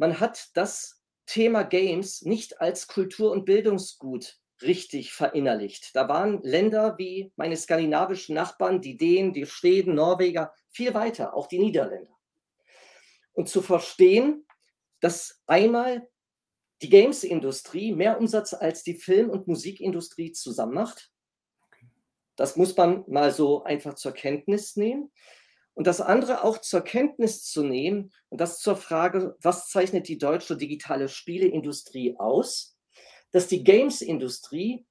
man 0.00 0.18
hat 0.18 0.48
das 0.54 1.02
Thema 1.26 1.62
Games 1.62 2.22
nicht 2.22 2.60
als 2.60 2.88
Kultur- 2.88 3.32
und 3.32 3.44
Bildungsgut 3.44 4.39
richtig 4.62 5.12
verinnerlicht. 5.12 5.94
Da 5.94 6.08
waren 6.08 6.42
Länder 6.42 6.98
wie 6.98 7.32
meine 7.36 7.56
skandinavischen 7.56 8.34
Nachbarn, 8.34 8.80
die 8.80 8.96
Dänen, 8.96 9.32
die 9.32 9.46
Schweden, 9.46 9.94
Norweger, 9.94 10.52
viel 10.68 10.94
weiter, 10.94 11.34
auch 11.34 11.46
die 11.46 11.58
Niederländer. 11.58 12.16
Und 13.32 13.48
zu 13.48 13.62
verstehen, 13.62 14.46
dass 15.00 15.42
einmal 15.46 16.08
die 16.82 16.88
Games-Industrie 16.88 17.92
mehr 17.92 18.18
Umsatz 18.18 18.54
als 18.54 18.82
die 18.82 18.94
Film- 18.94 19.30
und 19.30 19.46
Musikindustrie 19.46 20.32
zusammen 20.32 20.74
macht. 20.74 21.10
Das 22.36 22.56
muss 22.56 22.76
man 22.76 23.04
mal 23.06 23.32
so 23.32 23.64
einfach 23.64 23.94
zur 23.94 24.12
Kenntnis 24.12 24.76
nehmen. 24.76 25.12
Und 25.74 25.86
das 25.86 26.00
andere 26.00 26.42
auch 26.42 26.58
zur 26.58 26.82
Kenntnis 26.82 27.44
zu 27.44 27.62
nehmen, 27.62 28.12
und 28.28 28.40
das 28.40 28.60
zur 28.60 28.76
Frage, 28.76 29.36
was 29.40 29.68
zeichnet 29.68 30.08
die 30.08 30.18
deutsche 30.18 30.56
digitale 30.56 31.08
Spieleindustrie 31.08 32.16
aus, 32.18 32.76
dass 33.32 33.46
die 33.46 33.64
Games-Industrie 33.64 34.86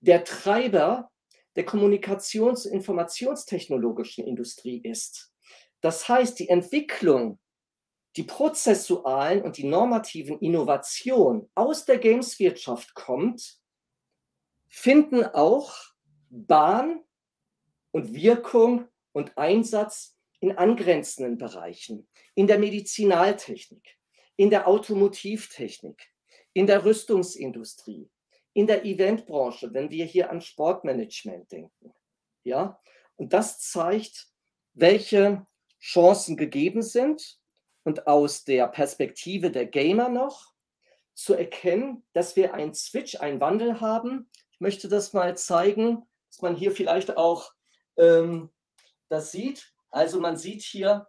der 0.00 0.24
Treiber 0.24 1.10
der 1.56 1.66
Kommunikations- 1.66 2.66
und 2.66 2.72
Informationstechnologischen 2.72 4.26
Industrie 4.26 4.78
ist. 4.78 5.32
Das 5.80 6.08
heißt, 6.08 6.38
die 6.38 6.48
Entwicklung, 6.48 7.38
die 8.16 8.24
prozessualen 8.24 9.42
und 9.42 9.56
die 9.56 9.64
normativen 9.64 10.38
Innovationen 10.40 11.50
aus 11.54 11.84
der 11.84 11.98
Games-Wirtschaft 11.98 12.94
kommt, 12.94 13.58
finden 14.68 15.24
auch 15.24 15.74
Bahn 16.30 17.04
und 17.92 18.12
Wirkung 18.12 18.88
und 19.12 19.36
Einsatz 19.38 20.16
in 20.40 20.58
angrenzenden 20.58 21.38
Bereichen, 21.38 22.08
in 22.34 22.46
der 22.46 22.58
Medizinaltechnik, 22.58 23.98
in 24.36 24.50
der 24.50 24.66
Automotivtechnik, 24.66 26.13
in 26.54 26.66
der 26.66 26.84
Rüstungsindustrie, 26.84 28.08
in 28.54 28.66
der 28.66 28.84
Eventbranche, 28.84 29.74
wenn 29.74 29.90
wir 29.90 30.06
hier 30.06 30.30
an 30.30 30.40
Sportmanagement 30.40 31.52
denken. 31.52 31.92
Ja, 32.44 32.80
und 33.16 33.32
das 33.32 33.60
zeigt, 33.60 34.28
welche 34.72 35.44
Chancen 35.80 36.36
gegeben 36.36 36.82
sind 36.82 37.38
und 37.84 38.06
aus 38.06 38.44
der 38.44 38.68
Perspektive 38.68 39.50
der 39.50 39.66
Gamer 39.66 40.08
noch 40.08 40.54
zu 41.14 41.34
erkennen, 41.34 42.04
dass 42.12 42.36
wir 42.36 42.54
einen 42.54 42.74
Switch, 42.74 43.20
einen 43.20 43.40
Wandel 43.40 43.80
haben. 43.80 44.30
Ich 44.52 44.60
möchte 44.60 44.88
das 44.88 45.12
mal 45.12 45.36
zeigen, 45.36 46.08
dass 46.30 46.42
man 46.42 46.56
hier 46.56 46.72
vielleicht 46.72 47.16
auch 47.16 47.52
ähm, 47.96 48.50
das 49.08 49.30
sieht. 49.30 49.72
Also 49.90 50.20
man 50.20 50.36
sieht 50.36 50.62
hier 50.62 51.06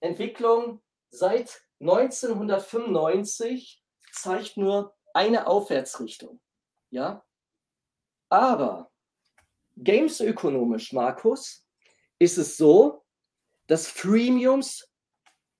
Entwicklung 0.00 0.82
seit 1.10 1.62
1995 1.80 3.82
zeigt 4.22 4.56
nur 4.56 4.94
eine 5.14 5.46
Aufwärtsrichtung. 5.46 6.40
Ja? 6.90 7.24
Aber 8.28 8.90
gamesökonomisch, 9.76 10.92
Markus, 10.92 11.64
ist 12.18 12.38
es 12.38 12.56
so, 12.56 13.04
dass 13.66 13.88
Freemiums 13.88 14.90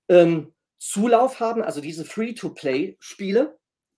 ähm, 0.09 0.53
Zulauf 0.77 1.39
haben, 1.39 1.61
also 1.61 1.81
diese 1.81 2.05
Free-to-Play-Spiele. 2.05 3.57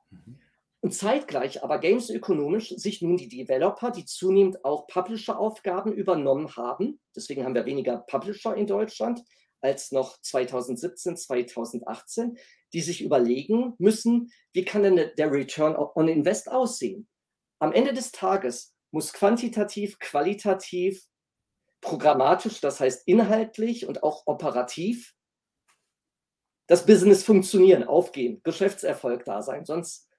Mhm. 0.10 0.40
Und 0.84 0.96
zeitgleich 0.96 1.64
aber 1.64 1.78
gamesökonomisch 1.78 2.70
sich 2.70 3.04
nun 3.04 3.16
die 3.16 3.28
Developer, 3.28 3.92
die 3.92 4.06
zunehmend 4.06 4.66
auch 4.66 4.88
Publisher-Aufgaben 4.88 5.94
übernommen 5.94 6.56
haben, 6.56 7.00
deswegen 7.16 7.46
haben 7.46 7.54
wir 7.54 7.68
weniger 7.68 7.98
Publisher 7.98 8.56
in 8.56 8.66
Deutschland 8.66 9.22
als 9.62 9.92
noch 9.92 10.20
2017, 10.22 11.18
2018, 11.18 12.38
die 12.74 12.82
sich 12.82 13.04
überlegen 13.04 13.74
müssen, 13.78 14.32
wie 14.54 14.66
kann 14.66 14.84
denn 14.84 15.12
der 15.18 15.32
Return 15.32 15.76
on 15.76 16.08
Invest 16.08 16.52
aussehen? 16.52 17.08
Am 17.60 17.74
Ende 17.74 17.94
des 17.94 18.12
Tages 18.12 18.76
muss 18.92 19.14
quantitativ, 19.14 20.00
qualitativ, 20.00 21.06
programmatisch, 21.82 22.62
das 22.62 22.80
heißt 22.80 23.08
inhaltlich 23.08 23.88
und 23.88 24.04
auch 24.04 24.24
operativ, 24.26 25.14
das 26.68 26.86
Business 26.86 27.24
funktionieren, 27.24 27.84
aufgehen, 27.84 28.42
Geschäftserfolg 28.44 29.26
da 29.26 29.42
sein. 29.42 29.66
Sonst 29.66 30.10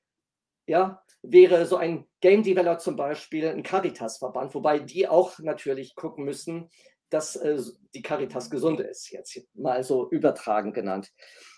ja, 0.66 1.02
wäre 1.22 1.66
so 1.66 1.76
ein 1.76 2.06
Game 2.20 2.42
Developer 2.42 2.78
zum 2.78 2.96
Beispiel 2.96 3.48
ein 3.48 3.62
Caritas-Verband, 3.62 4.54
wobei 4.54 4.78
die 4.78 5.08
auch 5.08 5.38
natürlich 5.38 5.94
gucken 5.94 6.24
müssen, 6.24 6.68
dass 7.12 7.36
äh, 7.36 7.60
die 7.94 8.02
Caritas 8.02 8.50
gesund 8.50 8.80
ist, 8.80 9.10
jetzt 9.10 9.38
mal 9.54 9.84
so 9.84 10.10
übertragen 10.10 10.72
genannt. 10.72 11.12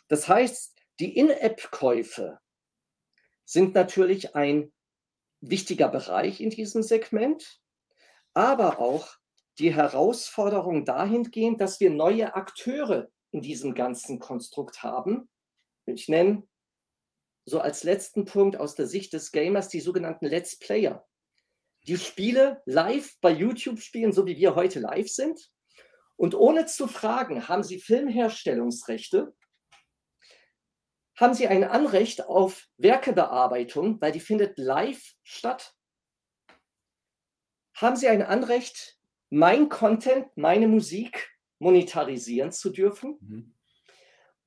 Das 0.08 0.28
heißt, 0.28 0.76
die 1.00 1.16
In-App-Käufe 1.16 2.38
sind 3.44 3.74
natürlich 3.74 4.34
ein 4.34 4.72
wichtiger 5.40 5.88
Bereich 5.88 6.40
in 6.40 6.50
diesem 6.50 6.82
Segment, 6.82 7.60
aber 8.32 8.80
auch 8.80 9.16
die 9.58 9.72
Herausforderung 9.72 10.84
dahingehend, 10.84 11.60
dass 11.60 11.78
wir 11.78 11.90
neue 11.90 12.34
Akteure 12.34 13.08
in 13.30 13.40
diesem 13.40 13.74
ganzen 13.74 14.18
Konstrukt 14.18 14.82
haben. 14.82 15.28
Ich 15.86 16.08
nenne 16.08 16.46
so 17.44 17.60
als 17.60 17.84
letzten 17.84 18.24
Punkt 18.24 18.56
aus 18.56 18.74
der 18.74 18.86
Sicht 18.86 19.12
des 19.12 19.30
Gamers 19.30 19.68
die 19.68 19.80
sogenannten 19.80 20.26
Let's 20.26 20.58
Player. 20.58 21.06
Die 21.86 21.98
Spiele 21.98 22.62
live 22.64 23.16
bei 23.20 23.30
YouTube 23.30 23.80
spielen, 23.80 24.12
so 24.12 24.26
wie 24.26 24.36
wir 24.36 24.54
heute 24.54 24.80
live 24.80 25.08
sind. 25.08 25.50
Und 26.16 26.34
ohne 26.34 26.66
zu 26.66 26.86
fragen, 26.86 27.48
haben 27.48 27.62
sie 27.62 27.78
Filmherstellungsrechte? 27.78 29.34
Haben 31.16 31.34
sie 31.34 31.46
ein 31.46 31.64
Anrecht 31.64 32.24
auf 32.24 32.66
Werkebearbeitung, 32.78 34.00
weil 34.00 34.12
die 34.12 34.20
findet 34.20 34.58
live 34.58 35.14
statt? 35.22 35.74
Haben 37.74 37.96
sie 37.96 38.08
ein 38.08 38.22
Anrecht, 38.22 38.98
mein 39.30 39.68
Content, 39.68 40.28
meine 40.36 40.68
Musik 40.68 41.30
monetarisieren 41.58 42.52
zu 42.52 42.70
dürfen? 42.70 43.18
Mhm. 43.20 43.54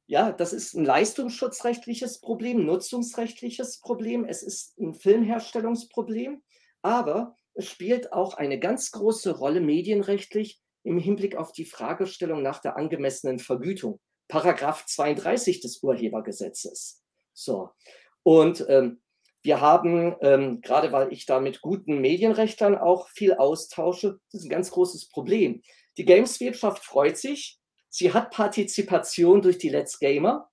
Ja, 0.07 0.31
das 0.31 0.53
ist 0.53 0.73
ein 0.73 0.85
leistungsschutzrechtliches 0.85 2.21
Problem, 2.21 2.65
nutzungsrechtliches 2.65 3.81
Problem. 3.81 4.23
Es 4.23 4.41
ist 4.41 4.77
ein 4.79 4.93
Filmherstellungsproblem, 4.93 6.41
aber 6.87 7.37
es 7.53 7.67
spielt 7.67 8.13
auch 8.13 8.35
eine 8.35 8.59
ganz 8.59 8.91
große 8.91 9.37
Rolle 9.37 9.59
medienrechtlich 9.59 10.61
im 10.83 10.97
Hinblick 10.97 11.35
auf 11.35 11.51
die 11.51 11.65
Fragestellung 11.65 12.41
nach 12.41 12.61
der 12.61 12.77
angemessenen 12.77 13.39
Vergütung. 13.39 13.99
Paragraph 14.29 14.85
32 14.85 15.59
des 15.59 15.83
Urhebergesetzes. 15.83 17.03
So. 17.33 17.71
Und 18.23 18.65
ähm, 18.69 19.01
wir 19.41 19.59
haben, 19.59 20.15
ähm, 20.21 20.61
gerade 20.61 20.93
weil 20.93 21.11
ich 21.11 21.25
da 21.25 21.41
mit 21.41 21.61
guten 21.61 21.99
Medienrechtlern 21.99 22.77
auch 22.77 23.09
viel 23.09 23.33
austausche, 23.33 24.19
das 24.31 24.41
ist 24.41 24.47
ein 24.47 24.51
ganz 24.51 24.71
großes 24.71 25.09
Problem. 25.09 25.61
Die 25.97 26.05
Gameswirtschaft 26.05 26.85
freut 26.85 27.17
sich, 27.17 27.59
sie 27.89 28.13
hat 28.13 28.31
Partizipation 28.31 29.41
durch 29.41 29.57
die 29.57 29.69
Let's 29.69 29.99
Gamer, 29.99 30.49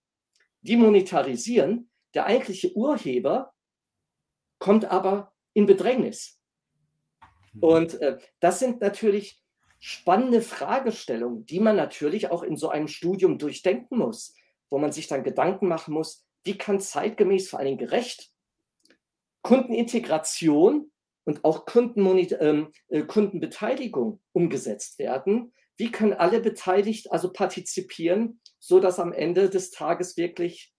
die 0.63 0.77
monetarisieren. 0.77 1.91
Der 2.15 2.27
eigentliche 2.27 2.73
Urheber 2.75 3.53
kommt 4.59 4.85
aber 4.87 5.34
in 5.55 5.67
Bedrängnis. 5.67 6.39
Mhm. 7.55 7.63
Und 7.63 8.01
äh, 8.01 8.19
das 8.41 8.59
sind 8.59 8.81
natürlich 8.81 9.43
spannende 9.81 10.43
Fragestellungen, 10.43 11.47
die 11.47 11.61
man 11.61 11.77
natürlich 11.77 12.31
auch 12.31 12.43
in 12.43 12.57
so 12.57 12.69
einem 12.69 12.89
Studium 12.89 13.39
durchdenken 13.39 13.99
muss, 13.99 14.35
wo 14.71 14.79
man 14.79 14.93
sich 14.93 15.07
dann 15.09 15.25
Gedanken 15.25 15.69
machen 15.69 15.95
muss, 15.95 16.27
wie 16.43 16.59
kann 16.59 16.81
zeitgemäß, 16.81 17.49
vor 17.49 17.59
allem 17.59 17.79
gerecht, 17.79 18.31
Kundenintegration 19.43 20.91
und 21.25 21.45
auch 21.45 21.67
ähm, 21.75 22.73
äh, 22.89 23.03
Kundenbeteiligung 23.03 24.21
umgesetzt 24.33 24.99
werden. 24.99 25.53
Wie 25.77 25.91
können 25.91 26.13
alle 26.13 26.41
beteiligt, 26.41 27.11
also 27.13 27.33
partizipieren, 27.33 28.41
so 28.59 28.81
dass 28.81 29.01
am 29.01 29.13
Ende 29.13 29.51
des 29.51 29.71
Tages 29.71 30.17
wirklich 30.17 30.73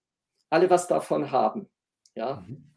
alle 0.49 0.69
was 0.69 0.88
davon 0.88 1.32
haben? 1.32 1.69
Ja. 2.15 2.45
Mhm. 2.47 2.74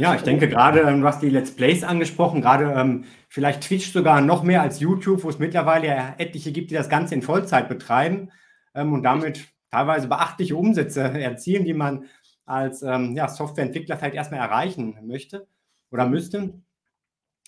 Ja, 0.00 0.14
ich 0.14 0.22
denke 0.22 0.48
gerade, 0.48 0.80
ähm, 0.80 1.02
du 1.02 1.06
hast 1.06 1.20
die 1.20 1.28
Let's 1.28 1.54
Plays 1.54 1.84
angesprochen, 1.84 2.40
gerade 2.40 2.72
ähm, 2.72 3.04
vielleicht 3.28 3.60
Twitch 3.64 3.92
sogar 3.92 4.22
noch 4.22 4.42
mehr 4.42 4.62
als 4.62 4.80
YouTube, 4.80 5.22
wo 5.24 5.28
es 5.28 5.38
mittlerweile 5.38 5.88
ja 5.88 6.14
etliche 6.16 6.52
gibt, 6.52 6.70
die 6.70 6.74
das 6.74 6.88
Ganze 6.88 7.14
in 7.14 7.20
Vollzeit 7.20 7.68
betreiben 7.68 8.30
ähm, 8.74 8.94
und 8.94 9.02
damit 9.02 9.48
teilweise 9.70 10.08
beachtliche 10.08 10.56
Umsätze 10.56 11.02
erzielen, 11.20 11.66
die 11.66 11.74
man 11.74 12.06
als 12.46 12.80
ähm, 12.80 13.14
ja, 13.14 13.28
Softwareentwickler 13.28 13.98
vielleicht 13.98 14.14
erstmal 14.14 14.40
erreichen 14.40 14.96
möchte 15.02 15.46
oder 15.90 16.06
müsste. 16.06 16.54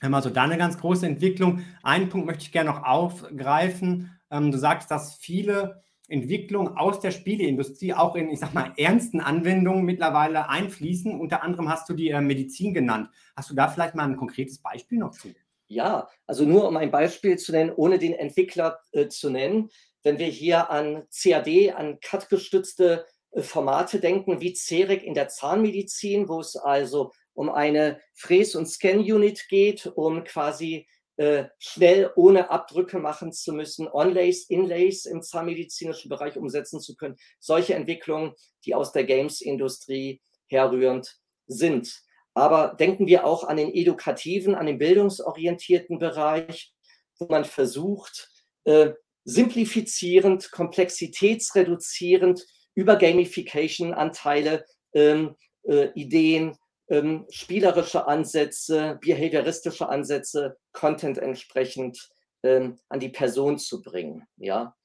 Also 0.02 0.28
da 0.28 0.42
eine 0.42 0.58
ganz 0.58 0.76
große 0.76 1.06
Entwicklung. 1.06 1.64
Einen 1.82 2.10
Punkt 2.10 2.26
möchte 2.26 2.42
ich 2.42 2.52
gerne 2.52 2.68
noch 2.68 2.84
aufgreifen. 2.84 4.10
Ähm, 4.30 4.52
du 4.52 4.58
sagst, 4.58 4.90
dass 4.90 5.14
viele 5.14 5.82
Entwicklungen 6.12 6.76
aus 6.76 7.00
der 7.00 7.10
Spieleindustrie 7.10 7.94
auch 7.94 8.14
in, 8.14 8.30
ich 8.30 8.40
sag 8.40 8.54
mal, 8.54 8.72
ernsten 8.76 9.20
Anwendungen 9.20 9.84
mittlerweile 9.84 10.48
einfließen. 10.48 11.18
Unter 11.18 11.42
anderem 11.42 11.68
hast 11.68 11.88
du 11.88 11.94
die 11.94 12.10
äh, 12.10 12.20
Medizin 12.20 12.74
genannt. 12.74 13.08
Hast 13.34 13.50
du 13.50 13.54
da 13.54 13.68
vielleicht 13.68 13.94
mal 13.94 14.04
ein 14.04 14.16
konkretes 14.16 14.58
Beispiel 14.58 14.98
noch 14.98 15.12
zu? 15.12 15.34
Ja, 15.68 16.08
also 16.26 16.44
nur 16.44 16.68
um 16.68 16.76
ein 16.76 16.90
Beispiel 16.90 17.38
zu 17.38 17.50
nennen, 17.50 17.72
ohne 17.74 17.98
den 17.98 18.12
Entwickler 18.12 18.80
äh, 18.92 19.08
zu 19.08 19.30
nennen. 19.30 19.70
Wenn 20.02 20.18
wir 20.18 20.26
hier 20.26 20.70
an 20.70 21.04
CAD, 21.10 21.72
an 21.74 21.98
CAD-gestützte 22.00 23.06
äh, 23.30 23.40
Formate 23.40 23.98
denken, 23.98 24.40
wie 24.40 24.54
CEREC 24.54 25.02
in 25.02 25.14
der 25.14 25.28
Zahnmedizin, 25.28 26.28
wo 26.28 26.40
es 26.40 26.56
also 26.56 27.12
um 27.34 27.48
eine 27.48 28.00
Fräs- 28.12 28.54
und 28.54 28.66
Scan-Unit 28.66 29.48
geht, 29.48 29.86
um 29.86 30.24
quasi 30.24 30.86
äh, 31.22 31.48
schnell 31.60 32.10
ohne 32.16 32.50
Abdrücke 32.50 32.98
machen 32.98 33.32
zu 33.32 33.52
müssen, 33.52 33.86
Onlays, 33.86 34.46
Inlays 34.50 35.04
im 35.04 35.22
zahnmedizinischen 35.22 36.08
Bereich 36.08 36.36
umsetzen 36.36 36.80
zu 36.80 36.96
können. 36.96 37.16
Solche 37.38 37.74
Entwicklungen, 37.74 38.32
die 38.64 38.74
aus 38.74 38.90
der 38.90 39.04
Games-Industrie 39.04 40.20
herrührend 40.48 41.16
sind. 41.46 42.02
Aber 42.34 42.74
denken 42.74 43.06
wir 43.06 43.24
auch 43.24 43.44
an 43.44 43.56
den 43.56 43.72
edukativen, 43.72 44.56
an 44.56 44.66
den 44.66 44.78
bildungsorientierten 44.78 46.00
Bereich, 46.00 46.74
wo 47.20 47.26
man 47.26 47.44
versucht, 47.44 48.28
äh, 48.64 48.90
simplifizierend, 49.22 50.50
komplexitätsreduzierend 50.50 52.44
über 52.74 52.96
Gamification-Anteile 52.96 54.64
ähm, 54.92 55.36
äh, 55.62 55.90
Ideen, 55.94 56.58
ähm, 56.92 57.26
spielerische 57.30 58.06
Ansätze, 58.06 58.98
behavioristische 59.00 59.88
Ansätze, 59.88 60.58
Content 60.72 61.16
entsprechend 61.16 62.10
ähm, 62.42 62.78
an 62.90 63.00
die 63.00 63.08
Person 63.08 63.58
zu 63.58 63.80
bringen. 63.80 64.28
Ja. 64.36 64.76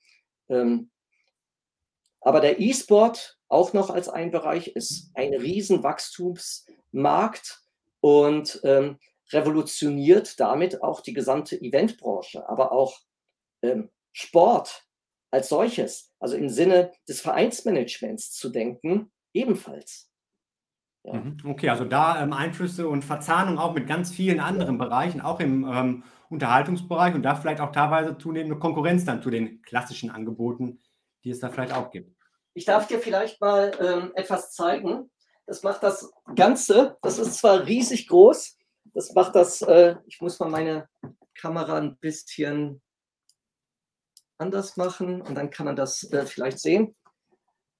Ähm, 0.47 0.89
aber 2.22 2.39
der 2.39 2.62
E-Sport 2.62 3.38
auch 3.49 3.74
noch 3.74 3.89
als 3.89 4.08
ein 4.08 4.32
Bereich 4.32 4.70
ist 4.70 5.12
ein 5.16 5.34
Riesenwachstumsmarkt 5.34 7.62
und 7.99 8.62
ähm, 8.64 8.99
revolutioniert 9.34 10.39
damit 10.39 10.82
auch 10.82 11.01
die 11.01 11.14
gesamte 11.14 11.60
Eventbranche, 11.60 12.47
aber 12.47 12.72
auch 12.72 13.01
ähm, 13.62 13.89
Sport 14.14 14.86
als 15.30 15.49
solches, 15.49 16.14
also 16.20 16.38
im 16.38 16.47
Sinne 16.47 16.93
des 17.10 17.20
Vereinsmanagements 17.20 18.32
zu 18.32 18.47
denken, 18.47 19.12
ebenfalls. 19.34 20.07
Ja. 21.08 21.14
Mhm. 21.14 21.38
Okay, 21.45 21.70
also 21.70 21.86
da 21.86 22.22
ähm, 22.22 22.34
Einflüsse 22.34 22.88
und 22.89 23.05
Verzahnung 23.05 23.58
auch 23.58 23.74
mit 23.74 23.88
ganz 23.88 24.12
vielen 24.12 24.39
anderen 24.39 24.78
Bereichen, 24.78 25.22
auch 25.22 25.39
im 25.39 25.66
ähm, 25.66 26.03
Unterhaltungsbereich 26.30 27.16
und 27.16 27.24
da 27.24 27.36
vielleicht 27.36 27.62
auch 27.62 27.72
teilweise 27.72 28.18
zunehmende 28.18 28.60
Konkurrenz 28.60 29.05
dann 29.05 29.22
zu 29.22 29.30
den 29.30 29.62
klassischen 29.62 30.12
Angeboten, 30.12 30.82
die 31.24 31.30
es 31.30 31.39
da 31.39 31.49
vielleicht 31.49 31.74
auch 31.74 31.91
gibt. 31.91 32.14
Ich 32.53 32.66
darf 32.66 32.88
dir 32.88 32.99
vielleicht 32.99 33.39
mal 33.39 33.72
ähm, 33.80 34.12
etwas 34.16 34.51
zeigen. 34.51 35.10
Das 35.45 35.64
macht 35.64 35.82
das 35.82 36.12
Ganze, 36.36 36.97
das 37.01 37.20
ist 37.20 37.36
zwar 37.36 37.66
riesig 37.66 38.10
groß, 38.10 38.58
das 38.93 39.14
macht 39.14 39.36
das, 39.36 39.62
äh, 39.62 39.95
ich 40.08 40.20
muss 40.20 40.39
mal 40.39 40.49
meine 40.49 40.89
Kamera 41.36 41.78
ein 41.78 41.97
bisschen 41.97 42.82
anders 44.38 44.76
machen 44.76 45.22
und 45.22 45.36
dann 45.36 45.49
kann 45.51 45.66
man 45.66 45.78
das 45.78 46.03
äh, 46.12 46.26
vielleicht 46.26 46.60
sehen. 46.60 46.95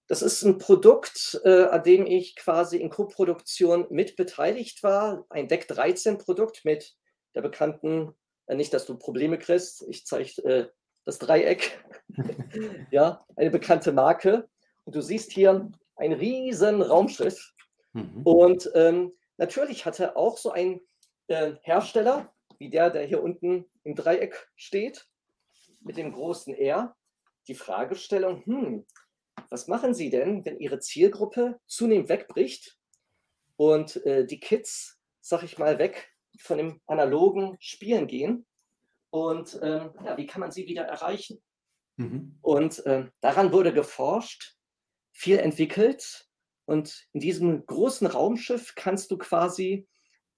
Das 0.08 0.22
ist 0.22 0.43
ein 0.43 0.58
Produkt, 0.58 1.39
äh, 1.43 1.64
an 1.66 1.84
dem 1.84 2.05
ich 2.05 2.36
quasi 2.38 2.78
in 2.78 2.89
Co-Produktion 2.89 3.88
mit 3.89 4.16
beteiligt 4.16 4.82
war. 4.82 5.26
Ein 5.30 5.49
Deck 5.49 5.68
13 5.68 6.18
Produkt 6.18 6.64
mit 6.64 6.95
der 7.36 7.41
bekannten, 7.41 8.14
äh, 8.47 8.55
nicht, 8.55 8.74
dass 8.74 8.86
du 8.86 8.97
Probleme 8.97 9.38
kriegst, 9.38 9.86
ich 9.89 10.05
zeige 10.05 10.43
äh, 10.43 10.68
das 11.03 11.20
Dreieck. 11.20 11.84
ja, 12.91 13.26
eine 13.36 13.49
bekannte 13.49 13.91
Marke. 13.91 14.47
Und 14.86 14.95
du 14.95 15.01
siehst 15.01 15.34
hier 15.34 15.70
ein 15.97 16.14
riesen 16.14 16.82
Raumschiff. 16.82 17.53
Mhm. 17.91 18.22
Und 18.24 18.72
ähm, 18.76 19.14
natürlich 19.38 19.86
hatte 19.86 20.16
auch 20.16 20.38
so 20.38 20.51
ein 20.51 20.80
äh, 21.28 21.53
Hersteller, 21.62 22.34
wie 22.60 22.70
der, 22.70 22.89
der 22.89 23.05
hier 23.05 23.22
unten 23.22 23.66
im 23.84 23.95
Dreieck 23.95 24.49
steht, 24.55 25.05
mit 25.82 25.97
dem 25.97 26.14
großen 26.14 26.53
R 26.53 26.95
die 27.47 27.55
Fragestellung, 27.55 28.43
hm, 28.45 28.86
was 29.50 29.68
machen 29.68 29.93
Sie 29.93 30.10
denn, 30.10 30.45
wenn 30.45 30.60
Ihre 30.60 30.80
Zielgruppe 30.80 31.60
zunehmend 31.66 32.10
wegbricht 32.10 32.78
und 33.56 33.98
äh, 34.06 34.26
die 34.26 34.39
Kids, 34.39 35.00
sag 35.22 35.43
ich 35.43 35.58
mal, 35.58 35.80
weg 35.80 36.14
von 36.39 36.58
dem 36.58 36.82
analogen 36.86 37.58
Spielen 37.60 38.08
gehen? 38.08 38.45
Und 39.10 39.60
ähm, 39.62 39.91
ja, 40.04 40.18
wie 40.18 40.28
kann 40.28 40.41
man 40.41 40.52
sie 40.52 40.68
wieder 40.68 40.84
erreichen? 40.84 41.41
Mhm. 41.95 42.38
Und 42.41 42.86
äh, 42.86 43.10
daran 43.22 43.52
wurde 43.52 43.74
geforscht, 43.74 44.56
viel 45.12 45.39
entwickelt. 45.39 46.28
Und 46.66 47.08
in 47.14 47.22
diesem 47.22 47.66
großen 47.66 48.08
Raumschiff 48.08 48.76
kannst 48.76 49.10
du 49.12 49.18
quasi 49.18 49.88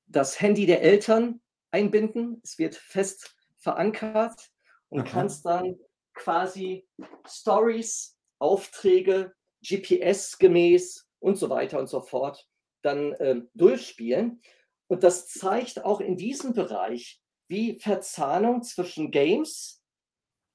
das 0.05 0.39
Handy 0.39 0.65
der 0.65 0.81
Eltern 0.81 1.41
einbinden. 1.71 2.39
Es 2.43 2.57
wird 2.57 2.75
fest 2.75 3.35
verankert 3.57 4.51
und 4.89 5.01
Aha. 5.01 5.09
kannst 5.09 5.45
dann 5.45 5.77
quasi 6.13 6.87
Stories, 7.27 8.17
Aufträge, 8.39 9.33
GPS 9.61 10.37
gemäß 10.37 11.07
und 11.19 11.37
so 11.37 11.49
weiter 11.49 11.79
und 11.79 11.87
so 11.87 12.01
fort 12.01 12.47
dann 12.81 13.13
äh, 13.13 13.41
durchspielen. 13.53 14.41
Und 14.87 15.03
das 15.03 15.27
zeigt 15.27 15.83
auch 15.83 15.99
in 15.99 16.17
diesem 16.17 16.53
Bereich, 16.53 17.21
wie 17.47 17.79
Verzahnung 17.79 18.63
zwischen 18.63 19.11
Games, 19.11 19.83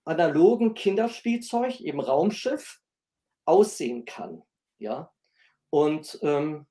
analogen 0.05 0.75
Kinderspielzeug, 0.75 1.81
eben 1.81 2.01
Raumschiff, 2.01 2.81
aussehen 3.45 4.05
kann. 4.05 4.43
Ja? 4.79 5.13
Und 5.71 6.19
ähm, 6.23 6.67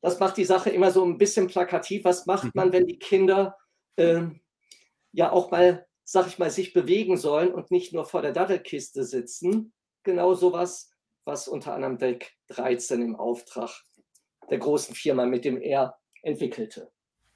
das 0.00 0.20
macht 0.20 0.36
die 0.36 0.44
Sache 0.44 0.70
immer 0.70 0.92
so 0.92 1.04
ein 1.04 1.18
bisschen 1.18 1.48
plakativ. 1.48 2.04
Was 2.04 2.26
macht 2.26 2.44
mhm. 2.44 2.52
man, 2.54 2.72
wenn 2.72 2.86
die 2.86 2.98
Kinder 2.98 3.56
ähm, 3.96 4.40
ja 5.12 5.32
auch 5.32 5.50
mal 5.50 5.88
sag 6.10 6.26
ich 6.26 6.38
mal, 6.38 6.50
sich 6.50 6.72
bewegen 6.72 7.18
sollen 7.18 7.52
und 7.52 7.70
nicht 7.70 7.92
nur 7.92 8.06
vor 8.06 8.22
der 8.22 8.32
Dattelkiste 8.32 9.04
sitzen. 9.04 9.74
Genau 10.08 10.32
sowas, 10.32 10.90
was 11.26 11.48
unter 11.48 11.74
anderem 11.74 11.98
Deck 11.98 12.32
13 12.46 13.02
im 13.02 13.14
Auftrag 13.14 13.68
der 14.48 14.56
großen 14.56 14.94
Firma 14.94 15.26
mit 15.26 15.44
dem 15.44 15.60
R 15.60 15.98
entwickelte. 16.22 16.90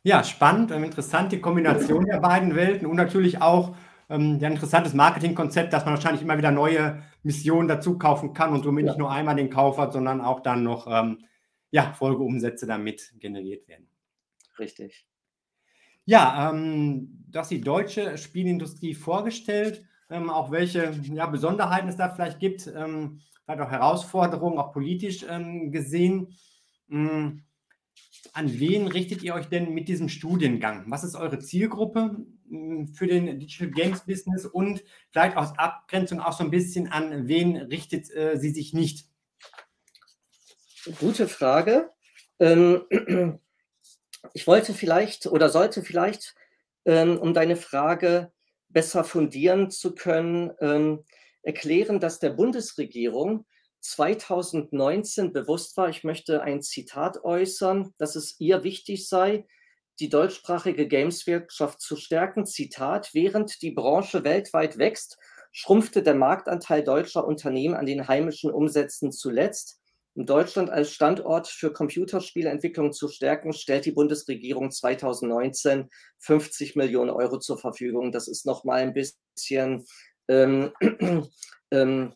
Ja, 0.05 0.25
spannend 0.25 0.73
und 0.73 0.83
interessant, 0.83 1.33
die 1.33 1.41
Kombination 1.43 2.07
der 2.07 2.21
beiden 2.21 2.57
Welten 2.57 2.87
und 2.87 2.97
natürlich 2.97 3.43
auch 3.43 3.77
ähm, 4.09 4.39
ein 4.39 4.53
interessantes 4.53 4.95
Marketingkonzept, 4.95 5.71
dass 5.71 5.85
man 5.85 5.93
wahrscheinlich 5.93 6.23
immer 6.23 6.39
wieder 6.39 6.51
neue 6.51 7.03
Missionen 7.23 7.69
dazu 7.69 7.99
kaufen 7.99 8.33
kann 8.33 8.55
und 8.55 8.63
somit 8.63 8.87
ja. 8.87 8.93
nicht 8.93 8.99
nur 8.99 9.11
einmal 9.11 9.37
den 9.37 9.51
Kauf 9.51 9.77
hat, 9.77 9.93
sondern 9.93 10.23
auch 10.23 10.41
dann 10.41 10.63
noch 10.63 10.87
ähm, 10.89 11.27
ja, 11.73 11.93
Folgeumsätze 11.93 12.67
damit 12.67 13.13
generiert 13.21 13.69
werden. 13.69 13.87
Richtig. 14.59 15.07
Ja, 16.07 16.49
ähm, 16.49 17.23
du 17.29 17.39
hast 17.39 17.51
die 17.51 17.61
deutsche 17.61 18.17
Spielindustrie 18.17 18.95
vorgestellt, 18.95 19.85
ähm, 20.13 20.31
auch 20.31 20.51
welche 20.51 20.93
ja, 21.13 21.27
Besonderheiten 21.27 21.89
es 21.89 21.97
da 21.97 22.11
vielleicht 22.11 22.39
gibt, 22.39 22.67
ähm, 22.67 23.21
vielleicht 23.45 23.61
auch 23.61 23.71
Herausforderungen, 23.71 24.59
auch 24.59 24.73
politisch 24.73 25.25
ähm, 25.29 25.73
gesehen. 25.73 26.37
Ähm, 26.91 27.45
an 28.35 28.59
wen 28.59 28.87
richtet 28.87 29.23
ihr 29.23 29.35
euch 29.35 29.47
denn 29.47 29.75
mit 29.75 29.89
diesem 29.89 30.09
Studiengang? 30.09 30.85
Was 30.89 31.05
ist 31.05 31.17
eure 31.17 31.39
Zielgruppe 31.39 32.25
hm, 32.49 32.89
für 32.89 33.07
den 33.07 33.39
Digital 33.41 33.71
Games 33.71 34.01
Business 34.03 34.47
und 34.47 34.85
vielleicht 35.11 35.37
aus 35.37 35.59
Abgrenzung 35.59 36.21
auch 36.21 36.33
so 36.33 36.45
ein 36.45 36.51
bisschen 36.51 36.91
an 36.93 37.27
wen 37.27 37.57
richtet 37.57 38.11
äh, 38.15 38.39
sie 38.39 38.51
sich 38.51 38.73
nicht? 38.75 39.07
Gute 40.99 41.29
Frage. 41.29 41.91
Ähm, 42.39 42.83
ich 44.35 44.47
wollte 44.47 44.75
vielleicht 44.75 45.27
oder 45.27 45.49
sollte 45.49 45.83
vielleicht, 45.83 46.35
ähm, 46.85 47.19
um 47.19 47.35
deine 47.35 47.57
Frage 47.57 48.33
besser 48.73 49.05
fundieren 49.05 49.71
zu 49.71 49.95
können, 49.95 50.53
ähm, 50.61 51.05
erklären, 51.43 52.01
dass 52.01 52.19
der 52.19 52.31
Bundesregierung 52.31 53.47
2019 53.81 55.33
bewusst 55.33 55.77
war, 55.77 55.89
ich 55.89 56.05
möchte 56.05 56.43
ein 56.43 56.63
Zitat 56.63 57.25
äußern, 57.25 57.93
dass 57.99 58.15
es 58.15 58.39
ihr 58.39 58.63
wichtig 58.63 59.09
sei, 59.09 59.45
die 59.99 60.09
deutschsprachige 60.09 60.87
Gameswirtschaft 60.89 61.81
zu 61.81 61.97
stärken. 61.97 62.47
Zitat, 62.47 63.11
während 63.13 63.61
die 63.61 63.73
Branche 63.73 64.25
weltweit 64.25 64.79
wächst, 64.79 65.19
schrumpfte 65.51 66.03
der 66.03 66.15
Marktanteil 66.15 66.83
deutscher 66.83 67.27
Unternehmen 67.27 67.75
an 67.75 67.87
den 67.87 68.09
heimischen 68.09 68.51
Umsätzen 68.51 69.13
zuletzt. 69.13 69.82
Um 70.15 70.27
Deutschland 70.27 70.69
als 70.69 70.93
Standort 70.93 71.49
für 71.49 71.73
Computerspieleentwicklung 71.73 72.93
zu 72.93 73.09
stärken, 73.09 73.53
stellt 73.55 73.87
die 73.87 73.93
Bundesregierung 73.93 74.71
2019 74.71 75.89
50 76.19 76.77
Millionen 76.77 77.11
Euro 77.11 77.39
zur 77.39 77.59
Verfügung. 77.59 78.13
Das 78.13 78.29
ist 78.29 78.45
nochmal 78.45 78.83
ein 78.83 78.93
bisschen 78.93 79.87
ähm, 80.29 80.73
ähm, 81.71 82.15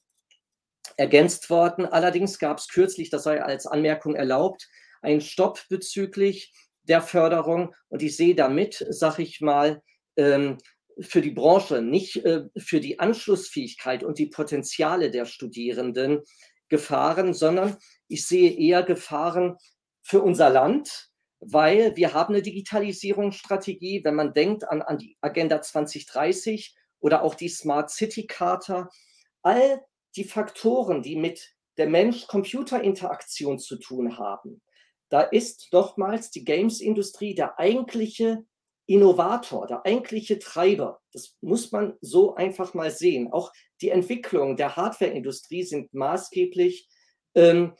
ergänzt 0.98 1.48
worden. 1.48 1.86
Allerdings 1.86 2.38
gab 2.38 2.58
es 2.58 2.68
kürzlich, 2.68 3.08
das 3.08 3.22
sei 3.22 3.42
als 3.42 3.66
Anmerkung 3.66 4.14
erlaubt, 4.14 4.68
einen 5.00 5.22
Stopp 5.22 5.62
bezüglich 5.70 6.52
der 6.82 7.00
Förderung. 7.00 7.74
Und 7.88 8.02
ich 8.02 8.16
sehe 8.16 8.34
damit, 8.34 8.84
sag 8.90 9.18
ich 9.18 9.40
mal, 9.40 9.82
ähm, 10.16 10.58
für 11.00 11.20
die 11.20 11.30
Branche, 11.30 11.82
nicht 11.82 12.24
äh, 12.24 12.44
für 12.56 12.80
die 12.80 12.98
Anschlussfähigkeit 12.98 14.02
und 14.02 14.18
die 14.18 14.26
Potenziale 14.26 15.10
der 15.10 15.26
Studierenden 15.26 16.22
Gefahren, 16.68 17.34
sondern 17.34 17.76
ich 18.08 18.26
sehe 18.26 18.52
eher 18.52 18.82
Gefahren 18.82 19.56
für 20.02 20.22
unser 20.22 20.50
Land, 20.50 21.10
weil 21.40 21.96
wir 21.96 22.14
haben 22.14 22.34
eine 22.34 22.42
Digitalisierungsstrategie, 22.42 24.02
wenn 24.04 24.14
man 24.14 24.32
denkt 24.32 24.68
an, 24.68 24.82
an 24.82 24.98
die 24.98 25.16
Agenda 25.20 25.60
2030 25.60 26.74
oder 27.00 27.22
auch 27.22 27.34
die 27.34 27.48
Smart 27.48 27.90
City 27.90 28.26
Charta, 28.26 28.88
all 29.42 29.84
die 30.16 30.24
Faktoren, 30.24 31.02
die 31.02 31.16
mit 31.16 31.54
der 31.76 31.88
Mensch-Computer-Interaktion 31.88 33.58
zu 33.58 33.76
tun 33.76 34.18
haben, 34.18 34.62
da 35.08 35.20
ist 35.20 35.68
nochmals 35.72 36.30
die 36.30 36.44
Games-Industrie 36.44 37.34
der 37.34 37.58
eigentliche 37.58 38.44
Innovator, 38.86 39.66
der 39.66 39.84
eigentliche 39.84 40.38
Treiber. 40.38 41.00
Das 41.12 41.36
muss 41.40 41.72
man 41.72 41.94
so 42.00 42.36
einfach 42.36 42.72
mal 42.74 42.90
sehen. 42.90 43.32
Auch 43.32 43.52
die 43.80 43.90
Entwicklung 43.90 44.56
der 44.56 44.76
Hardware-Industrie 44.76 45.64
sind 45.64 45.92
maßgeblich 45.92 46.88
ähm, 47.34 47.74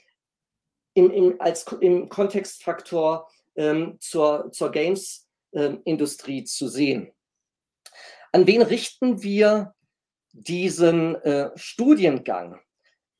im, 0.95 1.11
im, 1.11 1.41
als, 1.41 1.65
im 1.81 2.09
Kontextfaktor 2.09 3.29
ähm, 3.55 3.99
zur, 4.01 4.51
zur 4.53 4.71
Games-Industrie 4.73 6.39
ähm, 6.41 6.47
zu 6.47 6.69
sehen. 6.69 7.13
An 8.33 8.47
wen 8.47 8.63
richten 8.63 9.23
wir 9.23 9.75
diesen 10.33 11.15
äh, 11.23 11.51
Studiengang? 11.57 12.61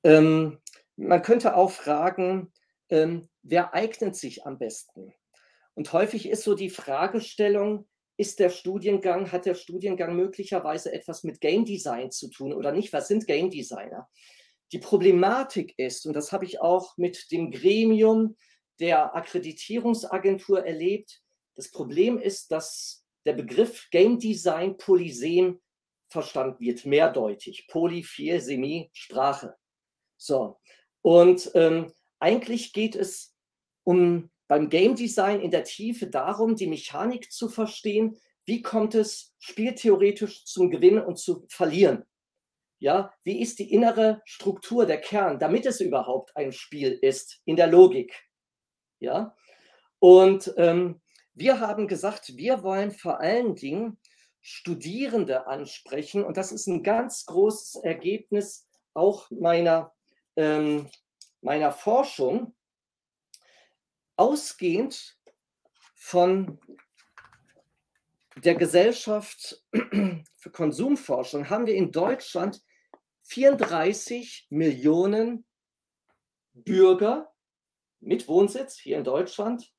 Ähm, 0.03 0.59
man 0.97 1.23
könnte 1.23 1.57
auch 1.57 1.71
fragen, 1.71 2.53
ähm, 2.91 3.29
wer 3.43 3.75
eignet 3.75 4.17
sich 4.17 4.45
am 4.45 4.59
besten? 4.59 5.15
Und 5.77 5.93
häufig 5.93 6.29
ist 6.29 6.43
so 6.43 6.55
die 6.55 6.71
Fragestellung, 6.71 7.87
ist 8.17 8.39
der 8.39 8.49
Studiengang, 8.49 9.31
hat 9.31 9.45
der 9.45 9.55
Studiengang 9.55 10.17
möglicherweise 10.17 10.91
etwas 10.91 11.23
mit 11.23 11.41
Game 11.41 11.67
Design 11.67 12.11
zu 12.11 12.31
tun 12.31 12.55
oder 12.55 12.73
nicht? 12.73 12.93
Was 12.95 13.09
sind 13.09 13.27
Game 13.27 13.51
Designer? 13.51 14.09
Die 14.73 14.79
Problematik 14.79 15.75
ist, 15.77 16.07
und 16.07 16.15
das 16.15 16.33
habe 16.33 16.47
ich 16.47 16.63
auch 16.63 16.97
mit 16.97 17.31
dem 17.31 17.51
Gremium 17.51 18.37
der 18.81 19.15
Akkreditierungsagentur 19.15 20.65
erlebt, 20.65 21.21
das 21.55 21.71
Problem 21.71 22.19
ist, 22.19 22.51
dass 22.51 23.05
der 23.27 23.35
Begriff 23.35 23.89
Game 23.91 24.19
Design 24.19 24.79
Polysem 24.79 25.61
verstanden 26.09 26.59
wird, 26.59 26.87
mehrdeutig. 26.87 27.67
Poly, 27.69 28.03
vier, 28.03 28.41
Semi, 28.41 28.91
Sprache. 28.95 29.55
So. 30.17 30.59
Und 31.03 31.51
ähm, 31.55 31.93
eigentlich 32.19 32.73
geht 32.73 32.97
es 32.97 33.35
um 33.85 34.31
beim 34.49 34.69
Game 34.69 34.95
Design 34.95 35.41
in 35.41 35.51
der 35.51 35.65
Tiefe 35.65 36.07
darum, 36.07 36.57
die 36.57 36.67
Mechanik 36.67 37.33
zu 37.33 37.49
verstehen, 37.49 38.17
wie 38.45 38.63
kommt 38.63 38.95
es 38.95 39.35
spieltheoretisch 39.39 40.45
zum 40.45 40.71
Gewinnen 40.71 41.05
und 41.05 41.19
zu 41.19 41.47
Verlieren. 41.49 42.05
Ja, 42.79 43.13
wie 43.25 43.41
ist 43.41 43.59
die 43.59 43.73
innere 43.73 44.23
Struktur, 44.25 44.87
der 44.87 45.01
Kern, 45.01 45.39
damit 45.39 45.67
es 45.67 45.81
überhaupt 45.81 46.37
ein 46.37 46.53
Spiel 46.53 46.93
ist 46.93 47.41
in 47.45 47.57
der 47.57 47.67
Logik. 47.67 48.15
Ja, 49.01 49.35
und 49.99 50.53
ähm, 50.57 51.01
wir 51.35 51.61
haben 51.61 51.89
gesagt, 51.89 52.37
wir 52.37 52.63
wollen 52.63 52.91
vor 52.91 53.21
allen 53.21 53.57
Dingen 53.57 53.99
Studierende 54.41 55.47
ansprechen 55.47 56.25
und 56.25 56.37
das 56.37 56.53
ist 56.53 56.67
ein 56.67 56.83
ganz 56.83 57.27
großes 57.27 57.83
Ergebnis 57.83 58.67
auch 58.95 59.31
meiner, 59.31 59.93
ähm, 60.37 60.89
meiner 61.43 61.73
Forschung, 61.73 62.55
ausgehend 64.17 65.19
von 65.95 66.59
der 68.37 68.55
Gesellschaft 68.55 69.65
für 70.37 70.51
Konsumforschung 70.51 71.49
haben 71.49 71.67
wir 71.67 71.75
in 71.75 71.91
Deutschland 71.91 72.63
34 73.25 74.47
Millionen 74.51 75.47
Bürger 76.53 77.33
mit 78.01 78.29
Wohnsitz 78.29 78.79
hier 78.79 78.99
in 78.99 79.05
Deutschland, 79.05 79.73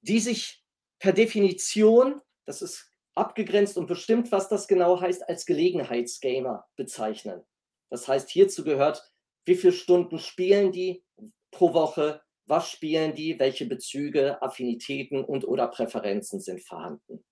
die 0.00 0.20
sich 0.20 0.64
per 0.98 1.12
Definition, 1.12 2.20
das 2.44 2.62
ist 2.62 2.92
abgegrenzt 3.14 3.76
und 3.76 3.86
bestimmt, 3.86 4.32
was 4.32 4.48
das 4.48 4.68
genau 4.68 5.00
heißt, 5.00 5.28
als 5.28 5.44
Gelegenheitsgamer 5.46 6.66
bezeichnen. 6.76 7.44
Das 7.90 8.06
heißt, 8.08 8.30
hierzu 8.30 8.64
gehört, 8.64 9.02
wie 9.44 9.54
viele 9.54 9.72
Stunden 9.72 10.18
spielen 10.18 10.72
die 10.72 11.04
pro 11.50 11.72
Woche, 11.72 12.22
was 12.48 12.70
spielen 12.70 13.14
die, 13.14 13.38
welche 13.38 13.66
Bezüge, 13.66 14.40
Affinitäten 14.42 15.24
und 15.24 15.46
oder 15.46 15.68
Präferenzen 15.68 16.40
sind 16.40 16.62
vorhanden. 16.62 17.24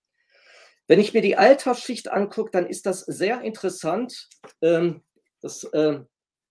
Wenn 0.87 0.99
ich 0.99 1.13
mir 1.13 1.21
die 1.21 1.35
Altersschicht 1.35 2.11
angucke, 2.11 2.51
dann 2.51 2.65
ist 2.65 2.85
das 2.85 3.01
sehr 3.01 3.41
interessant. 3.41 4.29
Ähm, 4.61 5.03
das 5.41 5.63
äh, 5.65 5.99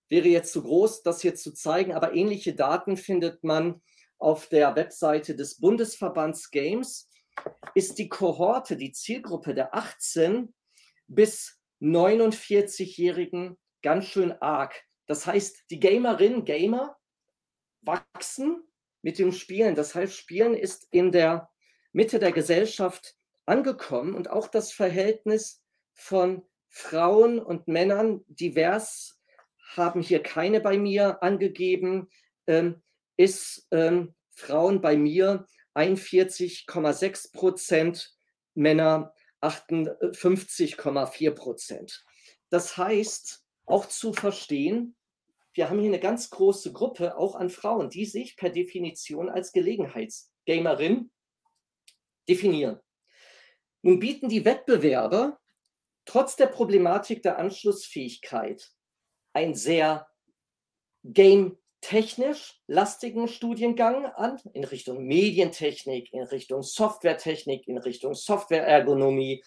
wäre 0.09 0.27
jetzt 0.27 0.53
zu 0.53 0.61
groß, 0.61 1.01
das 1.03 1.21
hier 1.21 1.35
zu 1.35 1.53
zeigen, 1.53 1.93
aber 1.93 2.13
ähnliche 2.13 2.53
Daten 2.53 2.97
findet 2.97 3.43
man 3.43 3.81
auf 4.19 4.47
der 4.47 4.75
Webseite 4.75 5.35
des 5.35 5.59
Bundesverbands 5.59 6.51
Games. 6.51 7.09
Ist 7.75 7.97
die 7.97 8.09
Kohorte, 8.09 8.77
die 8.77 8.91
Zielgruppe 8.91 9.53
der 9.53 9.75
18 9.75 10.53
bis 11.07 11.59
49-Jährigen 11.81 13.57
ganz 13.81 14.05
schön 14.05 14.31
arg. 14.41 14.83
Das 15.05 15.25
heißt, 15.25 15.65
die 15.69 15.79
Gamerinnen, 15.79 16.45
Gamer 16.45 16.96
wachsen 17.81 18.63
mit 19.01 19.19
dem 19.19 19.31
Spielen. 19.31 19.75
Das 19.75 19.95
heißt, 19.95 20.15
Spielen 20.15 20.53
ist 20.53 20.87
in 20.91 21.11
der 21.11 21.49
Mitte 21.91 22.19
der 22.19 22.31
Gesellschaft 22.31 23.15
angekommen 23.45 24.15
und 24.15 24.29
auch 24.29 24.47
das 24.47 24.71
Verhältnis 24.71 25.63
von 25.93 26.43
Frauen 26.69 27.39
und 27.39 27.67
Männern 27.67 28.23
divers 28.27 29.21
haben 29.75 30.01
hier 30.01 30.21
keine 30.21 30.59
bei 30.59 30.77
mir 30.77 31.23
angegeben, 31.23 32.09
ähm, 32.45 32.81
ist 33.15 33.67
ähm, 33.71 34.13
Frauen 34.31 34.81
bei 34.81 34.95
mir 34.97 35.47
41,6 35.75 37.31
Prozent, 37.31 38.13
Männer 38.53 39.13
58,4 39.41 41.31
Prozent. 41.31 42.05
Das 42.49 42.77
heißt, 42.77 43.43
auch 43.65 43.85
zu 43.87 44.13
verstehen, 44.13 44.96
wir 45.57 45.69
haben 45.69 45.79
hier 45.79 45.89
eine 45.89 45.99
ganz 45.99 46.29
große 46.29 46.71
Gruppe 46.71 47.17
auch 47.17 47.35
an 47.35 47.49
Frauen, 47.49 47.89
die 47.89 48.05
sich 48.05 48.37
per 48.37 48.51
Definition 48.51 49.27
als 49.27 49.51
Gelegenheitsgamerin 49.51 51.09
definieren. 52.29 52.79
Nun 53.81 53.99
bieten 53.99 54.29
die 54.29 54.45
Wettbewerber 54.45 55.39
trotz 56.05 56.35
der 56.35 56.45
Problematik 56.45 57.23
der 57.23 57.39
Anschlussfähigkeit 57.39 58.71
ein 59.33 59.55
sehr 59.55 60.07
game-technisch 61.03 62.61
lastigen 62.67 63.27
Studiengang 63.27 64.05
an, 64.05 64.39
in 64.53 64.63
Richtung 64.63 65.05
Medientechnik, 65.05 66.13
in 66.13 66.23
Richtung 66.23 66.61
Softwaretechnik, 66.61 67.67
in 67.67 67.79
Richtung 67.79 68.13
Softwareergonomie, 68.13 69.43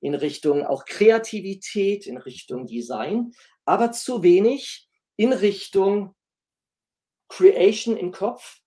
in 0.00 0.14
Richtung 0.14 0.64
auch 0.66 0.84
Kreativität, 0.84 2.06
in 2.06 2.18
Richtung 2.18 2.66
Design, 2.66 3.32
aber 3.64 3.92
zu 3.92 4.22
wenig 4.22 4.88
in 5.16 5.32
Richtung 5.32 6.14
Creation 7.28 7.96
im 7.96 8.12
Kopf, 8.12 8.60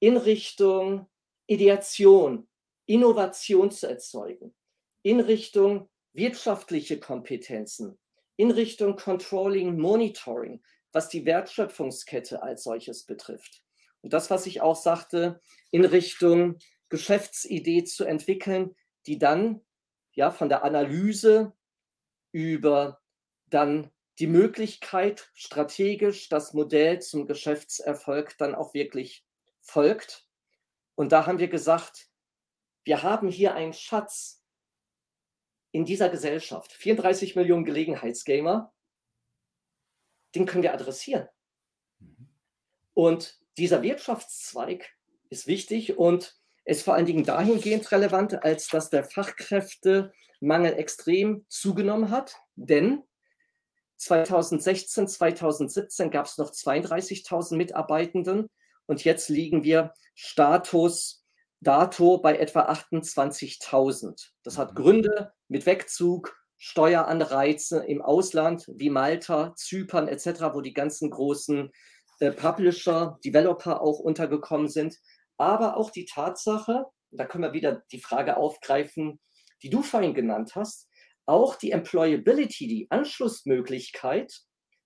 in 0.00 0.16
Richtung 0.16 1.08
Ideation, 1.46 2.48
Innovation 2.86 3.70
zu 3.70 3.88
erzeugen, 3.88 4.54
in 5.02 5.20
Richtung 5.20 5.88
wirtschaftliche 6.12 7.00
Kompetenzen, 7.00 7.98
in 8.36 8.50
Richtung 8.50 8.96
Controlling, 8.96 9.78
Monitoring, 9.78 10.62
was 10.92 11.08
die 11.08 11.24
Wertschöpfungskette 11.24 12.42
als 12.42 12.64
solches 12.64 13.04
betrifft. 13.04 13.62
Und 14.02 14.12
das, 14.12 14.30
was 14.30 14.46
ich 14.46 14.60
auch 14.60 14.76
sagte, 14.76 15.40
in 15.70 15.84
Richtung 15.84 16.58
Geschäftsidee 16.88 17.84
zu 17.84 18.04
entwickeln, 18.04 18.76
die 19.06 19.18
dann 19.18 19.62
ja 20.12 20.30
von 20.30 20.48
der 20.48 20.62
Analyse 20.62 21.52
über 22.32 23.00
dann 23.46 23.90
die 24.18 24.26
Möglichkeit, 24.26 25.30
strategisch 25.34 26.28
das 26.28 26.54
Modell 26.54 27.00
zum 27.00 27.26
Geschäftserfolg 27.26 28.36
dann 28.38 28.54
auch 28.54 28.74
wirklich 28.74 29.24
folgt. 29.60 30.28
Und 30.94 31.12
da 31.12 31.26
haben 31.26 31.38
wir 31.38 31.48
gesagt, 31.48 32.08
wir 32.84 33.02
haben 33.02 33.28
hier 33.28 33.54
einen 33.54 33.72
Schatz 33.72 34.42
in 35.72 35.84
dieser 35.84 36.08
Gesellschaft, 36.08 36.72
34 36.72 37.34
Millionen 37.34 37.64
Gelegenheitsgamer, 37.64 38.72
den 40.34 40.46
können 40.46 40.62
wir 40.62 40.74
adressieren. 40.74 41.28
Mhm. 41.98 42.28
Und 42.92 43.40
dieser 43.58 43.82
Wirtschaftszweig 43.82 44.88
ist 45.30 45.46
wichtig 45.46 45.98
und 45.98 46.38
ist 46.64 46.82
vor 46.82 46.94
allen 46.94 47.06
Dingen 47.06 47.24
dahingehend 47.24 47.90
relevant, 47.92 48.42
als 48.42 48.68
dass 48.68 48.90
der 48.90 49.04
Fachkräftemangel 49.04 50.74
extrem 50.74 51.44
zugenommen 51.48 52.10
hat. 52.10 52.36
Denn 52.54 53.02
2016, 54.04 55.08
2017 55.08 56.10
gab 56.10 56.26
es 56.26 56.38
noch 56.38 56.50
32.000 56.50 57.56
Mitarbeitenden 57.56 58.48
und 58.86 59.04
jetzt 59.04 59.28
liegen 59.28 59.64
wir 59.64 59.94
Status 60.14 61.24
dato 61.60 62.18
bei 62.18 62.36
etwa 62.36 62.68
28.000. 62.68 64.30
Das 64.42 64.58
hat 64.58 64.72
mhm. 64.72 64.74
Gründe 64.76 65.32
mit 65.48 65.66
Wegzug, 65.66 66.36
Steueranreize 66.58 67.84
im 67.84 68.02
Ausland 68.02 68.66
wie 68.68 68.90
Malta, 68.90 69.54
Zypern 69.56 70.08
etc., 70.08 70.52
wo 70.52 70.60
die 70.60 70.74
ganzen 70.74 71.10
großen 71.10 71.70
äh, 72.20 72.30
Publisher, 72.30 73.18
Developer 73.24 73.80
auch 73.80 73.98
untergekommen 73.98 74.68
sind. 74.68 74.98
Aber 75.36 75.76
auch 75.76 75.90
die 75.90 76.04
Tatsache, 76.04 76.86
da 77.10 77.24
können 77.24 77.44
wir 77.44 77.52
wieder 77.52 77.82
die 77.90 78.00
Frage 78.00 78.36
aufgreifen, 78.36 79.18
die 79.62 79.70
du 79.70 79.82
vorhin 79.82 80.14
genannt 80.14 80.54
hast, 80.54 80.88
auch 81.26 81.56
die 81.56 81.70
Employability, 81.70 82.66
die 82.66 82.86
Anschlussmöglichkeit 82.90 84.42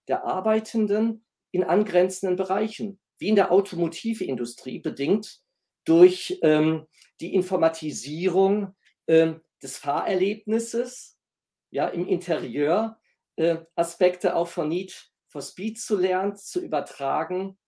der 0.09 0.24
Arbeitenden 0.24 1.24
in 1.51 1.64
angrenzenden 1.64 2.36
Bereichen, 2.36 3.01
wie 3.18 3.28
in 3.28 3.36
der 3.36 3.53
Automotivindustrie, 3.53 4.78
bedingt 4.80 5.41
durch 5.84 6.39
ähm, 6.43 6.86
die 7.20 7.34
Informatisierung 7.34 8.76
ähm, 9.07 9.41
des 9.62 9.78
Fahrerlebnisses, 9.78 11.18
ja, 11.70 11.89
im 11.89 12.07
Interieur, 12.07 12.99
äh, 13.36 13.59
Aspekte 13.74 14.36
auch 14.36 14.49
von 14.49 14.68
Need 14.68 15.11
for 15.28 15.43
Speed 15.43 15.78
zu 15.78 15.97
lernen, 15.97 16.36
zu 16.36 16.61
übertragen. 16.61 17.59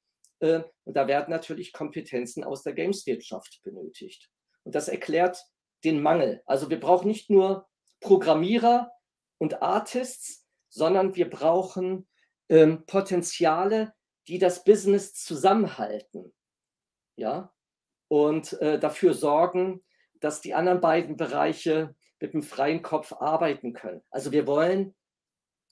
Äh, 0.41 0.63
und 0.85 0.97
da 0.97 1.07
werden 1.07 1.31
natürlich 1.31 1.73
Kompetenzen 1.73 2.45
aus 2.45 2.63
der 2.63 2.73
Gameswirtschaft 2.73 3.61
benötigt. 3.63 4.31
Und 4.65 4.75
das 4.75 4.89
erklärt 4.89 5.43
den 5.85 6.03
Mangel. 6.03 6.43
Also 6.47 6.71
wir 6.71 6.81
brauchen 6.81 7.09
nicht 7.09 7.31
nur 7.31 7.67
Programmierer 8.01 8.91
und 9.39 9.63
Artists, 9.63 10.47
sondern 10.69 11.15
wir 11.15 11.29
brauchen 11.29 12.09
ähm, 12.49 12.85
Potenziale, 12.87 13.93
die 14.27 14.39
das 14.39 14.65
Business 14.65 15.15
zusammenhalten. 15.15 16.33
Ja, 17.17 17.53
und 18.09 18.61
äh, 18.61 18.79
dafür 18.79 19.15
sorgen, 19.15 19.85
dass 20.21 20.41
die 20.41 20.55
anderen 20.55 20.81
beiden 20.81 21.17
Bereiche 21.17 21.95
mit 22.19 22.35
einem 22.35 22.43
freien 22.43 22.83
Kopf 22.83 23.13
arbeiten 23.13 23.73
können. 23.73 24.03
Also 24.11 24.33
wir 24.33 24.47
wollen 24.47 24.95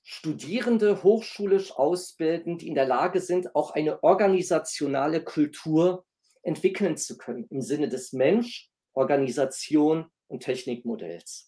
Studierende 0.03 1.03
hochschulisch 1.03 1.72
ausbilden, 1.72 2.57
die 2.57 2.68
in 2.68 2.74
der 2.74 2.87
Lage 2.87 3.20
sind, 3.20 3.55
auch 3.55 3.72
eine 3.72 4.03
organisationale 4.03 5.22
Kultur 5.22 6.07
entwickeln 6.43 6.97
zu 6.97 7.18
können 7.18 7.47
im 7.51 7.61
Sinne 7.61 7.89
des 7.89 8.12
Mensch, 8.12 8.70
Organisation 8.95 10.11
und 10.29 10.43
Technikmodells. 10.43 11.48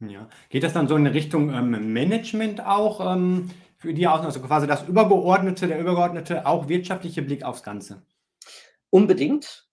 Ja. 0.00 0.28
Geht 0.48 0.62
das 0.62 0.72
dann 0.72 0.88
so 0.88 0.96
in 0.96 1.06
Richtung 1.06 1.52
ähm, 1.52 1.92
Management 1.92 2.64
auch 2.64 3.14
ähm, 3.14 3.50
für 3.76 3.94
die 3.94 4.06
aus, 4.06 4.24
also 4.24 4.40
quasi 4.40 4.66
das 4.66 4.86
übergeordnete, 4.88 5.66
der 5.66 5.78
übergeordnete, 5.78 6.46
auch 6.46 6.68
wirtschaftliche 6.68 7.22
Blick 7.22 7.44
aufs 7.44 7.62
Ganze? 7.62 8.02
Unbedingt. 8.90 9.68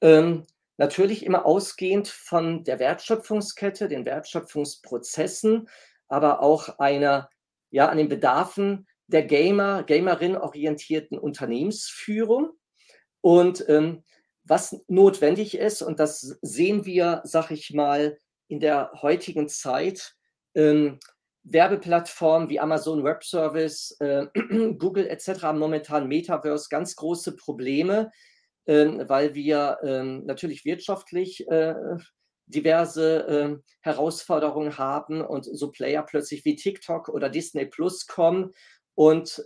Ähm, 0.00 0.44
natürlich 0.76 1.24
immer 1.24 1.46
ausgehend 1.46 2.08
von 2.08 2.64
der 2.64 2.78
Wertschöpfungskette, 2.78 3.88
den 3.88 4.04
Wertschöpfungsprozessen, 4.04 5.68
aber 6.08 6.42
auch 6.42 6.78
einer, 6.78 7.30
ja, 7.70 7.88
an 7.88 7.98
den 7.98 8.08
Bedarfen 8.08 8.86
der 9.06 9.22
Gamer, 9.22 9.82
Gamerin 9.84 10.36
orientierten 10.36 11.18
Unternehmensführung. 11.18 12.50
Und 13.20 13.64
ähm, 13.68 14.02
was 14.44 14.84
notwendig 14.88 15.56
ist, 15.56 15.82
und 15.82 16.00
das 16.00 16.38
sehen 16.42 16.84
wir, 16.84 17.20
sag 17.24 17.50
ich 17.50 17.72
mal, 17.72 18.18
in 18.52 18.60
der 18.60 18.92
heutigen 19.00 19.48
Zeit, 19.48 20.14
ähm, 20.54 20.98
Werbeplattformen 21.42 22.50
wie 22.50 22.60
Amazon 22.60 23.02
Web 23.02 23.24
Service, 23.24 23.96
äh, 23.98 24.26
Google 24.78 25.08
etc. 25.08 25.42
haben 25.42 25.58
momentan 25.58 26.06
Metaverse 26.06 26.68
ganz 26.68 26.94
große 26.94 27.34
Probleme, 27.34 28.12
ähm, 28.66 29.04
weil 29.06 29.34
wir 29.34 29.78
ähm, 29.82 30.26
natürlich 30.26 30.66
wirtschaftlich 30.66 31.48
äh, 31.48 31.74
diverse 32.44 33.26
ähm, 33.26 33.62
Herausforderungen 33.80 34.76
haben 34.76 35.22
und 35.22 35.44
so 35.44 35.70
Player 35.70 36.02
plötzlich 36.02 36.44
wie 36.44 36.54
TikTok 36.54 37.08
oder 37.08 37.30
Disney 37.30 37.64
Plus 37.64 38.06
kommen 38.06 38.52
und 38.94 39.42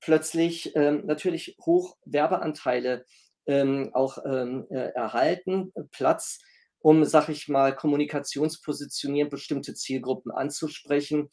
plötzlich 0.00 0.72
natürlich 0.76 1.56
hoch 1.64 1.96
Werbeanteile 2.04 3.04
auch 3.48 4.18
äh, 4.18 4.92
erhalten, 4.94 5.72
Platz, 5.90 6.38
um, 6.82 7.04
sag 7.04 7.28
ich 7.28 7.48
mal, 7.48 7.74
kommunikationspositionieren, 7.74 9.30
bestimmte 9.30 9.74
Zielgruppen 9.74 10.32
anzusprechen. 10.32 11.30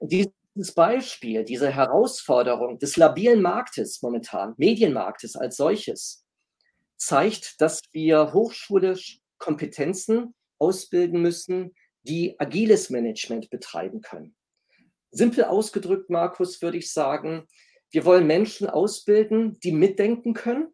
Dieses 0.00 0.74
Beispiel, 0.74 1.44
diese 1.44 1.70
Herausforderung 1.70 2.78
des 2.78 2.96
labilen 2.96 3.42
Marktes 3.42 4.00
momentan, 4.02 4.54
Medienmarktes 4.56 5.36
als 5.36 5.56
solches, 5.56 6.24
zeigt, 6.96 7.60
dass 7.60 7.82
wir 7.92 8.32
hochschulisch 8.32 9.20
Kompetenzen 9.38 10.34
ausbilden 10.58 11.20
müssen, 11.20 11.74
die 12.02 12.38
agiles 12.40 12.88
Management 12.88 13.50
betreiben 13.50 14.00
können. 14.00 14.34
Simpel 15.10 15.44
ausgedrückt, 15.44 16.08
Markus, 16.08 16.62
würde 16.62 16.78
ich 16.78 16.92
sagen, 16.92 17.46
wir 17.90 18.04
wollen 18.04 18.26
Menschen 18.26 18.68
ausbilden, 18.68 19.58
die 19.60 19.72
mitdenken 19.72 20.34
können, 20.34 20.68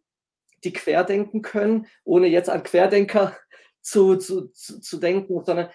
die 0.64 0.72
querdenken 0.72 1.42
können, 1.42 1.86
ohne 2.04 2.28
jetzt 2.28 2.48
an 2.48 2.62
Querdenker 2.62 3.36
zu, 3.82 4.16
zu, 4.16 4.48
zu, 4.48 4.80
zu 4.80 4.98
denken, 4.98 5.44
sondern 5.44 5.68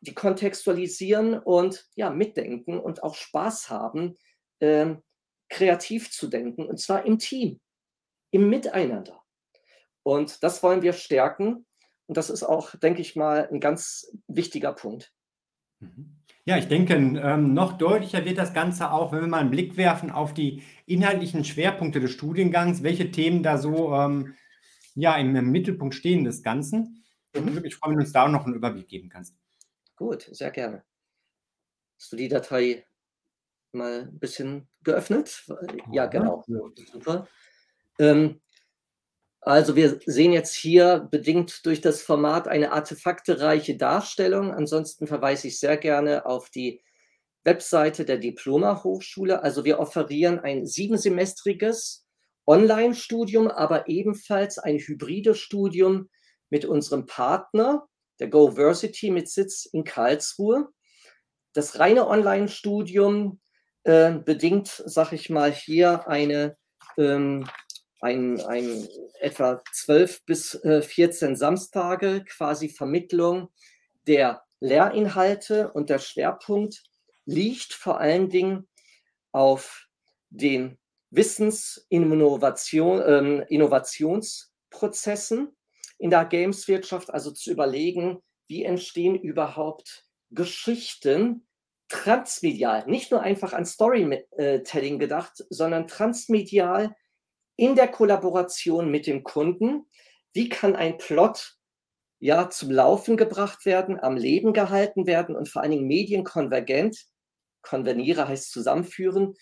die 0.00 0.14
kontextualisieren 0.14 1.38
und 1.38 1.86
ja, 1.94 2.10
mitdenken 2.10 2.78
und 2.78 3.02
auch 3.02 3.14
Spaß 3.14 3.70
haben, 3.70 4.16
äh, 4.58 4.94
kreativ 5.48 6.10
zu 6.10 6.28
denken, 6.28 6.66
und 6.66 6.78
zwar 6.78 7.06
im 7.06 7.18
Team, 7.18 7.60
im 8.30 8.50
Miteinander. 8.50 9.22
Und 10.02 10.42
das 10.42 10.62
wollen 10.62 10.82
wir 10.82 10.92
stärken. 10.92 11.66
Und 12.06 12.16
das 12.16 12.28
ist 12.28 12.42
auch, 12.42 12.76
denke 12.76 13.00
ich 13.00 13.16
mal, 13.16 13.48
ein 13.50 13.60
ganz 13.60 14.12
wichtiger 14.28 14.72
Punkt. 14.72 15.12
Mhm. 15.80 16.20
Ja, 16.46 16.58
ich 16.58 16.68
denke, 16.68 16.94
ähm, 16.94 17.54
noch 17.54 17.78
deutlicher 17.78 18.26
wird 18.26 18.36
das 18.36 18.52
Ganze 18.52 18.92
auch, 18.92 19.12
wenn 19.12 19.20
wir 19.20 19.28
mal 19.28 19.40
einen 19.40 19.50
Blick 19.50 19.78
werfen 19.78 20.10
auf 20.10 20.34
die 20.34 20.62
inhaltlichen 20.84 21.42
Schwerpunkte 21.42 22.00
des 22.00 22.10
Studiengangs, 22.10 22.82
welche 22.82 23.10
Themen 23.10 23.42
da 23.42 23.56
so 23.56 23.94
ähm, 23.94 24.34
ja, 24.94 25.16
im, 25.16 25.32
Mittelpunkt 25.50 25.94
stehen 25.94 26.24
des 26.24 26.42
Ganzen. 26.42 27.03
Ich 27.34 27.40
freue 27.40 27.52
mich, 27.60 27.82
wenn 27.82 27.92
du 27.94 28.00
uns 28.00 28.12
da 28.12 28.28
noch 28.28 28.46
einen 28.46 28.54
Überblick 28.54 28.88
geben 28.88 29.08
kannst. 29.08 29.34
Gut, 29.96 30.28
sehr 30.30 30.50
gerne. 30.50 30.84
Hast 31.98 32.12
du 32.12 32.16
die 32.16 32.28
Datei 32.28 32.86
mal 33.72 34.02
ein 34.02 34.18
bisschen 34.18 34.68
geöffnet? 34.82 35.44
Ja, 35.92 36.06
genau. 36.06 36.44
Super. 36.92 37.26
Ähm, 37.98 38.40
Also 39.40 39.76
wir 39.76 40.00
sehen 40.06 40.32
jetzt 40.32 40.54
hier 40.54 41.06
bedingt 41.10 41.66
durch 41.66 41.80
das 41.82 42.00
Format 42.00 42.48
eine 42.48 42.72
artefaktereiche 42.72 43.76
Darstellung. 43.76 44.52
Ansonsten 44.52 45.06
verweise 45.06 45.48
ich 45.48 45.58
sehr 45.60 45.76
gerne 45.76 46.24
auf 46.24 46.48
die 46.48 46.80
Webseite 47.42 48.06
der 48.06 48.16
Diploma 48.16 48.82
Hochschule. 48.82 49.42
Also 49.42 49.66
wir 49.66 49.80
offerieren 49.80 50.38
ein 50.38 50.64
siebensemestriges 50.66 52.06
Online-Studium, 52.46 53.48
aber 53.48 53.86
ebenfalls 53.88 54.58
ein 54.58 54.78
hybrides 54.78 55.38
Studium 55.38 56.08
mit 56.54 56.64
unserem 56.64 57.04
Partner, 57.06 57.86
der 58.20 58.28
GoVersity 58.28 59.10
mit 59.10 59.28
Sitz 59.28 59.66
in 59.66 59.82
Karlsruhe. 59.82 60.68
Das 61.52 61.80
reine 61.80 62.06
Online-Studium 62.06 63.40
äh, 63.82 64.12
bedingt, 64.12 64.68
sag 64.86 65.12
ich 65.12 65.30
mal, 65.30 65.50
hier 65.50 66.06
eine, 66.06 66.56
ähm, 66.96 67.50
ein, 68.00 68.40
ein 68.42 68.86
etwa 69.18 69.60
12 69.72 70.24
bis 70.26 70.54
äh, 70.62 70.80
14 70.80 71.34
Samstage 71.34 72.24
quasi 72.24 72.68
Vermittlung 72.68 73.48
der 74.06 74.44
Lehrinhalte 74.60 75.72
und 75.72 75.90
der 75.90 75.98
Schwerpunkt 75.98 76.84
liegt 77.24 77.72
vor 77.72 77.98
allen 77.98 78.28
Dingen 78.28 78.68
auf 79.32 79.88
den 80.30 80.78
Wissensinnovation, 81.10 83.00
äh, 83.00 83.44
Innovationsprozessen 83.52 85.56
in 85.98 86.10
der 86.10 86.24
Gameswirtschaft, 86.24 87.12
also 87.12 87.30
zu 87.30 87.50
überlegen, 87.50 88.20
wie 88.46 88.64
entstehen 88.64 89.16
überhaupt 89.16 90.04
Geschichten 90.30 91.46
transmedial, 91.88 92.86
nicht 92.86 93.10
nur 93.10 93.20
einfach 93.20 93.52
an 93.52 93.64
Storytelling 93.64 94.98
gedacht, 94.98 95.44
sondern 95.50 95.86
transmedial 95.86 96.94
in 97.56 97.76
der 97.76 97.88
Kollaboration 97.88 98.90
mit 98.90 99.06
dem 99.06 99.22
Kunden. 99.22 99.86
Wie 100.32 100.48
kann 100.48 100.74
ein 100.74 100.98
Plot 100.98 101.56
ja 102.18 102.50
zum 102.50 102.70
Laufen 102.70 103.16
gebracht 103.16 103.64
werden, 103.64 104.00
am 104.00 104.16
Leben 104.16 104.52
gehalten 104.52 105.06
werden 105.06 105.36
und 105.36 105.48
vor 105.48 105.62
allen 105.62 105.72
Dingen 105.72 105.86
medienkonvergent, 105.86 106.98
konverniere 107.62 108.28
heißt 108.28 108.50
zusammenführen, 108.50 109.34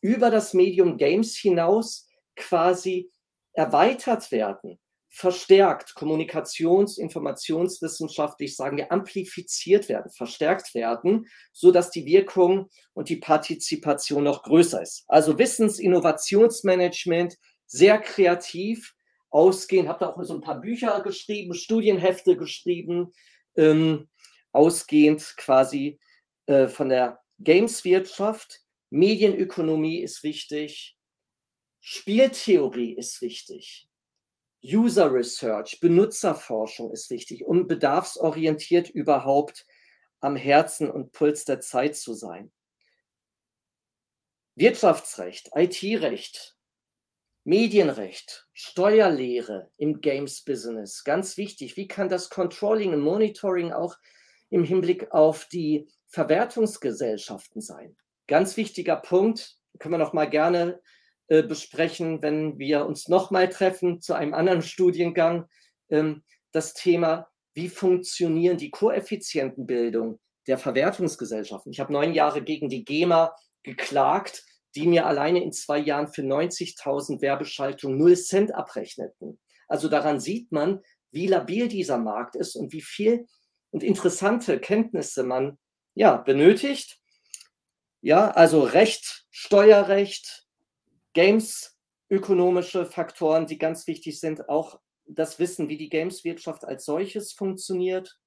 über 0.00 0.30
das 0.30 0.54
Medium 0.54 0.96
Games 0.96 1.36
hinaus 1.36 2.08
quasi 2.36 3.10
erweitert 3.52 4.30
werden 4.30 4.78
verstärkt, 5.18 5.96
kommunikations-, 5.96 6.96
informationswissenschaftlich 6.96 8.54
sagen 8.54 8.76
wir, 8.76 8.92
amplifiziert 8.92 9.88
werden, 9.88 10.12
verstärkt 10.12 10.76
werden, 10.76 11.26
so 11.52 11.72
dass 11.72 11.90
die 11.90 12.06
Wirkung 12.06 12.70
und 12.94 13.08
die 13.08 13.16
Partizipation 13.16 14.22
noch 14.22 14.44
größer 14.44 14.80
ist. 14.80 15.02
Also 15.08 15.36
Wissens-Innovationsmanagement, 15.36 17.36
sehr 17.66 17.98
kreativ, 17.98 18.94
ausgehend, 19.30 19.88
habe 19.88 19.98
da 19.98 20.10
auch 20.10 20.22
so 20.22 20.34
ein 20.34 20.40
paar 20.40 20.60
Bücher 20.60 21.00
geschrieben, 21.00 21.52
Studienhefte 21.52 22.36
geschrieben, 22.36 23.12
ähm, 23.56 24.08
ausgehend 24.52 25.34
quasi 25.36 25.98
äh, 26.46 26.68
von 26.68 26.90
der 26.90 27.18
Gameswirtschaft. 27.40 28.60
Medienökonomie 28.90 29.98
ist 29.98 30.22
wichtig, 30.22 30.96
Spieltheorie 31.80 32.92
ist 32.92 33.20
wichtig. 33.20 33.87
User 34.64 35.12
Research, 35.12 35.78
Benutzerforschung 35.80 36.90
ist 36.90 37.10
wichtig, 37.10 37.44
um 37.44 37.66
bedarfsorientiert 37.66 38.90
überhaupt 38.90 39.66
am 40.20 40.36
Herzen 40.36 40.90
und 40.90 41.12
Puls 41.12 41.44
der 41.44 41.60
Zeit 41.60 41.96
zu 41.96 42.14
sein. 42.14 42.50
Wirtschaftsrecht, 44.56 45.50
IT-Recht, 45.54 46.56
Medienrecht, 47.44 48.48
Steuerlehre 48.52 49.70
im 49.76 50.00
Games-Business, 50.00 51.04
ganz 51.04 51.36
wichtig. 51.36 51.76
Wie 51.76 51.86
kann 51.86 52.08
das 52.08 52.28
Controlling 52.28 52.92
und 52.92 53.00
Monitoring 53.00 53.72
auch 53.72 53.96
im 54.50 54.64
Hinblick 54.64 55.12
auf 55.12 55.46
die 55.46 55.88
Verwertungsgesellschaften 56.08 57.62
sein? 57.62 57.96
Ganz 58.26 58.56
wichtiger 58.56 58.96
Punkt, 58.96 59.56
können 59.78 59.94
wir 59.94 59.98
noch 59.98 60.12
mal 60.12 60.28
gerne 60.28 60.82
äh, 61.28 61.42
besprechen, 61.42 62.22
wenn 62.22 62.58
wir 62.58 62.86
uns 62.86 63.08
nochmal 63.08 63.48
treffen 63.48 64.00
zu 64.00 64.14
einem 64.14 64.34
anderen 64.34 64.62
Studiengang. 64.62 65.46
Ähm, 65.90 66.24
das 66.52 66.74
Thema, 66.74 67.28
wie 67.54 67.68
funktionieren 67.68 68.56
die 68.56 68.70
Koeffizientenbildung 68.70 70.20
der 70.46 70.58
Verwertungsgesellschaften. 70.58 71.72
Ich 71.72 71.80
habe 71.80 71.92
neun 71.92 72.14
Jahre 72.14 72.42
gegen 72.42 72.68
die 72.68 72.84
GEMA 72.84 73.34
geklagt, 73.62 74.44
die 74.74 74.86
mir 74.86 75.06
alleine 75.06 75.42
in 75.42 75.52
zwei 75.52 75.78
Jahren 75.78 76.08
für 76.08 76.22
90.000 76.22 77.20
Werbeschaltungen 77.20 77.98
0 77.98 78.16
Cent 78.16 78.54
abrechneten. 78.54 79.38
Also 79.66 79.88
daran 79.88 80.20
sieht 80.20 80.52
man, 80.52 80.80
wie 81.10 81.26
labil 81.26 81.68
dieser 81.68 81.98
Markt 81.98 82.36
ist 82.36 82.56
und 82.56 82.72
wie 82.72 82.82
viel 82.82 83.26
und 83.70 83.82
interessante 83.82 84.58
Kenntnisse 84.58 85.24
man 85.24 85.58
ja 85.94 86.16
benötigt. 86.16 86.98
Ja, 88.00 88.30
also 88.30 88.62
Recht, 88.62 89.26
Steuerrecht, 89.30 90.47
Games, 91.18 91.76
ökonomische 92.10 92.86
Faktoren, 92.86 93.48
die 93.48 93.58
ganz 93.58 93.88
wichtig 93.88 94.20
sind, 94.20 94.48
auch 94.48 94.78
das 95.04 95.40
Wissen, 95.40 95.68
wie 95.68 95.76
die 95.76 95.88
Gameswirtschaft 95.88 96.64
als 96.64 96.84
solches 96.84 97.32
funktioniert. 97.32 98.20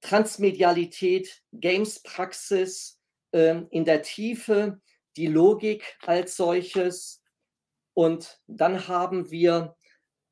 Transmedialität, 0.00 1.42
Games-Praxis 1.52 2.98
äh, 3.32 3.60
in 3.68 3.84
der 3.84 4.00
Tiefe, 4.00 4.80
die 5.18 5.26
Logik 5.26 5.98
als 6.06 6.36
solches. 6.36 7.22
Und 7.92 8.40
dann 8.46 8.88
haben 8.88 9.30
wir 9.30 9.76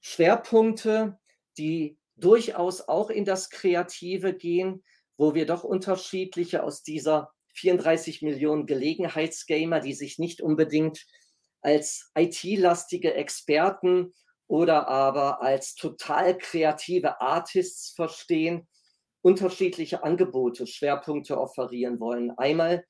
Schwerpunkte, 0.00 1.18
die 1.58 1.98
durchaus 2.16 2.88
auch 2.88 3.10
in 3.10 3.26
das 3.26 3.50
Kreative 3.50 4.32
gehen, 4.32 4.82
wo 5.18 5.34
wir 5.34 5.44
doch 5.44 5.62
unterschiedliche 5.62 6.62
aus 6.62 6.82
dieser 6.82 7.34
34 7.52 8.22
Millionen 8.22 8.64
Gelegenheitsgamer, 8.64 9.80
die 9.80 9.92
sich 9.92 10.18
nicht 10.18 10.40
unbedingt 10.40 11.06
als 11.64 12.10
IT-lastige 12.14 13.14
Experten 13.14 14.12
oder 14.46 14.88
aber 14.88 15.42
als 15.42 15.74
total 15.74 16.36
kreative 16.36 17.20
Artists 17.20 17.94
verstehen, 17.94 18.68
unterschiedliche 19.22 20.04
Angebote, 20.04 20.66
Schwerpunkte 20.66 21.40
offerieren 21.40 21.98
wollen. 21.98 22.30
Einmal 22.36 22.84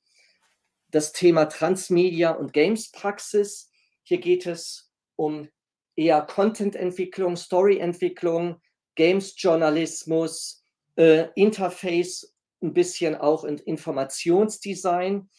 das 0.89 1.13
Thema 1.13 1.45
Transmedia 1.45 2.31
und 2.31 2.51
Games-Praxis. 2.51 3.71
Hier 4.03 4.19
geht 4.19 4.45
es 4.45 4.91
um 5.15 5.49
eher 5.95 6.21
Content-Entwicklung, 6.21 7.37
Story-Entwicklung, 7.37 8.61
Games-Journalismus, 8.95 10.63
äh, 10.97 11.27
Interface, 11.35 12.35
ein 12.61 12.73
bisschen 12.73 13.15
auch 13.15 13.45
in 13.45 13.57
Informationsdesign. 13.57 15.29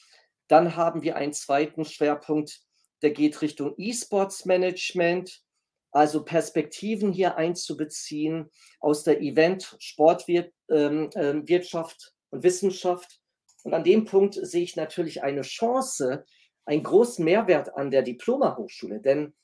Dann 0.49 0.76
haben 0.76 1.03
wir 1.03 1.16
einen 1.16 1.32
zweiten 1.32 1.84
Schwerpunkt, 1.84 2.66
der 3.03 3.11
geht 3.11 3.42
Richtung 3.42 3.74
E-Sports-Management, 3.76 5.42
also 5.92 6.24
Perspektiven 6.24 7.12
hier 7.12 7.36
einzubeziehen 7.36 8.51
aus 8.80 9.05
der 9.05 9.20
Event-, 9.20 9.76
Sportwirtschaft 9.78 10.53
ähm, 10.70 11.11
ähm, 11.14 11.44
und 12.30 12.42
Wissenschaft. 12.42 13.20
Und 13.64 13.74
an 13.74 13.84
dem 13.84 14.05
Punkt 14.05 14.34
sehe 14.34 14.62
ich 14.62 14.76
natürlich 14.76 15.22
eine 15.22 15.42
Chance, 15.42 16.24
einen 16.64 16.82
großen 16.82 17.24
Mehrwert 17.24 17.76
an 17.76 17.90
der 17.90 18.03
Diploma-Hochschule, 18.03 19.01
denn 19.01 19.34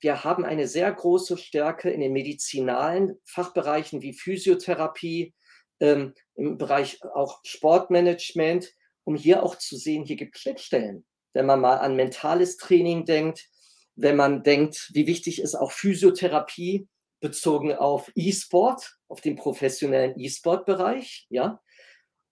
wir 0.00 0.22
haben 0.22 0.44
eine 0.44 0.68
sehr 0.68 0.92
große 0.92 1.36
Stärke 1.36 1.90
in 1.90 2.00
den 2.00 2.12
medizinalen 2.12 3.18
Fachbereichen 3.24 4.00
wie 4.00 4.12
Physiotherapie, 4.12 5.34
ähm, 5.80 6.14
im 6.36 6.56
Bereich 6.56 7.02
auch 7.02 7.40
Sportmanagement, 7.44 8.72
um 9.04 9.16
hier 9.16 9.42
auch 9.42 9.56
zu 9.56 9.76
sehen, 9.76 10.04
hier 10.04 10.16
gibt 10.16 10.36
es 10.36 10.42
Schnittstellen 10.42 11.04
wenn 11.32 11.46
man 11.46 11.60
mal 11.60 11.76
an 11.76 11.96
mentales 11.96 12.56
Training 12.56 13.04
denkt, 13.04 13.48
wenn 13.96 14.16
man 14.16 14.42
denkt, 14.42 14.90
wie 14.94 15.06
wichtig 15.06 15.40
ist 15.42 15.54
auch 15.54 15.72
Physiotherapie 15.72 16.88
bezogen 17.20 17.74
auf 17.74 18.10
E-Sport, 18.14 18.98
auf 19.08 19.20
den 19.20 19.36
professionellen 19.36 20.18
E-Sport-Bereich, 20.18 21.26
ja. 21.30 21.60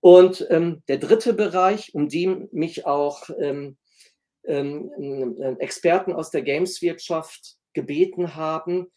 Und 0.01 0.47
ähm, 0.51 0.82
der 0.86 0.99
dritte 0.99 1.34
Bereich, 1.34 1.92
um 1.94 2.09
den 2.09 2.49
mich 2.53 2.86
auch 2.86 3.28
ähm, 3.40 3.76
ähm, 4.44 4.92
ähm 4.99 5.59
Experten 5.59 6.12
aus 6.12 6.30
der 6.30 6.42
Gameswirtschaft 6.42 7.57
gebeten 7.72 8.36
haben, 8.36 8.92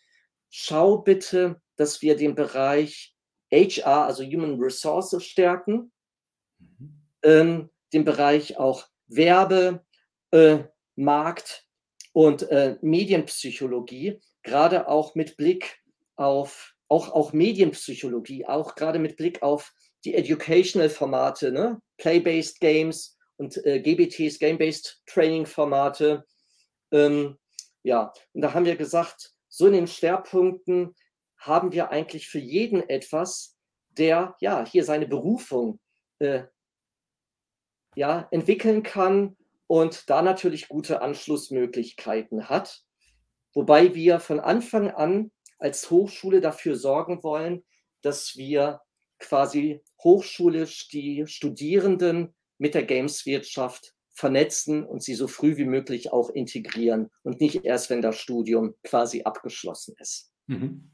schau 0.50 1.00
bitte, 1.00 1.60
dass 1.78 2.02
wir 2.04 2.16
den 2.16 2.36
Bereich 2.36 3.16
HR, 3.52 4.06
also 4.06 4.24
Human 4.24 4.60
Resources, 4.60 5.26
stärken, 5.26 5.92
mhm. 6.60 7.02
ähm, 7.24 7.70
den 7.94 8.06
Bereich 8.06 8.58
auch 8.58 8.86
Werbe, 9.08 9.84
äh, 10.32 10.64
Markt 10.96 11.66
und 12.14 12.44
äh, 12.50 12.78
Medienpsychologie, 12.82 14.20
gerade 14.44 14.88
auch 14.88 15.16
mit 15.16 15.38
Blick 15.38 15.80
auf, 16.16 16.74
auch, 16.88 17.10
auch 17.12 17.34
Medienpsychologie, 17.34 18.46
auch 18.46 18.76
gerade 18.76 19.00
mit 19.00 19.16
Blick 19.16 19.42
auf 19.42 19.74
die 20.06 20.16
Educational-Formate, 20.16 21.52
ne? 21.52 21.82
Play-Based 21.98 22.60
Games 22.60 23.18
und 23.38 23.64
äh, 23.66 23.80
GBTs, 23.82 24.40
Game-Based 24.40 25.02
Training-Formate. 25.06 26.26
Ähm, 26.92 27.38
ja, 27.84 28.14
und 28.34 28.42
da 28.42 28.54
haben 28.54 28.66
wir 28.66 28.76
gesagt, 28.76 29.34
so 29.48 29.68
in 29.68 29.74
den 29.74 29.88
Schwerpunkten 29.88 30.96
haben 31.38 31.72
wir 31.72 31.90
eigentlich 31.90 32.28
für 32.28 32.40
jeden 32.40 32.88
etwas, 32.90 33.58
der 33.90 34.36
ja 34.40 34.66
hier 34.66 34.84
seine 34.84 35.08
Berufung 35.08 35.80
äh, 36.20 36.44
ja, 37.96 38.28
entwickeln 38.32 38.84
kann 38.84 39.36
und 39.70 40.10
da 40.10 40.24
natürlich 40.24 40.68
gute 40.68 41.04
Anschlussmöglichkeiten 41.04 42.50
hat. 42.50 42.82
Wobei 43.54 43.94
wir 43.94 44.20
von 44.20 44.40
Anfang 44.40 44.90
an 44.90 45.32
als 45.60 45.92
Hochschule 45.92 46.42
dafür 46.42 46.76
sorgen 46.76 47.22
wollen, 47.22 47.64
dass 48.02 48.36
wir 48.36 48.82
quasi 49.20 49.82
hochschulisch 50.04 50.88
die 50.88 51.26
Studierenden 51.28 52.34
mit 52.58 52.74
der 52.74 52.84
Gameswirtschaft 52.84 53.94
vernetzen 54.12 54.84
und 54.84 55.04
sie 55.04 55.14
so 55.14 55.28
früh 55.28 55.56
wie 55.58 55.66
möglich 55.66 56.12
auch 56.12 56.32
integrieren 56.32 57.10
und 57.22 57.40
nicht 57.40 57.64
erst, 57.64 57.92
wenn 57.92 58.02
das 58.02 58.18
Studium 58.18 58.74
quasi 58.84 59.22
abgeschlossen 59.22 59.94
ist. 60.00 60.32
Mhm. 60.48 60.92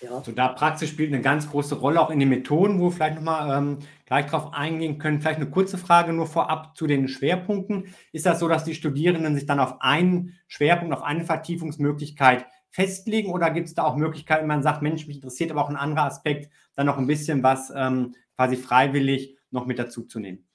Ja. 0.00 0.12
Also 0.12 0.30
da 0.32 0.48
Praxis 0.48 0.88
spielt 0.88 1.12
eine 1.12 1.22
ganz 1.22 1.50
große 1.50 1.74
Rolle, 1.74 2.00
auch 2.00 2.10
in 2.10 2.20
den 2.20 2.28
Methoden, 2.28 2.78
wo 2.78 2.84
wir 2.84 2.92
vielleicht 2.92 3.16
nochmal 3.16 3.58
ähm, 3.58 3.78
gleich 4.06 4.26
drauf 4.26 4.52
eingehen 4.52 4.98
können. 4.98 5.20
Vielleicht 5.20 5.40
eine 5.40 5.50
kurze 5.50 5.76
Frage 5.76 6.12
nur 6.12 6.26
vorab 6.26 6.76
zu 6.76 6.86
den 6.86 7.08
Schwerpunkten. 7.08 7.92
Ist 8.12 8.26
das 8.26 8.38
so, 8.38 8.46
dass 8.46 8.64
die 8.64 8.74
Studierenden 8.74 9.34
sich 9.34 9.46
dann 9.46 9.58
auf 9.58 9.80
einen 9.80 10.38
Schwerpunkt, 10.46 10.94
auf 10.94 11.02
eine 11.02 11.24
Vertiefungsmöglichkeit 11.24 12.46
festlegen 12.70 13.32
oder 13.32 13.50
gibt 13.50 13.68
es 13.68 13.74
da 13.74 13.84
auch 13.84 13.96
Möglichkeiten, 13.96 14.46
man 14.46 14.62
sagt, 14.62 14.82
Mensch, 14.82 15.06
mich 15.06 15.16
interessiert 15.16 15.50
aber 15.50 15.64
auch 15.64 15.70
ein 15.70 15.76
anderer 15.76 16.04
Aspekt, 16.04 16.52
dann 16.74 16.86
noch 16.86 16.98
ein 16.98 17.06
bisschen 17.06 17.42
was 17.42 17.72
ähm, 17.74 18.14
quasi 18.36 18.56
freiwillig 18.56 19.36
noch 19.50 19.66
mit 19.66 19.78
dazu 19.78 20.02
zu 20.02 20.20
nehmen? 20.20 20.46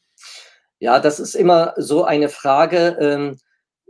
Ja, 0.80 1.00
das 1.00 1.20
ist 1.20 1.36
immer 1.36 1.74
so 1.78 2.06
eine 2.06 2.30
Frage. 2.30 2.98
Ähm, 3.00 3.38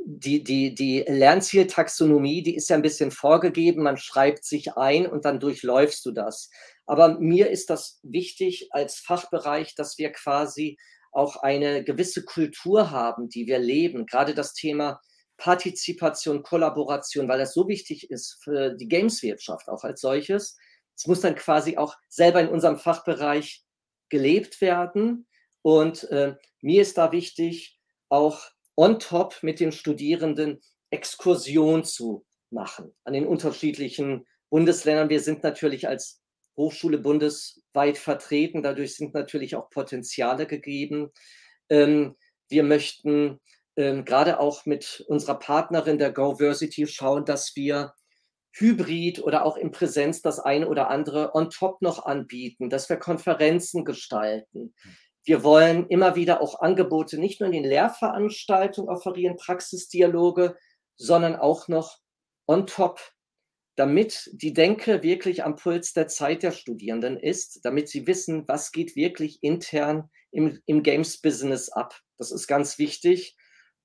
die, 0.06 0.44
die, 0.44 0.76
die 0.76 1.06
Lernzieltaxonomie, 1.08 2.44
die 2.44 2.56
ist 2.56 2.70
ja 2.70 2.76
ein 2.76 2.82
bisschen 2.82 3.12
vorgegeben. 3.12 3.84
Man 3.84 3.98
schreibt 3.98 4.44
sich 4.44 4.76
ein 4.76 5.08
und 5.08 5.26
dann 5.26 5.40
durchläufst 5.40 6.06
du 6.06 6.12
das. 6.12 6.50
Aber 6.86 7.20
mir 7.20 7.50
ist 7.50 7.70
das 7.70 8.00
wichtig 8.04 8.68
als 8.72 8.98
Fachbereich, 8.98 9.76
dass 9.76 9.98
wir 9.98 10.12
quasi 10.12 10.78
auch 11.12 11.38
eine 11.38 11.84
gewisse 11.84 12.26
Kultur 12.26 12.92
haben, 12.92 13.30
die 13.30 13.48
wir 13.48 13.60
leben. 13.60 14.06
Gerade 14.06 14.34
das 14.34 14.54
Thema 14.54 15.00
Partizipation, 15.38 16.44
Kollaboration, 16.44 17.28
weil 17.28 17.40
das 17.40 17.54
so 17.54 17.68
wichtig 17.68 18.10
ist 18.10 18.40
für 18.44 18.76
die 18.76 18.88
Gameswirtschaft 18.88 19.70
auch 19.70 19.84
als 19.84 20.02
solches. 20.02 20.58
Es 20.96 21.08
muss 21.08 21.22
dann 21.22 21.36
quasi 21.36 21.78
auch 21.78 21.96
selber 22.10 22.42
in 22.42 22.50
unserem 22.50 22.78
Fachbereich 22.78 23.64
gelebt 24.10 24.60
werden. 24.62 25.28
Und 25.62 26.04
äh, 26.12 26.36
mir 26.62 26.82
ist 26.82 26.98
da 26.98 27.12
wichtig, 27.12 27.80
auch 28.10 28.53
on 28.76 29.00
top 29.00 29.42
mit 29.42 29.60
den 29.60 29.72
Studierenden 29.72 30.62
Exkursion 30.90 31.84
zu 31.84 32.26
machen 32.50 32.94
an 33.04 33.14
den 33.14 33.26
unterschiedlichen 33.26 34.26
Bundesländern. 34.50 35.10
Wir 35.10 35.20
sind 35.20 35.44
natürlich 35.44 35.88
als 35.88 36.22
Hochschule 36.56 37.00
bundesweit 37.00 37.98
vertreten, 37.98 38.62
dadurch 38.62 38.96
sind 38.96 39.14
natürlich 39.14 39.56
auch 39.56 39.70
Potenziale 39.70 40.46
gegeben. 40.46 41.12
Ähm, 41.70 42.16
wir 42.50 42.64
möchten 42.64 43.40
ähm, 43.76 44.06
gerade 44.06 44.40
auch 44.40 44.66
mit 44.66 45.04
unserer 45.08 45.40
Partnerin 45.40 45.98
der 45.98 46.12
GoVersity 46.12 46.86
schauen, 46.86 47.26
dass 47.26 47.56
wir 47.56 47.94
hybrid 48.56 49.24
oder 49.24 49.46
auch 49.46 49.58
in 49.58 49.72
Präsenz 49.72 50.22
das 50.22 50.40
eine 50.40 50.68
oder 50.68 50.90
andere 50.90 51.34
on 51.34 51.50
top 51.50 51.82
noch 51.82 52.06
anbieten, 52.06 52.70
dass 52.70 52.88
wir 52.88 52.98
Konferenzen 52.98 53.84
gestalten. 53.84 54.76
Wir 55.26 55.44
wollen 55.44 55.88
immer 55.88 56.16
wieder 56.16 56.42
auch 56.42 56.60
Angebote 56.60 57.18
nicht 57.18 57.40
nur 57.40 57.48
in 57.48 57.54
den 57.54 57.64
Lehrveranstaltungen 57.64 58.90
offerieren, 58.90 59.38
Praxisdialoge, 59.38 60.56
sondern 60.98 61.36
auch 61.36 61.68
noch 61.68 62.00
on 62.48 62.68
top, 62.68 63.00
damit 63.76 64.30
die 64.34 64.54
Denke 64.54 65.02
wirklich 65.02 65.44
am 65.44 65.56
Puls 65.56 65.94
der 65.94 66.08
Zeit 66.08 66.44
der 66.44 66.52
Studierenden 66.52 67.18
ist, 67.18 67.62
damit 67.64 67.90
sie 67.90 68.06
wissen, 68.06 68.48
was 68.48 68.72
geht 68.72 68.96
wirklich 68.96 69.40
intern 69.42 70.10
im, 70.32 70.60
im 70.66 70.84
Games-Business 70.84 71.70
ab. 71.70 72.00
Das 72.18 72.32
ist 72.32 72.48
ganz 72.48 72.78
wichtig. 72.78 73.36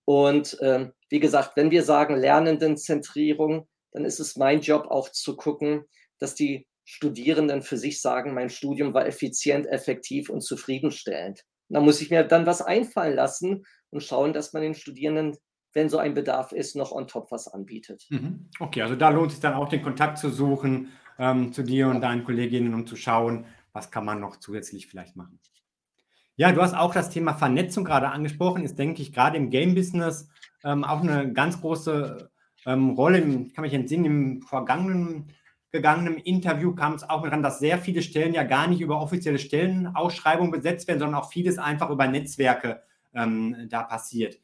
Und 0.04 0.58
äh, 0.60 0.90
wie 1.08 1.20
gesagt, 1.20 1.52
wenn 1.56 1.70
wir 1.70 1.82
sagen 1.82 2.16
Lernendenzentrierung, 2.16 3.68
dann 3.92 4.04
ist 4.04 4.20
es 4.20 4.36
mein 4.36 4.60
Job 4.60 4.86
auch 4.90 5.10
zu 5.10 5.36
gucken, 5.36 5.84
dass 6.18 6.34
die 6.34 6.66
Studierenden 6.90 7.60
für 7.60 7.76
sich 7.76 8.00
sagen, 8.00 8.32
mein 8.32 8.48
Studium 8.48 8.94
war 8.94 9.06
effizient, 9.06 9.66
effektiv 9.66 10.30
und 10.30 10.40
zufriedenstellend. 10.40 11.44
da 11.68 11.82
muss 11.82 12.00
ich 12.00 12.08
mir 12.08 12.24
dann 12.24 12.46
was 12.46 12.62
einfallen 12.62 13.14
lassen 13.14 13.66
und 13.90 14.02
schauen, 14.02 14.32
dass 14.32 14.54
man 14.54 14.62
den 14.62 14.74
Studierenden, 14.74 15.36
wenn 15.74 15.90
so 15.90 15.98
ein 15.98 16.14
Bedarf 16.14 16.52
ist, 16.52 16.76
noch 16.76 16.90
on 16.90 17.06
top 17.06 17.30
was 17.30 17.46
anbietet. 17.46 18.06
Mhm. 18.08 18.48
Okay, 18.58 18.80
also 18.80 18.96
da 18.96 19.10
lohnt 19.10 19.26
es 19.26 19.34
sich 19.34 19.42
dann 19.42 19.52
auch 19.52 19.68
den 19.68 19.82
Kontakt 19.82 20.16
zu 20.16 20.30
suchen 20.30 20.88
ähm, 21.18 21.52
zu 21.52 21.62
dir 21.62 21.88
und 21.88 22.00
deinen 22.00 22.24
Kolleginnen, 22.24 22.72
um 22.72 22.86
zu 22.86 22.96
schauen, 22.96 23.44
was 23.74 23.90
kann 23.90 24.06
man 24.06 24.18
noch 24.18 24.38
zusätzlich 24.38 24.86
vielleicht 24.86 25.14
machen. 25.14 25.38
Ja, 26.36 26.52
du 26.52 26.62
hast 26.62 26.72
auch 26.72 26.94
das 26.94 27.10
Thema 27.10 27.34
Vernetzung 27.34 27.84
gerade 27.84 28.08
angesprochen. 28.08 28.64
Ist, 28.64 28.78
denke 28.78 29.02
ich, 29.02 29.12
gerade 29.12 29.36
im 29.36 29.50
Game-Business 29.50 30.30
ähm, 30.64 30.84
auch 30.84 31.02
eine 31.02 31.34
ganz 31.34 31.60
große 31.60 32.30
ähm, 32.64 32.90
Rolle. 32.92 33.20
Kann 33.20 33.62
mich 33.62 33.74
entsinnen, 33.74 34.04
im 34.06 34.42
vergangenen 34.42 35.34
gegangenen 35.70 36.16
Interview 36.16 36.74
kam 36.74 36.94
es 36.94 37.08
auch 37.08 37.22
daran, 37.22 37.42
dass 37.42 37.58
sehr 37.58 37.78
viele 37.78 38.02
Stellen 38.02 38.34
ja 38.34 38.42
gar 38.42 38.66
nicht 38.66 38.80
über 38.80 39.00
offizielle 39.00 39.38
Stellenausschreibungen 39.38 40.50
besetzt 40.50 40.88
werden, 40.88 41.00
sondern 41.00 41.20
auch 41.20 41.30
vieles 41.30 41.58
einfach 41.58 41.90
über 41.90 42.06
Netzwerke 42.06 42.82
ähm, 43.14 43.68
da 43.68 43.82
passiert. 43.82 44.38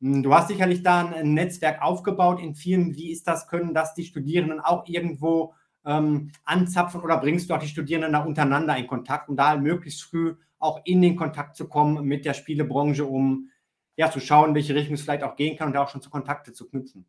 Hm, 0.00 0.22
du 0.22 0.34
hast 0.34 0.48
sicherlich 0.48 0.82
da 0.82 1.06
ein 1.08 1.34
Netzwerk 1.34 1.82
aufgebaut 1.82 2.40
in 2.40 2.54
vielen. 2.54 2.94
Wie 2.94 3.10
ist 3.10 3.28
das? 3.28 3.48
Können 3.48 3.74
das 3.74 3.94
die 3.94 4.04
Studierenden 4.04 4.60
auch 4.60 4.86
irgendwo 4.86 5.54
ähm, 5.84 6.30
anzapfen 6.44 7.00
oder 7.00 7.18
bringst 7.18 7.50
du 7.50 7.54
auch 7.54 7.60
die 7.60 7.68
Studierenden 7.68 8.12
da 8.12 8.20
untereinander 8.20 8.76
in 8.76 8.86
Kontakt, 8.86 9.28
um 9.28 9.36
da 9.36 9.56
möglichst 9.56 10.02
früh 10.02 10.34
auch 10.58 10.80
in 10.84 11.02
den 11.02 11.16
Kontakt 11.16 11.56
zu 11.56 11.68
kommen 11.68 12.04
mit 12.06 12.24
der 12.24 12.34
Spielebranche, 12.34 13.04
um 13.04 13.50
ja 13.96 14.10
zu 14.10 14.20
schauen, 14.20 14.54
welche 14.54 14.74
Richtung 14.74 14.94
es 14.94 15.02
vielleicht 15.02 15.24
auch 15.24 15.36
gehen 15.36 15.56
kann 15.56 15.68
und 15.68 15.74
da 15.74 15.82
auch 15.82 15.88
schon 15.88 16.02
zu 16.02 16.10
Kontakte 16.10 16.52
zu 16.52 16.68
knüpfen? 16.68 17.04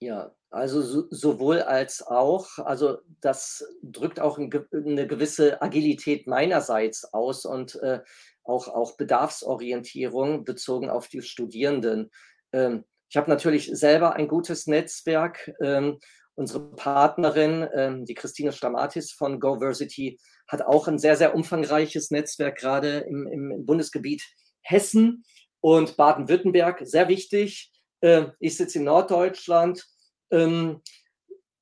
Ja, 0.00 0.34
also 0.50 0.82
so, 0.82 1.06
sowohl 1.10 1.62
als 1.62 2.06
auch. 2.06 2.58
Also 2.58 2.98
das 3.20 3.64
drückt 3.82 4.20
auch 4.20 4.38
ein, 4.38 4.50
eine 4.72 5.06
gewisse 5.06 5.60
Agilität 5.62 6.26
meinerseits 6.26 7.12
aus 7.12 7.44
und 7.44 7.76
äh, 7.76 8.00
auch, 8.44 8.68
auch 8.68 8.96
Bedarfsorientierung 8.96 10.44
bezogen 10.44 10.90
auf 10.90 11.08
die 11.08 11.22
Studierenden. 11.22 12.10
Ähm, 12.52 12.84
ich 13.08 13.16
habe 13.16 13.30
natürlich 13.30 13.70
selber 13.72 14.14
ein 14.14 14.28
gutes 14.28 14.66
Netzwerk. 14.66 15.52
Ähm, 15.60 15.98
unsere 16.34 16.72
Partnerin, 16.72 17.66
ähm, 17.74 18.04
die 18.04 18.14
Christine 18.14 18.52
Stamatis 18.52 19.12
von 19.12 19.40
GoVersity, 19.40 20.18
hat 20.48 20.62
auch 20.62 20.88
ein 20.88 20.98
sehr, 20.98 21.16
sehr 21.16 21.34
umfangreiches 21.34 22.10
Netzwerk, 22.10 22.58
gerade 22.58 22.98
im, 22.98 23.26
im 23.26 23.66
Bundesgebiet 23.66 24.22
Hessen 24.60 25.24
und 25.60 25.96
Baden-Württemberg. 25.96 26.80
Sehr 26.84 27.08
wichtig. 27.08 27.72
Äh, 28.04 28.32
ich 28.38 28.58
sitze 28.58 28.78
in 28.78 28.84
Norddeutschland 28.84 29.86
ähm, 30.30 30.82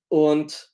und 0.09 0.73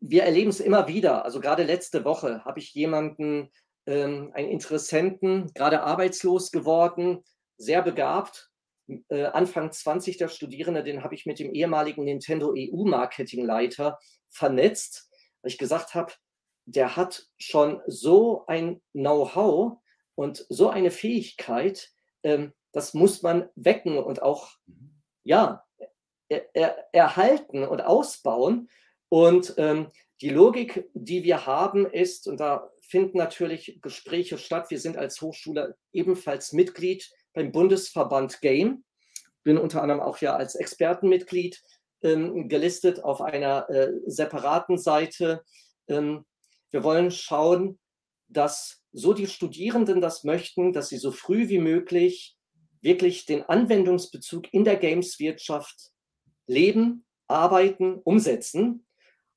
wir 0.00 0.24
erleben 0.24 0.50
es 0.50 0.58
immer 0.58 0.88
wieder. 0.88 1.24
Also 1.24 1.40
gerade 1.40 1.62
letzte 1.62 2.04
Woche 2.04 2.44
habe 2.44 2.58
ich 2.58 2.74
jemanden, 2.74 3.52
ähm, 3.86 4.32
einen 4.34 4.48
Interessenten, 4.48 5.52
gerade 5.54 5.82
arbeitslos 5.82 6.50
geworden, 6.50 7.22
sehr 7.58 7.80
begabt, 7.82 8.50
äh, 9.08 9.26
Anfang 9.26 9.70
20 9.70 10.16
der 10.16 10.28
Studierende, 10.28 10.82
den 10.82 11.04
habe 11.04 11.14
ich 11.14 11.24
mit 11.24 11.38
dem 11.38 11.54
ehemaligen 11.54 12.02
Nintendo 12.02 12.52
EU-Marketingleiter 12.56 14.00
vernetzt, 14.30 15.10
weil 15.42 15.52
ich 15.52 15.58
gesagt 15.58 15.94
habe, 15.94 16.12
der 16.64 16.96
hat 16.96 17.28
schon 17.38 17.80
so 17.86 18.44
ein 18.48 18.82
Know-how 18.92 19.78
und 20.16 20.44
so 20.48 20.70
eine 20.70 20.90
Fähigkeit, 20.90 21.88
ähm, 22.24 22.52
das 22.72 22.94
muss 22.94 23.22
man 23.22 23.48
wecken 23.54 23.98
und 23.98 24.22
auch, 24.22 24.50
mhm. 24.66 25.00
ja, 25.24 25.64
er, 26.28 26.92
erhalten 26.92 27.64
und 27.64 27.80
ausbauen. 27.80 28.68
Und 29.08 29.54
ähm, 29.56 29.88
die 30.20 30.30
Logik, 30.30 30.88
die 30.94 31.24
wir 31.24 31.46
haben, 31.46 31.86
ist, 31.86 32.26
und 32.28 32.40
da 32.40 32.70
finden 32.80 33.18
natürlich 33.18 33.80
Gespräche 33.82 34.38
statt. 34.38 34.70
Wir 34.70 34.80
sind 34.80 34.96
als 34.96 35.20
Hochschule 35.20 35.76
ebenfalls 35.92 36.52
Mitglied 36.52 37.10
beim 37.34 37.52
Bundesverband 37.52 38.40
Game. 38.40 38.84
Bin 39.44 39.58
unter 39.58 39.82
anderem 39.82 40.00
auch 40.00 40.18
ja 40.18 40.34
als 40.34 40.54
Expertenmitglied 40.54 41.62
ähm, 42.02 42.48
gelistet 42.48 43.04
auf 43.04 43.20
einer 43.20 43.68
äh, 43.70 43.92
separaten 44.06 44.78
Seite. 44.78 45.44
Ähm, 45.86 46.24
wir 46.70 46.82
wollen 46.82 47.10
schauen, 47.10 47.78
dass 48.28 48.82
so 48.92 49.12
die 49.12 49.26
Studierenden 49.26 50.00
das 50.00 50.24
möchten, 50.24 50.72
dass 50.72 50.88
sie 50.88 50.98
so 50.98 51.12
früh 51.12 51.48
wie 51.48 51.58
möglich 51.58 52.37
wirklich 52.82 53.26
den 53.26 53.42
Anwendungsbezug 53.42 54.52
in 54.52 54.64
der 54.64 54.76
Gameswirtschaft 54.76 55.90
leben, 56.46 57.04
arbeiten, 57.26 58.00
umsetzen. 58.04 58.86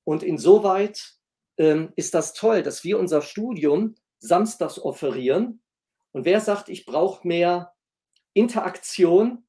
Und 0.03 0.23
insoweit 0.23 1.15
ähm, 1.57 1.91
ist 1.95 2.13
das 2.13 2.33
toll, 2.33 2.63
dass 2.63 2.83
wir 2.83 2.99
unser 2.99 3.21
Studium 3.21 3.95
samstags 4.19 4.79
offerieren. 4.79 5.61
Und 6.11 6.25
wer 6.25 6.41
sagt, 6.41 6.69
ich 6.69 6.85
brauche 6.85 7.27
mehr 7.27 7.73
Interaktion, 8.33 9.45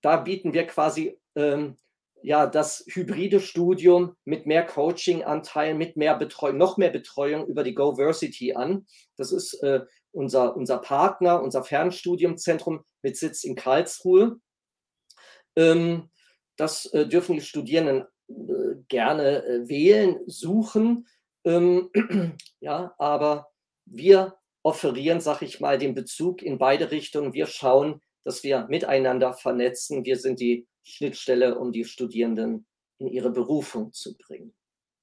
da 0.00 0.16
bieten 0.18 0.52
wir 0.52 0.66
quasi 0.66 1.18
ähm, 1.34 1.76
ja, 2.22 2.46
das 2.46 2.84
hybride 2.88 3.38
Studium 3.38 4.16
mit 4.24 4.46
mehr 4.46 4.64
Coaching-Anteil, 4.64 5.74
mit 5.74 5.96
mehr 5.96 6.16
Betreuung, 6.16 6.56
noch 6.56 6.78
mehr 6.78 6.90
Betreuung 6.90 7.46
über 7.46 7.62
die 7.62 7.74
GoVersity 7.74 8.54
an. 8.54 8.86
Das 9.16 9.30
ist 9.30 9.62
äh, 9.62 9.84
unser, 10.14 10.56
unser 10.56 10.78
Partner, 10.78 11.42
unser 11.42 11.64
Fernstudiumzentrum 11.64 12.84
mit 13.02 13.16
Sitz 13.16 13.44
in 13.44 13.56
Karlsruhe. 13.56 14.38
Ähm, 15.56 16.10
das 16.56 16.86
äh, 16.86 17.06
dürfen 17.06 17.34
die 17.34 17.40
Studierenden 17.40 18.06
äh, 18.28 18.76
gerne 18.88 19.44
äh, 19.44 19.68
wählen, 19.68 20.20
suchen. 20.26 21.06
Ähm, 21.44 21.90
ja, 22.60 22.94
aber 22.98 23.48
wir 23.84 24.36
offerieren, 24.62 25.20
sag 25.20 25.42
ich 25.42 25.60
mal, 25.60 25.78
den 25.78 25.94
Bezug 25.94 26.42
in 26.42 26.58
beide 26.58 26.90
Richtungen. 26.90 27.34
Wir 27.34 27.46
schauen, 27.46 28.00
dass 28.24 28.42
wir 28.42 28.66
miteinander 28.68 29.34
vernetzen. 29.34 30.04
Wir 30.04 30.16
sind 30.16 30.40
die 30.40 30.66
Schnittstelle, 30.82 31.58
um 31.58 31.72
die 31.72 31.84
Studierenden 31.84 32.66
in 32.98 33.08
ihre 33.08 33.30
Berufung 33.30 33.92
zu 33.92 34.16
bringen. 34.16 34.54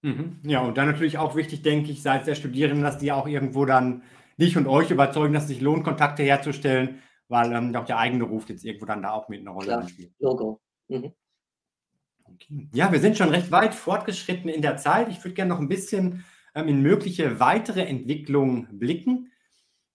Mhm. 0.01 0.39
Ja, 0.43 0.61
und 0.61 0.77
dann 0.77 0.87
natürlich 0.87 1.19
auch 1.19 1.35
wichtig, 1.35 1.61
denke 1.61 1.91
ich, 1.91 2.01
seitens 2.01 2.25
der 2.25 2.35
Studierenden, 2.35 2.83
dass 2.83 2.97
die 2.97 3.11
auch 3.11 3.27
irgendwo 3.27 3.65
dann 3.65 4.03
dich 4.41 4.57
und 4.57 4.67
euch 4.67 4.91
überzeugen, 4.91 5.33
dass 5.33 5.43
es 5.43 5.49
sich 5.49 5.61
lohnt, 5.61 5.83
Kontakte 5.83 6.23
herzustellen, 6.23 7.01
weil 7.27 7.53
ähm, 7.53 7.75
auch 7.75 7.85
der 7.85 7.97
eigene 7.97 8.25
Ruf 8.25 8.49
jetzt 8.49 8.65
irgendwo 8.65 8.85
dann 8.85 9.03
da 9.03 9.11
auch 9.11 9.29
mit 9.29 9.41
einer 9.41 9.51
Rolle 9.51 9.87
spielt. 9.87 10.13
Logo. 10.19 10.59
Mhm. 10.89 11.13
Okay. 12.23 12.69
Ja, 12.73 12.91
wir 12.91 12.99
sind 12.99 13.17
schon 13.17 13.29
recht 13.29 13.51
weit 13.51 13.73
fortgeschritten 13.73 14.49
in 14.49 14.61
der 14.61 14.77
Zeit. 14.77 15.09
Ich 15.09 15.23
würde 15.23 15.35
gerne 15.35 15.49
noch 15.49 15.59
ein 15.59 15.67
bisschen 15.67 16.23
ähm, 16.55 16.67
in 16.67 16.81
mögliche 16.81 17.39
weitere 17.39 17.83
Entwicklungen 17.83 18.67
blicken. 18.79 19.31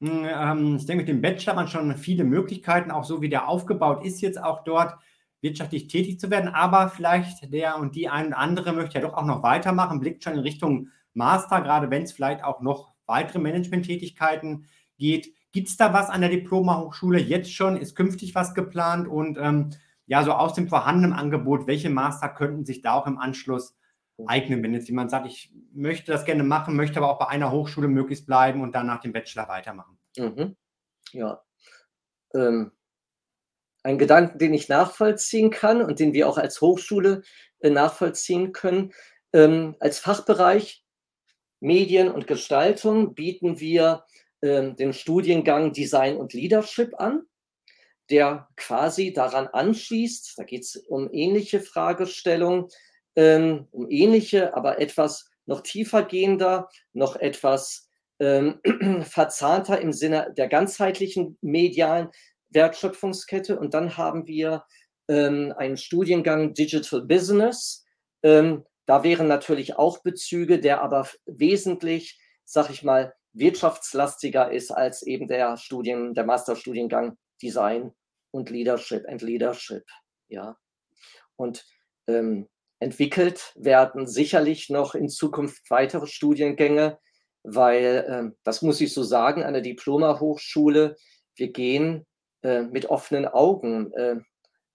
Hm, 0.01 0.27
ähm, 0.27 0.77
ich 0.77 0.87
denke, 0.87 1.03
mit 1.03 1.09
dem 1.09 1.23
Bachelor 1.23 1.53
hat 1.53 1.57
man 1.57 1.69
schon 1.69 1.97
viele 1.97 2.25
Möglichkeiten, 2.25 2.91
auch 2.91 3.05
so 3.05 3.23
wie 3.23 3.29
der 3.29 3.49
aufgebaut 3.49 4.05
ist, 4.05 4.21
jetzt 4.21 4.43
auch 4.43 4.65
dort 4.65 4.95
wirtschaftlich 5.41 5.89
tätig 5.89 6.21
zu 6.21 6.31
werden. 6.31 6.49
Aber 6.49 6.89
vielleicht 6.89 7.53
der 7.53 7.79
und 7.79 7.95
die 7.95 8.09
ein 8.09 8.29
oder 8.29 8.39
andere 8.39 8.73
möchte 8.73 8.99
ja 8.99 9.07
doch 9.07 9.15
auch 9.15 9.25
noch 9.25 9.43
weitermachen, 9.43 10.01
blickt 10.01 10.25
schon 10.25 10.35
in 10.35 10.41
Richtung 10.41 10.89
Master, 11.15 11.63
gerade 11.63 11.91
wenn 11.91 12.03
es 12.03 12.13
vielleicht 12.13 12.45
auch 12.45 12.61
noch 12.61 12.96
weitere 13.07 13.39
Management-Tätigkeiten 13.39 14.67
geht. 14.99 15.35
Gibt 15.53 15.69
es 15.69 15.77
da 15.77 15.93
was 15.93 16.11
an 16.11 16.21
der 16.21 16.31
Diploma-Hochschule 16.31 17.19
jetzt 17.19 17.53
schon? 17.53 17.77
Ist 17.77 17.97
künftig 17.97 18.35
was 18.35 18.55
geplant? 18.55 19.09
Und 19.09 19.39
ähm, 19.39 19.71
ja, 20.07 20.23
so 20.23 20.33
aus 20.33 20.55
dem 20.55 20.69
vorhandenen 20.69 21.13
Angebot, 21.13 21.67
welche 21.67 21.91
Master 21.91 22.29
könnten 22.29 22.65
sich 22.65 22.83
da 22.83 22.93
auch 22.95 23.07
im 23.07 23.19
Anschluss 23.19 23.77
eignen, 24.25 24.63
wenn 24.63 24.73
jetzt 24.73 24.89
jemand 24.89 25.11
sagt, 25.11 25.27
ich 25.27 25.53
möchte 25.73 26.11
das 26.11 26.25
gerne 26.25 26.43
machen, 26.43 26.77
möchte 26.77 26.99
aber 26.99 27.11
auch 27.11 27.19
bei 27.19 27.29
einer 27.29 27.53
Hochschule 27.53 27.89
möglichst 27.89 28.27
bleiben 28.27 28.63
und 28.63 28.75
dann 28.75 28.87
nach 28.87 29.01
dem 29.01 29.13
Bachelor 29.13 29.49
weitermachen? 29.49 29.99
Mhm. 30.17 30.57
Ja. 31.13 31.43
Ähm, 32.35 32.73
ein 33.83 33.99
Gedanken, 33.99 34.39
den 34.39 34.55
ich 34.55 34.69
nachvollziehen 34.69 35.51
kann 35.51 35.83
und 35.83 36.01
den 36.01 36.13
wir 36.13 36.29
auch 36.29 36.39
als 36.39 36.61
Hochschule 36.61 37.23
äh, 37.61 37.71
nachvollziehen 37.71 38.53
können. 38.53 38.93
Ähm, 39.33 39.77
als 39.81 39.99
Fachbereich 39.99 40.86
Medien 41.61 42.11
und 42.11 42.27
Gestaltung 42.27 43.15
bieten 43.15 43.61
wir 43.61 44.05
äh, 44.41 44.73
den 44.73 44.93
Studiengang 44.93 45.73
Design 45.73 46.17
und 46.17 46.33
Leadership 46.33 46.99
an, 46.99 47.23
der 48.11 48.49
quasi 48.57 49.13
daran 49.13 49.47
anschließt. 49.49 50.35
Da 50.37 50.45
geht 50.45 50.63
es 50.63 50.77
um 50.77 51.09
ähnliche 51.13 51.61
Fragestellungen, 51.61 52.67
ähm, 53.17 53.67
um 53.71 53.91
ähnliche, 53.91 54.55
aber 54.55 54.81
etwas 54.81 55.31
noch 55.47 55.63
tiefer 55.63 56.03
gehender, 56.03 56.69
noch 56.93 57.17
etwas 57.17 57.89
ähm, 58.21 58.61
verzahnter 59.03 59.81
im 59.81 59.93
Sinne 59.93 60.33
der 60.37 60.49
ganzheitlichen 60.49 61.39
medialen 61.41 62.09
Wertschöpfungskette. 62.51 63.59
Und 63.59 63.75
dann 63.75 63.97
haben 63.97 64.27
wir 64.27 64.65
ähm, 65.09 65.55
einen 65.57 65.77
Studiengang 65.77 66.55
Digital 66.55 67.03
Business. 67.03 67.85
Da 68.87 69.03
wären 69.03 69.27
natürlich 69.27 69.77
auch 69.77 70.03
Bezüge, 70.03 70.61
der 70.61 70.81
aber 70.81 71.09
wesentlich, 71.27 72.21
sag 72.45 72.71
ich 72.71 72.83
mal, 72.83 73.15
wirtschaftslastiger 73.33 74.51
ist 74.51 74.71
als 74.71 75.03
eben 75.03 75.29
der 75.29 75.57
Studien, 75.57 76.15
der 76.15 76.25
Masterstudiengang 76.25 77.19
Design 77.43 77.93
und 78.31 78.49
Leadership 78.49 79.07
and 79.09 79.23
Leadership. 79.23 79.85
Ja. 80.29 80.57
Und 81.37 81.67
ähm, 82.07 82.49
entwickelt 82.79 83.53
werden 83.57 84.07
sicherlich 84.07 84.71
noch 84.71 84.95
in 84.95 85.09
Zukunft 85.09 85.71
weitere 85.71 86.07
Studiengänge, 86.07 86.99
weil, 87.43 88.07
ähm, 88.09 88.37
das 88.45 88.63
muss 88.63 88.81
ich 88.81 88.93
so 88.93 89.03
sagen, 89.03 89.43
an 89.43 89.53
der 89.53 89.63
Diploma-Hochschule, 89.63 90.97
wir 91.35 91.53
gehen 91.53 92.07
äh, 92.43 92.63
mit 92.63 92.87
offenen 92.87 93.27
Augen 93.27 93.93
äh, 93.93 94.17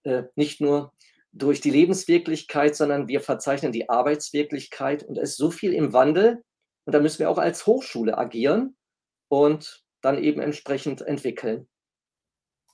äh, 0.04 0.24
nicht 0.36 0.60
nur 0.60 0.92
durch 1.32 1.60
die 1.60 1.70
Lebenswirklichkeit, 1.70 2.76
sondern 2.76 3.08
wir 3.08 3.20
verzeichnen 3.20 3.72
die 3.72 3.88
Arbeitswirklichkeit 3.88 5.02
und 5.02 5.16
es 5.18 5.30
ist 5.30 5.36
so 5.38 5.50
viel 5.50 5.72
im 5.72 5.92
Wandel 5.92 6.42
und 6.84 6.94
da 6.94 7.00
müssen 7.00 7.20
wir 7.20 7.30
auch 7.30 7.38
als 7.38 7.66
Hochschule 7.66 8.18
agieren 8.18 8.76
und 9.28 9.82
dann 10.02 10.22
eben 10.22 10.40
entsprechend 10.40 11.00
entwickeln. 11.00 11.68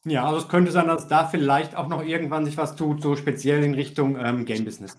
Ja, 0.04 0.26
also 0.26 0.38
es 0.38 0.48
könnte 0.48 0.72
sein, 0.72 0.88
dass 0.88 1.08
da 1.08 1.26
vielleicht 1.26 1.76
auch 1.76 1.88
noch 1.88 2.04
irgendwann 2.04 2.44
sich 2.44 2.56
was 2.56 2.76
tut, 2.76 3.02
so 3.02 3.16
speziell 3.16 3.62
in 3.62 3.74
Richtung 3.74 4.18
ähm, 4.18 4.44
Game 4.44 4.64
Business. 4.64 4.96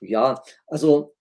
Ja, 0.00 0.42
also 0.66 1.14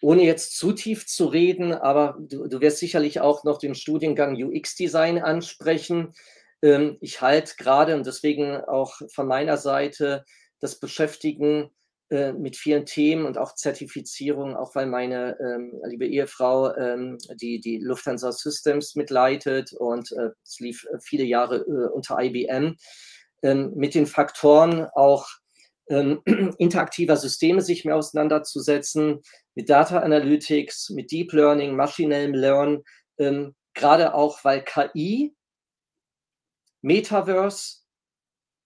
ohne 0.00 0.22
jetzt 0.22 0.56
zu 0.58 0.72
tief 0.72 1.06
zu 1.06 1.26
reden, 1.26 1.72
aber 1.72 2.16
du, 2.18 2.48
du 2.48 2.60
wirst 2.60 2.78
sicherlich 2.78 3.20
auch 3.20 3.44
noch 3.44 3.58
den 3.58 3.74
Studiengang 3.74 4.36
UX-Design 4.36 5.18
ansprechen. 5.18 6.12
Ähm, 6.62 6.98
ich 7.00 7.20
halte 7.20 7.54
gerade 7.56 7.94
und 7.94 8.06
deswegen 8.06 8.56
auch 8.56 9.00
von 9.12 9.26
meiner 9.26 9.56
Seite 9.56 10.24
das 10.62 10.80
Beschäftigen 10.80 11.70
äh, 12.08 12.32
mit 12.32 12.56
vielen 12.56 12.86
Themen 12.86 13.26
und 13.26 13.36
auch 13.36 13.54
Zertifizierung, 13.54 14.56
auch 14.56 14.74
weil 14.74 14.86
meine 14.86 15.36
ähm, 15.40 15.80
liebe 15.84 16.06
Ehefrau 16.06 16.74
ähm, 16.76 17.18
die, 17.34 17.60
die 17.60 17.78
Lufthansa 17.78 18.32
Systems 18.32 18.94
mitleitet 18.94 19.72
und 19.72 20.12
äh, 20.12 20.30
es 20.44 20.60
lief 20.60 20.84
äh, 20.84 20.98
viele 21.00 21.24
Jahre 21.24 21.56
äh, 21.56 21.88
unter 21.92 22.18
IBM, 22.20 22.76
ähm, 23.42 23.72
mit 23.74 23.94
den 23.94 24.06
Faktoren 24.06 24.86
auch 24.94 25.26
ähm, 25.88 26.22
interaktiver 26.58 27.16
Systeme 27.16 27.60
sich 27.60 27.84
mehr 27.84 27.96
auseinanderzusetzen, 27.96 29.20
mit 29.54 29.68
Data 29.68 29.98
Analytics, 29.98 30.90
mit 30.90 31.10
Deep 31.10 31.32
Learning, 31.32 31.74
maschinellem 31.74 32.34
Lernen, 32.34 32.84
ähm, 33.18 33.54
gerade 33.74 34.14
auch 34.14 34.44
weil 34.44 34.62
KI, 34.62 35.34
Metaverse, 36.82 37.78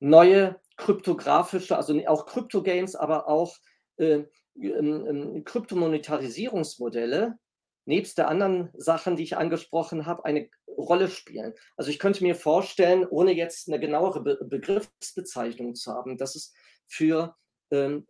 neue 0.01 0.61
kryptografische, 0.77 1.77
also 1.77 1.99
auch 2.07 2.27
Kryptogames, 2.27 2.97
aber 2.97 3.29
auch 3.29 3.57
äh, 3.97 4.25
äh, 4.61 5.43
Kryptomonetarisierungsmodelle 5.43 7.39
nebst 7.87 8.19
der 8.19 8.29
anderen 8.29 8.71
Sachen, 8.77 9.17
die 9.17 9.23
ich 9.23 9.37
angesprochen 9.37 10.07
habe, 10.07 10.25
eine 10.25 10.49
Rolle 10.67 11.09
spielen. 11.09 11.55
Also 11.77 11.91
ich 11.91 11.99
könnte 11.99 12.23
mir 12.25 12.35
vorstellen, 12.35 13.07
ohne 13.07 13.33
jetzt 13.33 13.69
eine 13.69 13.81
genauere 13.81 14.23
Be 14.23 14.39
Begriffsbezeichnung 14.45 15.75
zu 15.75 15.93
haben, 15.93 16.19
dass 16.19 16.35
es 16.35 16.53
für 16.87 17.35
ähm, 17.71 18.07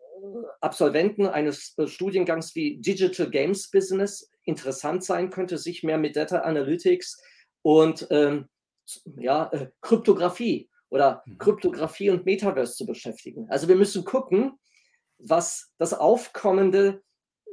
Absolventen 0.60 1.26
eines 1.26 1.76
äh, 1.78 1.86
Studiengangs 1.86 2.54
wie 2.54 2.78
Digital 2.80 3.30
Games 3.30 3.70
Business 3.70 4.32
interessant 4.44 5.04
sein 5.04 5.30
könnte, 5.30 5.58
sich 5.58 5.82
mehr 5.82 5.98
mit 5.98 6.16
Data 6.16 6.38
Analytics 6.40 7.22
und 7.62 8.06
ähm, 8.10 8.48
ja, 9.18 9.50
äh, 9.52 9.68
Kryptographie 9.80 10.70
oder 10.96 11.22
mhm. 11.26 11.38
Kryptographie 11.38 12.10
und 12.10 12.24
Metaverse 12.24 12.74
zu 12.74 12.86
beschäftigen. 12.86 13.48
Also 13.50 13.68
wir 13.68 13.76
müssen 13.76 14.04
gucken, 14.04 14.58
was 15.18 15.72
das 15.78 15.92
aufkommende 15.94 17.02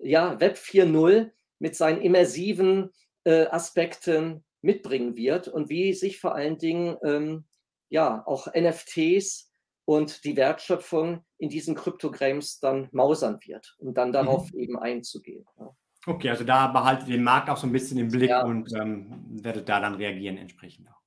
ja, 0.01 0.39
Web 0.39 0.55
4.0 0.55 1.29
mit 1.59 1.75
seinen 1.75 2.01
immersiven 2.01 2.91
äh, 3.25 3.45
Aspekten 3.47 4.43
mitbringen 4.61 5.15
wird 5.17 5.49
und 5.49 5.69
wie 5.69 5.93
sich 5.93 6.19
vor 6.19 6.35
allen 6.35 6.57
Dingen 6.57 6.97
ähm, 7.03 7.43
ja 7.89 8.25
auch 8.25 8.47
NFTs 8.47 9.51
und 9.85 10.23
die 10.23 10.37
Wertschöpfung 10.37 11.25
in 11.37 11.49
diesen 11.49 11.75
Kryptogrames 11.75 12.59
dann 12.59 12.87
mausern 12.93 13.39
wird, 13.45 13.75
um 13.79 13.93
dann 13.93 14.13
darauf 14.13 14.51
mhm. 14.53 14.59
eben 14.59 14.79
einzugehen. 14.79 15.45
Ja. 15.59 15.75
Okay, 16.05 16.29
also 16.29 16.43
da 16.43 16.67
behaltet 16.67 17.07
den 17.09 17.23
Markt 17.23 17.49
auch 17.49 17.57
so 17.57 17.67
ein 17.67 17.71
bisschen 17.71 17.97
im 17.97 18.09
Blick 18.09 18.29
ja. 18.29 18.43
und 18.43 18.73
ähm, 18.73 19.25
werdet 19.43 19.67
da 19.69 19.79
dann 19.79 19.95
reagieren 19.95 20.37
entsprechend 20.37 20.89
auch. 20.89 21.02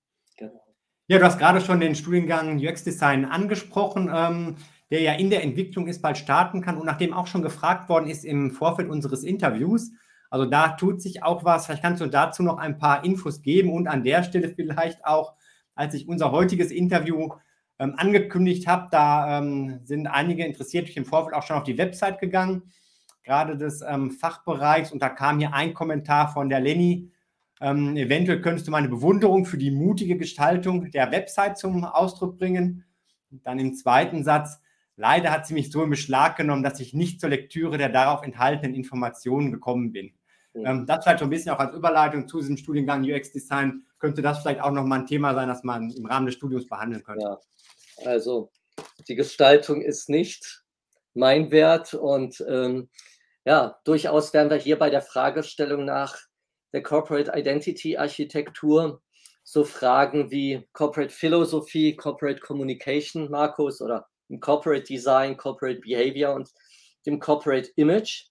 Ja, 1.08 1.20
du 1.20 1.24
hast 1.24 1.38
gerade 1.38 1.60
schon 1.60 1.78
den 1.78 1.94
Studiengang 1.94 2.58
UX 2.58 2.82
Design 2.82 3.26
angesprochen, 3.26 4.10
ähm, 4.12 4.56
der 4.90 5.02
ja 5.02 5.12
in 5.12 5.30
der 5.30 5.44
Entwicklung 5.44 5.86
ist, 5.86 6.02
bald 6.02 6.18
starten 6.18 6.62
kann 6.62 6.76
und 6.76 6.84
nachdem 6.84 7.14
auch 7.14 7.28
schon 7.28 7.42
gefragt 7.42 7.88
worden 7.88 8.10
ist 8.10 8.24
im 8.24 8.50
Vorfeld 8.50 8.88
unseres 8.90 9.22
Interviews. 9.22 9.92
Also 10.30 10.46
da 10.46 10.70
tut 10.70 11.00
sich 11.00 11.22
auch 11.22 11.44
was. 11.44 11.66
Vielleicht 11.66 11.82
kannst 11.82 12.02
du 12.02 12.06
dazu 12.08 12.42
noch 12.42 12.58
ein 12.58 12.76
paar 12.78 13.04
Infos 13.04 13.40
geben 13.40 13.72
und 13.72 13.86
an 13.86 14.02
der 14.02 14.24
Stelle 14.24 14.48
vielleicht 14.48 15.04
auch, 15.06 15.34
als 15.76 15.94
ich 15.94 16.08
unser 16.08 16.32
heutiges 16.32 16.72
Interview 16.72 17.28
ähm, 17.78 17.94
angekündigt 17.96 18.66
habe, 18.66 18.88
da 18.90 19.38
ähm, 19.38 19.78
sind 19.84 20.08
einige 20.08 20.44
interessiert 20.44 20.86
durch 20.88 20.96
im 20.96 21.04
Vorfeld 21.04 21.36
auch 21.36 21.44
schon 21.44 21.56
auf 21.56 21.62
die 21.62 21.78
Website 21.78 22.18
gegangen, 22.18 22.72
gerade 23.22 23.56
des 23.56 23.80
ähm, 23.88 24.10
Fachbereichs 24.10 24.90
und 24.90 25.00
da 25.00 25.08
kam 25.08 25.38
hier 25.38 25.54
ein 25.54 25.72
Kommentar 25.72 26.32
von 26.32 26.48
der 26.48 26.58
Lenny, 26.58 27.12
ähm, 27.60 27.96
eventuell 27.96 28.40
könntest 28.40 28.66
du 28.66 28.70
meine 28.70 28.88
Bewunderung 28.88 29.46
für 29.46 29.58
die 29.58 29.70
mutige 29.70 30.16
Gestaltung 30.16 30.90
der 30.90 31.10
Website 31.10 31.58
zum 31.58 31.84
Ausdruck 31.84 32.38
bringen. 32.38 32.84
Und 33.30 33.46
dann 33.46 33.58
im 33.58 33.74
zweiten 33.74 34.24
Satz, 34.24 34.60
Leider 34.96 35.30
hat 35.30 35.46
sie 35.46 35.54
mich 35.54 35.70
so 35.70 35.82
in 35.82 35.90
Beschlag 35.90 36.36
genommen, 36.36 36.62
dass 36.62 36.80
ich 36.80 36.94
nicht 36.94 37.20
zur 37.20 37.28
Lektüre 37.28 37.76
der 37.76 37.90
darauf 37.90 38.22
enthaltenen 38.22 38.74
Informationen 38.74 39.52
gekommen 39.52 39.92
bin. 39.92 40.14
Mhm. 40.54 40.66
Ähm, 40.66 40.86
das 40.86 41.04
vielleicht 41.04 41.18
so 41.18 41.26
ein 41.26 41.30
bisschen 41.30 41.52
auch 41.52 41.58
als 41.58 41.74
Überleitung 41.74 42.26
zu 42.26 42.40
diesem 42.40 42.56
Studiengang 42.56 43.04
UX 43.04 43.30
Design. 43.30 43.84
Könnte 43.98 44.22
das 44.22 44.40
vielleicht 44.40 44.60
auch 44.60 44.70
nochmal 44.70 45.00
ein 45.00 45.06
Thema 45.06 45.34
sein, 45.34 45.48
das 45.48 45.62
man 45.64 45.90
im 45.90 46.06
Rahmen 46.06 46.26
des 46.26 46.34
Studiums 46.34 46.66
behandeln 46.66 47.02
könnte? 47.02 47.24
Ja, 47.24 48.06
also 48.06 48.50
die 49.06 49.14
Gestaltung 49.14 49.82
ist 49.82 50.08
nicht 50.08 50.64
mein 51.12 51.50
Wert 51.50 51.92
und 51.92 52.42
ähm, 52.48 52.88
ja, 53.44 53.78
durchaus 53.84 54.32
werden 54.32 54.50
wir 54.50 54.56
hier 54.56 54.78
bei 54.78 54.90
der 54.90 55.02
Fragestellung 55.02 55.84
nach 55.84 56.16
der 56.76 56.82
Corporate 56.82 57.32
Identity 57.34 57.96
Architektur 57.96 59.00
so 59.42 59.64
Fragen 59.64 60.30
wie 60.30 60.62
Corporate 60.74 61.08
Philosophie, 61.08 61.96
Corporate 61.96 62.38
Communication, 62.40 63.30
Markus, 63.30 63.80
oder 63.80 64.06
Corporate 64.40 64.82
Design, 64.82 65.38
Corporate 65.38 65.80
Behavior 65.80 66.34
und 66.34 66.50
dem 67.06 67.18
Corporate 67.18 67.70
Image. 67.76 68.26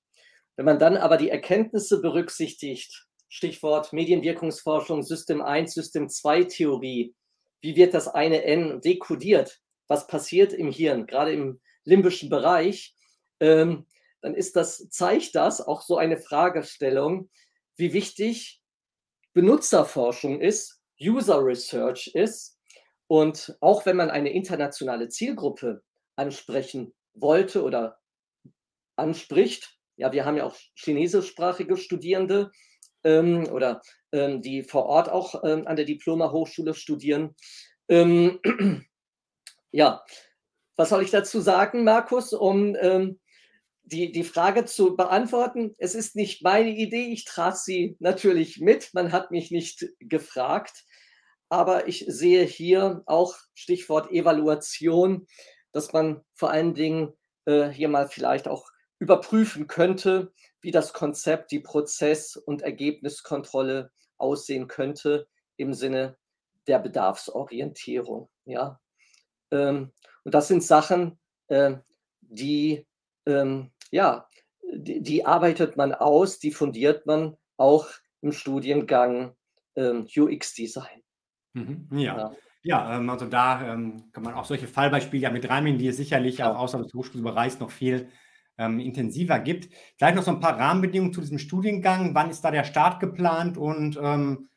Wenn 0.57 0.65
man 0.65 0.77
dann 0.77 0.95
aber 0.95 1.17
die 1.17 1.31
Erkenntnisse 1.31 2.01
berücksichtigt, 2.01 3.07
Stichwort 3.29 3.91
Medienwirkungsforschung, 3.93 5.01
System 5.01 5.41
1, 5.41 5.73
System 5.73 6.07
2 6.07 6.43
Theorie, 6.43 7.15
wie 7.61 7.75
wird 7.75 7.95
das 7.95 8.07
eine 8.07 8.43
N 8.43 8.79
dekodiert? 8.79 9.59
Was 9.87 10.05
passiert 10.05 10.53
im 10.53 10.71
Hirn, 10.71 11.07
gerade 11.07 11.33
im 11.33 11.59
limbischen 11.83 12.29
Bereich? 12.29 12.93
Ähm, 13.39 13.87
dann 14.21 14.35
ist 14.35 14.55
das, 14.55 14.87
zeigt 14.91 15.33
das 15.33 15.61
auch 15.61 15.81
so 15.81 15.97
eine 15.97 16.17
Fragestellung, 16.17 17.29
wie 17.77 17.93
wichtig 17.93 18.61
Benutzerforschung 19.33 20.39
ist, 20.39 20.81
User 20.99 21.43
Research 21.43 22.07
ist. 22.13 22.57
Und 23.07 23.55
auch 23.59 23.85
wenn 23.85 23.97
man 23.97 24.09
eine 24.09 24.31
internationale 24.31 25.09
Zielgruppe 25.09 25.83
ansprechen 26.15 26.93
wollte 27.13 27.63
oder 27.63 27.99
anspricht, 28.95 29.77
ja, 29.97 30.11
wir 30.11 30.25
haben 30.25 30.37
ja 30.37 30.45
auch 30.45 30.55
chinesischsprachige 30.75 31.77
Studierende 31.77 32.51
ähm, 33.03 33.47
oder 33.51 33.81
ähm, 34.11 34.41
die 34.41 34.63
vor 34.63 34.85
Ort 34.85 35.09
auch 35.09 35.43
ähm, 35.43 35.67
an 35.67 35.75
der 35.75 35.85
Diploma-Hochschule 35.85 36.73
studieren. 36.73 37.35
Ähm, 37.87 38.39
ja, 39.71 40.03
was 40.75 40.89
soll 40.89 41.03
ich 41.03 41.11
dazu 41.11 41.39
sagen, 41.39 41.83
Markus, 41.83 42.33
um 42.33 42.75
ähm, 42.79 43.19
die, 43.85 44.11
die 44.11 44.23
Frage 44.23 44.65
zu 44.65 44.95
beantworten, 44.95 45.75
es 45.77 45.95
ist 45.95 46.15
nicht 46.15 46.43
meine 46.43 46.69
Idee, 46.69 47.11
ich 47.11 47.25
trage 47.25 47.55
sie 47.55 47.95
natürlich 47.99 48.59
mit, 48.59 48.93
man 48.93 49.11
hat 49.11 49.31
mich 49.31 49.51
nicht 49.51 49.87
gefragt, 49.99 50.85
aber 51.49 51.87
ich 51.87 52.05
sehe 52.07 52.43
hier 52.43 53.03
auch 53.05 53.35
Stichwort 53.53 54.11
Evaluation, 54.11 55.27
dass 55.71 55.93
man 55.93 56.21
vor 56.33 56.49
allen 56.49 56.73
Dingen 56.73 57.13
äh, 57.45 57.69
hier 57.69 57.89
mal 57.89 58.07
vielleicht 58.07 58.47
auch 58.47 58.65
überprüfen 58.97 59.67
könnte, 59.67 60.33
wie 60.61 60.71
das 60.71 60.93
Konzept, 60.93 61.51
die 61.51 61.59
Prozess- 61.59 62.35
und 62.35 62.63
Ergebniskontrolle 62.63 63.91
aussehen 64.17 64.67
könnte 64.67 65.27
im 65.57 65.73
Sinne 65.73 66.17
der 66.65 66.79
Bedarfsorientierung. 66.79 68.29
Ja? 68.45 68.79
Ähm, 69.51 69.91
und 70.23 70.33
das 70.33 70.47
sind 70.47 70.63
Sachen, 70.63 71.19
äh, 71.47 71.75
die 72.21 72.87
ähm, 73.27 73.71
ja, 73.91 74.27
die, 74.73 75.01
die, 75.01 75.25
arbeitet 75.25 75.77
man 75.77 75.93
aus, 75.93 76.39
die 76.39 76.51
fundiert 76.51 77.05
man 77.05 77.37
auch 77.57 77.87
im 78.21 78.31
Studiengang 78.31 79.35
ähm, 79.75 80.07
UX-Design. 80.15 81.03
Mhm, 81.53 81.87
ja. 81.91 82.17
ja. 82.17 82.31
Ja, 82.67 82.97
ähm, 82.97 83.07
also 83.11 83.27
da 83.27 83.73
ähm, 83.73 84.11
kann 84.11 84.23
man 84.23 84.33
auch 84.33 84.45
solche 84.45 84.67
Fallbeispiele 84.67 85.21
ja 85.21 85.29
mit 85.29 85.47
reinnehmen, 85.47 85.77
die 85.77 85.87
es 85.87 85.97
sicherlich 85.97 86.43
auch 86.43 86.57
außerhalb 86.57 86.87
des 86.87 86.95
Hochschulbereichs 86.95 87.59
noch 87.59 87.69
viel 87.69 88.09
ähm, 88.57 88.79
intensiver 88.79 89.37
gibt. 89.37 89.71
Vielleicht 89.97 90.15
noch 90.15 90.23
so 90.23 90.31
ein 90.31 90.39
paar 90.39 90.57
Rahmenbedingungen 90.57 91.13
zu 91.13 91.21
diesem 91.21 91.37
Studiengang. 91.37 92.15
Wann 92.15 92.31
ist 92.31 92.41
da 92.41 92.49
der 92.49 92.63
Start 92.63 92.99
geplant 92.99 93.57
und 93.59 93.99
ähm, 94.01 94.49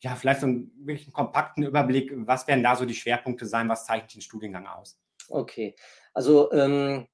ja, 0.00 0.16
vielleicht 0.16 0.40
so 0.40 0.46
einen 0.46 0.72
wirklich 0.84 1.06
einen 1.06 1.12
kompakten 1.12 1.62
Überblick, 1.62 2.12
was 2.26 2.48
werden 2.48 2.64
da 2.64 2.74
so 2.74 2.84
die 2.84 2.94
Schwerpunkte 2.94 3.46
sein, 3.46 3.68
was 3.68 3.86
zeichnet 3.86 4.14
den 4.14 4.22
Studiengang 4.22 4.66
aus? 4.66 4.98
Okay, 5.28 5.76
also 6.12 6.50
ähm, 6.52 7.06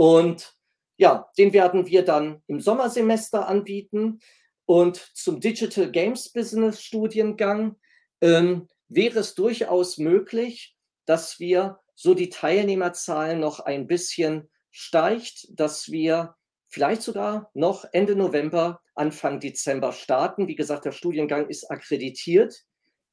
und 0.00 0.56
ja, 0.96 1.30
den 1.36 1.52
werden 1.52 1.84
wir 1.86 2.02
dann 2.02 2.42
im 2.46 2.58
Sommersemester 2.58 3.46
anbieten. 3.46 4.20
Und 4.64 4.96
zum 5.12 5.40
Digital 5.40 5.90
Games 5.90 6.32
Business 6.32 6.80
Studiengang 6.80 7.76
ähm, 8.22 8.66
wäre 8.88 9.18
es 9.18 9.34
durchaus 9.34 9.98
möglich, 9.98 10.74
dass 11.04 11.38
wir 11.38 11.80
so 11.96 12.14
die 12.14 12.30
Teilnehmerzahlen 12.30 13.40
noch 13.40 13.60
ein 13.60 13.86
bisschen 13.86 14.48
steigt, 14.70 15.48
dass 15.50 15.90
wir 15.90 16.34
vielleicht 16.68 17.02
sogar 17.02 17.50
noch 17.52 17.84
Ende 17.92 18.16
November, 18.16 18.80
Anfang 18.94 19.38
Dezember 19.38 19.92
starten. 19.92 20.48
Wie 20.48 20.56
gesagt, 20.56 20.86
der 20.86 20.92
Studiengang 20.92 21.46
ist 21.50 21.70
akkreditiert. 21.70 22.64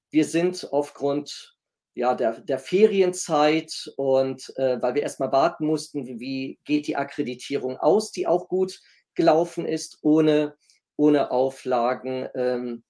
Wir 0.09 0.23
sind 0.23 0.65
aufgrund 0.71 1.56
ja, 1.97 2.13
der, 2.13 2.41
der 2.41 2.59
Ferienzeit 2.59 3.91
und 3.97 4.53
äh, 4.57 4.79
weil 4.79 4.93
wir 4.93 5.01
erstmal 5.01 5.31
warten 5.31 5.65
mussten, 5.65 6.05
wie, 6.05 6.59
geht 6.63 6.85
die 6.85 6.95
Akkreditierung 6.95 7.77
aus, 7.77 8.11
die 8.11 8.27
auch 8.27 8.47
gut 8.47 8.79
gelaufen 9.15 9.65
ist, 9.65 9.97
ohne, 10.03 10.55
ohne 10.95 11.31
Auflagen. 11.31 12.29
Ähm, 12.35 12.83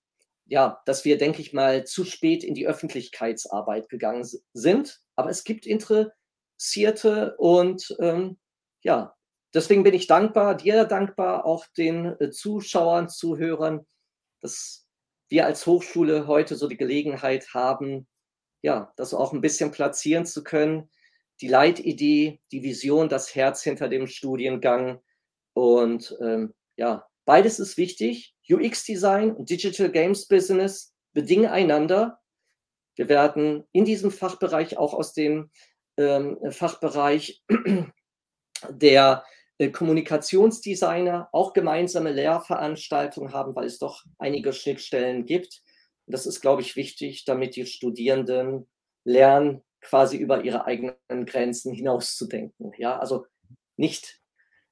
ja, 0.46 0.82
dass 0.86 1.06
wir, 1.06 1.18
denke 1.18 1.42
ich 1.42 1.54
mal, 1.54 1.86
zu 1.86 2.04
spät 2.04 2.44
in 2.44 2.54
die 2.54 2.68
Öffentlichkeitsarbeit 2.68 3.88
gegangen 3.88 4.28
sind. 4.52 5.00
Aber 5.16 5.30
es 5.30 5.46
gibt 5.46 5.66
Interessierte 5.66 7.38
und 7.38 7.96
ähm, 8.02 8.38
ja, 8.84 9.16
deswegen 9.54 9.84
bin 9.84 9.94
ich 9.94 10.08
dankbar, 10.08 10.58
dir 10.58 10.84
dankbar, 10.84 11.46
auch 11.46 11.66
den 11.78 12.20
äh, 12.20 12.30
Zuschauern, 12.32 13.08
Zuhörern, 13.08 13.86
dass 14.42 14.86
wir 15.30 15.46
als 15.46 15.66
Hochschule 15.66 16.28
heute 16.28 16.58
so 16.58 16.68
die 16.68 16.78
Gelegenheit 16.78 17.54
haben, 17.54 18.06
ja, 18.68 18.91
das 18.98 19.14
auch 19.14 19.31
ein 19.31 19.39
bisschen 19.39 19.72
platzieren 19.72 20.26
zu 20.26 20.44
können. 20.44 20.89
Die 21.39 21.48
Leitidee, 21.48 22.41
die 22.52 22.64
Vision, 22.64 23.07
das 23.07 23.34
Herz 23.34 23.64
hinter 23.64 23.88
dem 23.88 24.07
Studiengang. 24.07 24.99
Und 25.53 26.14
ähm, 26.19 26.53
ja, 26.76 27.07
beides 27.23 27.60
ist 27.60 27.77
wichtig. 27.77 28.35
UX-Design 28.49 29.31
und 29.31 29.49
Digital 29.49 29.89
Games 29.89 30.27
Business 30.27 30.94
bedingen 31.14 31.49
einander. 31.49 32.19
Wir 32.98 33.07
werden 33.07 33.64
in 33.72 33.85
diesem 33.85 34.11
Fachbereich 34.11 34.77
auch 34.77 34.94
aus 34.94 35.14
dem 35.14 35.49
ähm, 35.95 36.38
Fachbereich 36.49 37.41
der 38.69 39.23
äh, 39.60 39.69
Kommunikationsdesigner 39.69 41.30
auch 41.31 41.53
gemeinsame 41.53 42.11
Lehrveranstaltungen 42.11 43.31
haben, 43.31 43.56
weil 43.56 43.68
es 43.68 43.80
doch 43.80 44.03
einige 44.18 44.52
Schnittstellen 44.52 45.26
gibt. 45.26 45.61
Und 46.08 46.14
das 46.14 46.26
ist, 46.26 46.42
glaube 46.42 46.62
ich, 46.62 46.76
wichtig, 46.76 47.26
damit 47.26 47.56
die 47.56 47.66
Studierenden 47.66 48.68
lernen, 49.04 49.62
quasi 49.82 50.18
über 50.18 50.44
ihre 50.44 50.66
eigenen 50.66 51.26
Grenzen 51.26 51.74
hinauszudenken. 51.74 52.72
Ja, 52.78 52.98
also 52.98 53.26
nicht 53.76 54.22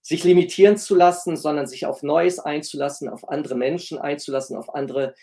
sich 0.02 0.24
limitieren 0.24 0.78
zu 0.78 0.96
lassen, 0.96 1.36
sondern 1.36 1.68
sich 1.68 1.86
auf 1.86 2.04
Neues 2.04 2.40
einzulassen, 2.40 3.10
auf 3.10 3.28
andere 3.28 3.56
Menschen 3.56 3.98
einzulassen, 3.98 4.56
auf 4.56 4.74
andere 4.74 5.14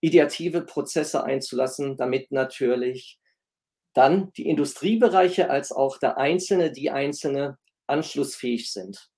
ideative 0.00 0.62
Prozesse 0.62 1.24
einzulassen, 1.24 1.96
damit 1.96 2.32
natürlich 2.32 3.20
dann 3.94 4.32
die 4.32 4.48
Industriebereiche 4.48 5.50
als 5.50 5.72
auch 5.72 5.98
der 5.98 6.18
Einzelne, 6.18 6.72
die 6.72 6.90
Einzelne 6.90 7.58
anschlussfähig 7.86 8.72
sind. 8.72 9.10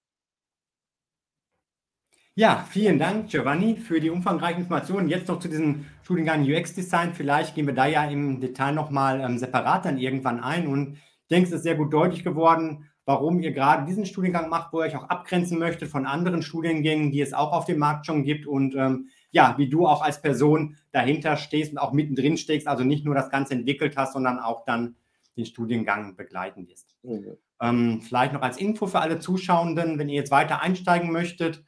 Ja, 2.38 2.66
vielen 2.68 2.98
Dank, 2.98 3.30
Giovanni, 3.30 3.76
für 3.76 3.98
die 3.98 4.10
umfangreichen 4.10 4.60
Informationen. 4.60 5.08
Jetzt 5.08 5.28
noch 5.28 5.38
zu 5.38 5.48
diesem 5.48 5.86
Studiengang 6.02 6.42
UX-Design. 6.42 7.14
Vielleicht 7.14 7.54
gehen 7.54 7.66
wir 7.66 7.72
da 7.72 7.86
ja 7.86 8.04
im 8.04 8.42
Detail 8.42 8.72
nochmal 8.72 9.22
ähm, 9.22 9.38
separat 9.38 9.86
dann 9.86 9.96
irgendwann 9.96 10.40
ein. 10.40 10.66
Und 10.66 10.96
ich 10.96 11.28
denke, 11.30 11.48
es 11.48 11.54
ist 11.54 11.62
sehr 11.62 11.76
gut 11.76 11.94
deutlich 11.94 12.24
geworden, 12.24 12.90
warum 13.06 13.40
ihr 13.40 13.52
gerade 13.52 13.86
diesen 13.86 14.04
Studiengang 14.04 14.50
macht, 14.50 14.70
wo 14.74 14.80
ihr 14.80 14.84
euch 14.84 14.96
auch 14.96 15.08
abgrenzen 15.08 15.58
möchtet 15.58 15.88
von 15.88 16.04
anderen 16.04 16.42
Studiengängen, 16.42 17.10
die 17.10 17.22
es 17.22 17.32
auch 17.32 17.52
auf 17.52 17.64
dem 17.64 17.78
Markt 17.78 18.04
schon 18.04 18.22
gibt. 18.22 18.46
Und 18.46 18.74
ähm, 18.74 19.08
ja, 19.30 19.54
wie 19.56 19.70
du 19.70 19.86
auch 19.86 20.02
als 20.02 20.20
Person 20.20 20.76
dahinter 20.92 21.38
stehst 21.38 21.72
und 21.72 21.78
auch 21.78 21.94
mittendrin 21.94 22.36
steckst, 22.36 22.68
also 22.68 22.84
nicht 22.84 23.06
nur 23.06 23.14
das 23.14 23.30
Ganze 23.30 23.54
entwickelt 23.54 23.96
hast, 23.96 24.12
sondern 24.12 24.40
auch 24.40 24.66
dann 24.66 24.96
den 25.38 25.46
Studiengang 25.46 26.16
begleiten 26.16 26.68
wirst. 26.68 26.96
Mhm. 27.02 27.38
Ähm, 27.62 28.02
vielleicht 28.02 28.34
noch 28.34 28.42
als 28.42 28.58
Info 28.58 28.86
für 28.86 29.00
alle 29.00 29.20
Zuschauenden, 29.20 29.98
wenn 29.98 30.10
ihr 30.10 30.16
jetzt 30.16 30.30
weiter 30.30 30.60
einsteigen 30.60 31.10
möchtet. 31.10 31.64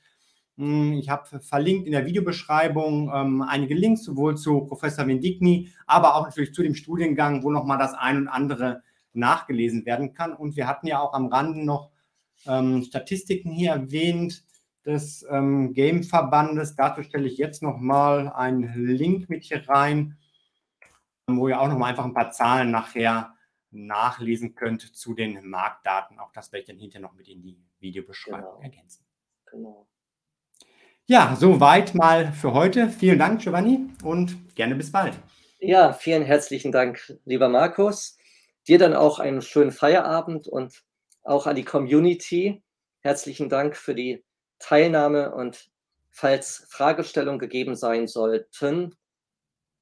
Hm, 0.59 0.95
ich 0.95 1.09
habe 1.09 1.41
verlinkt 1.41 1.87
in 1.87 1.93
der 1.93 2.05
Videobeschreibung 2.05 3.13
ähm, 3.15 3.43
einige 3.43 3.75
Links, 3.75 4.03
sowohl 4.03 4.37
zu 4.37 4.63
Professor 4.63 5.07
Vendigni, 5.07 5.73
aber 5.87 6.17
auch 6.17 6.25
natürlich 6.25 6.53
zu 6.53 6.65
dem 6.65 6.75
Studiengang, 6.75 7.45
wo 7.45 7.51
nochmal 7.51 7.79
das 7.79 7.95
ein 7.95 8.17
und 8.17 8.29
andere 8.29 8.83
nachgelesen 9.13 9.87
werden 9.87 10.15
kann. 10.15 10.35
Und 10.35 10.57
wir 10.57 10.67
hatten 10.67 10.89
ja 10.89 11.01
auch 11.01 11.15
am 11.15 11.29
Rande 11.29 11.65
noch 11.65 11.93
ähm, 12.47 12.83
Statistiken 12.83 13.53
hier 13.53 13.71
erwähnt 13.71 14.45
des 14.85 15.25
ähm, 15.31 15.75
Game-Verbandes. 15.75 16.75
Dazu 16.75 17.05
stelle 17.05 17.29
ich 17.29 17.39
jetzt 17.39 17.63
nochmal 17.63 18.29
einen 18.29 18.85
Link 18.85 19.29
mit 19.29 19.45
hier 19.45 19.69
rein, 19.69 20.19
wo 21.29 21.47
ihr 21.47 21.61
auch 21.61 21.69
nochmal 21.69 21.91
einfach 21.91 22.05
ein 22.05 22.15
paar 22.15 22.33
Zahlen 22.33 22.73
nachher 22.73 23.35
nachlesen 23.71 24.57
könnt 24.57 24.83
zu 24.83 25.15
den 25.15 25.49
Marktdaten. 25.49 26.19
Auch 26.19 26.33
das 26.33 26.51
werde 26.51 26.63
ich 26.63 26.67
dann 26.67 26.79
hinterher 26.79 27.07
noch 27.07 27.15
mit 27.15 27.29
in 27.29 27.43
die 27.43 27.63
Videobeschreibung 27.79 28.41
genau. 28.41 28.61
ergänzen. 28.61 29.05
Genau. 29.47 29.87
Ja, 31.11 31.35
soweit 31.41 31.95
mal 31.95 32.33
für 32.33 32.53
heute. 32.53 32.91
Vielen 32.91 33.19
Dank, 33.19 33.41
Giovanni, 33.41 33.89
und 34.05 34.55
gerne 34.55 34.75
bis 34.75 34.93
bald. 34.93 35.15
Ja, 35.59 35.95
vielen 35.95 36.23
herzlichen 36.23 36.71
Dank, 36.71 37.19
lieber 37.25 37.49
Markus. 37.49 38.19
Dir 38.69 38.79
dann 38.79 38.93
auch 38.93 39.19
einen 39.19 39.41
schönen 39.41 39.71
Feierabend 39.71 40.49
und 40.49 40.85
auch 41.23 41.47
an 41.47 41.57
die 41.57 41.65
Community. 41.65 42.63
Herzlichen 43.01 43.49
Dank 43.49 43.75
für 43.75 43.95
die 43.95 44.23
Teilnahme 44.59 45.35
und 45.35 45.71
falls 46.11 46.67
Fragestellungen 46.69 47.39
gegeben 47.39 47.75
sein 47.75 48.07
sollten, 48.07 48.95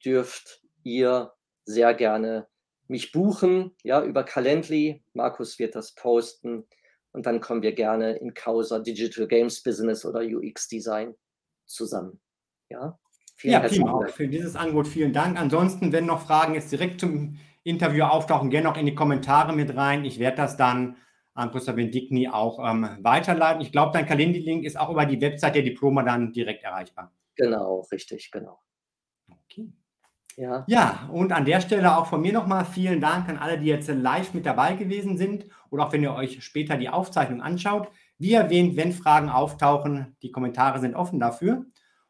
dürft 0.05 0.63
ihr 0.85 1.33
sehr 1.65 1.93
gerne 1.95 2.47
mich 2.87 3.11
buchen, 3.11 3.75
ja, 3.83 4.01
über 4.01 4.23
Calendly. 4.23 5.03
Markus 5.13 5.59
wird 5.59 5.75
das 5.75 5.93
posten 5.93 6.69
und 7.17 7.25
dann 7.25 7.41
kommen 7.41 7.63
wir 7.63 7.73
gerne 7.73 8.13
in 8.17 8.35
Causa 8.35 8.79
Digital 8.79 9.27
Games 9.27 9.63
Business 9.63 10.05
oder 10.05 10.21
UX 10.21 10.69
Design 10.69 11.15
zusammen. 11.65 12.21
Ja, 12.69 12.99
vielen 13.37 13.55
ja 13.55 13.61
prima. 13.61 13.93
Auch 13.93 14.09
für 14.09 14.29
dieses 14.29 14.55
Angebot 14.55 14.87
vielen 14.87 15.15
Dank. 15.15 15.41
Ansonsten, 15.41 15.93
wenn 15.93 16.05
noch 16.05 16.27
Fragen 16.27 16.53
jetzt 16.53 16.71
direkt 16.71 17.01
zum 17.01 17.39
Interview 17.65 18.05
auftauchen, 18.05 18.51
gerne 18.51 18.69
noch 18.69 18.77
in 18.77 18.85
die 18.85 18.95
Kommentare 18.95 19.55
mit 19.55 19.75
rein. 19.75 20.05
Ich 20.05 20.19
werde 20.19 20.37
das 20.37 20.59
dann 20.59 20.99
an 21.33 21.51
Professor 21.51 21.75
Bendigni 21.75 22.29
auch 22.29 22.59
ähm, 22.59 22.99
weiterleiten. 23.01 23.63
Ich 23.63 23.73
glaube, 23.73 23.93
dein 23.95 24.05
Calendly-Link 24.05 24.65
ist 24.65 24.79
auch 24.79 24.91
über 24.91 25.07
die 25.07 25.21
Website 25.21 25.55
der 25.55 25.63
Diploma 25.63 26.03
dann 26.03 26.35
direkt 26.35 26.65
erreichbar. 26.65 27.15
Genau, 27.35 27.81
richtig, 27.91 28.31
genau. 28.31 28.61
Okay. 29.31 29.73
Ja. 30.37 30.65
ja, 30.69 31.09
und 31.11 31.33
an 31.33 31.47
der 31.47 31.63
Stelle 31.63 31.97
auch 31.97 32.07
von 32.07 32.21
mir 32.21 32.35
nochmal 32.35 32.67
vielen 32.67 33.01
Dank 33.01 33.27
an 33.29 33.39
alle, 33.39 33.59
die 33.59 33.69
jetzt 33.69 33.89
live 33.89 34.35
mit 34.35 34.45
dabei 34.45 34.75
gewesen 34.75 35.17
sind 35.17 35.47
oder 35.71 35.87
auch 35.87 35.93
wenn 35.93 36.03
ihr 36.03 36.15
euch 36.15 36.45
später 36.45 36.77
die 36.77 36.91
Aufzeichnung 36.91 37.41
anschaut. 37.41 37.89
Wie 38.19 38.35
erwähnt, 38.35 38.77
wenn 38.77 38.93
Fragen 38.93 39.31
auftauchen, 39.31 40.15
die 40.23 40.31
Kommentare 40.31 40.79
sind 40.79 40.95
offen 40.95 41.21
dafür. 41.21 41.65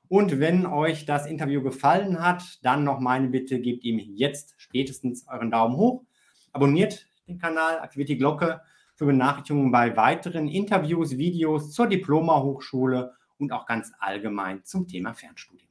Und 0.09 0.41
wenn 0.41 0.67
euch 0.67 1.05
das 1.05 1.27
Interview 1.27 1.63
gefallen 1.63 2.21
hat, 2.21 2.59
dann 2.63 2.83
noch 2.83 2.99
meine 2.99 3.29
Bitte, 3.29 3.61
gebt 3.61 3.85
ihm 3.85 3.99
jetzt 3.99 4.55
spätestens 4.57 5.27
euren 5.29 5.51
Daumen 5.51 5.77
hoch, 5.77 6.05
abonniert 6.53 7.07
den 7.29 7.39
Kanal, 7.39 7.79
aktiviert 7.81 8.09
die 8.09 8.19
Glocke 8.19 8.61
für 8.95 9.07
Benachrichtigungen 9.07 9.71
bei 9.71 9.97
weiteren 9.97 10.49
Interviews, 10.49 11.17
Videos 11.17 11.73
zur 11.73 11.87
Diploma-Hochschule 11.87 13.15
und 13.39 13.53
auch 13.53 13.67
ganz 13.67 13.93
allgemein 13.99 14.65
zum 14.65 14.87
Thema 14.87 15.13
Fernstudium. 15.13 15.66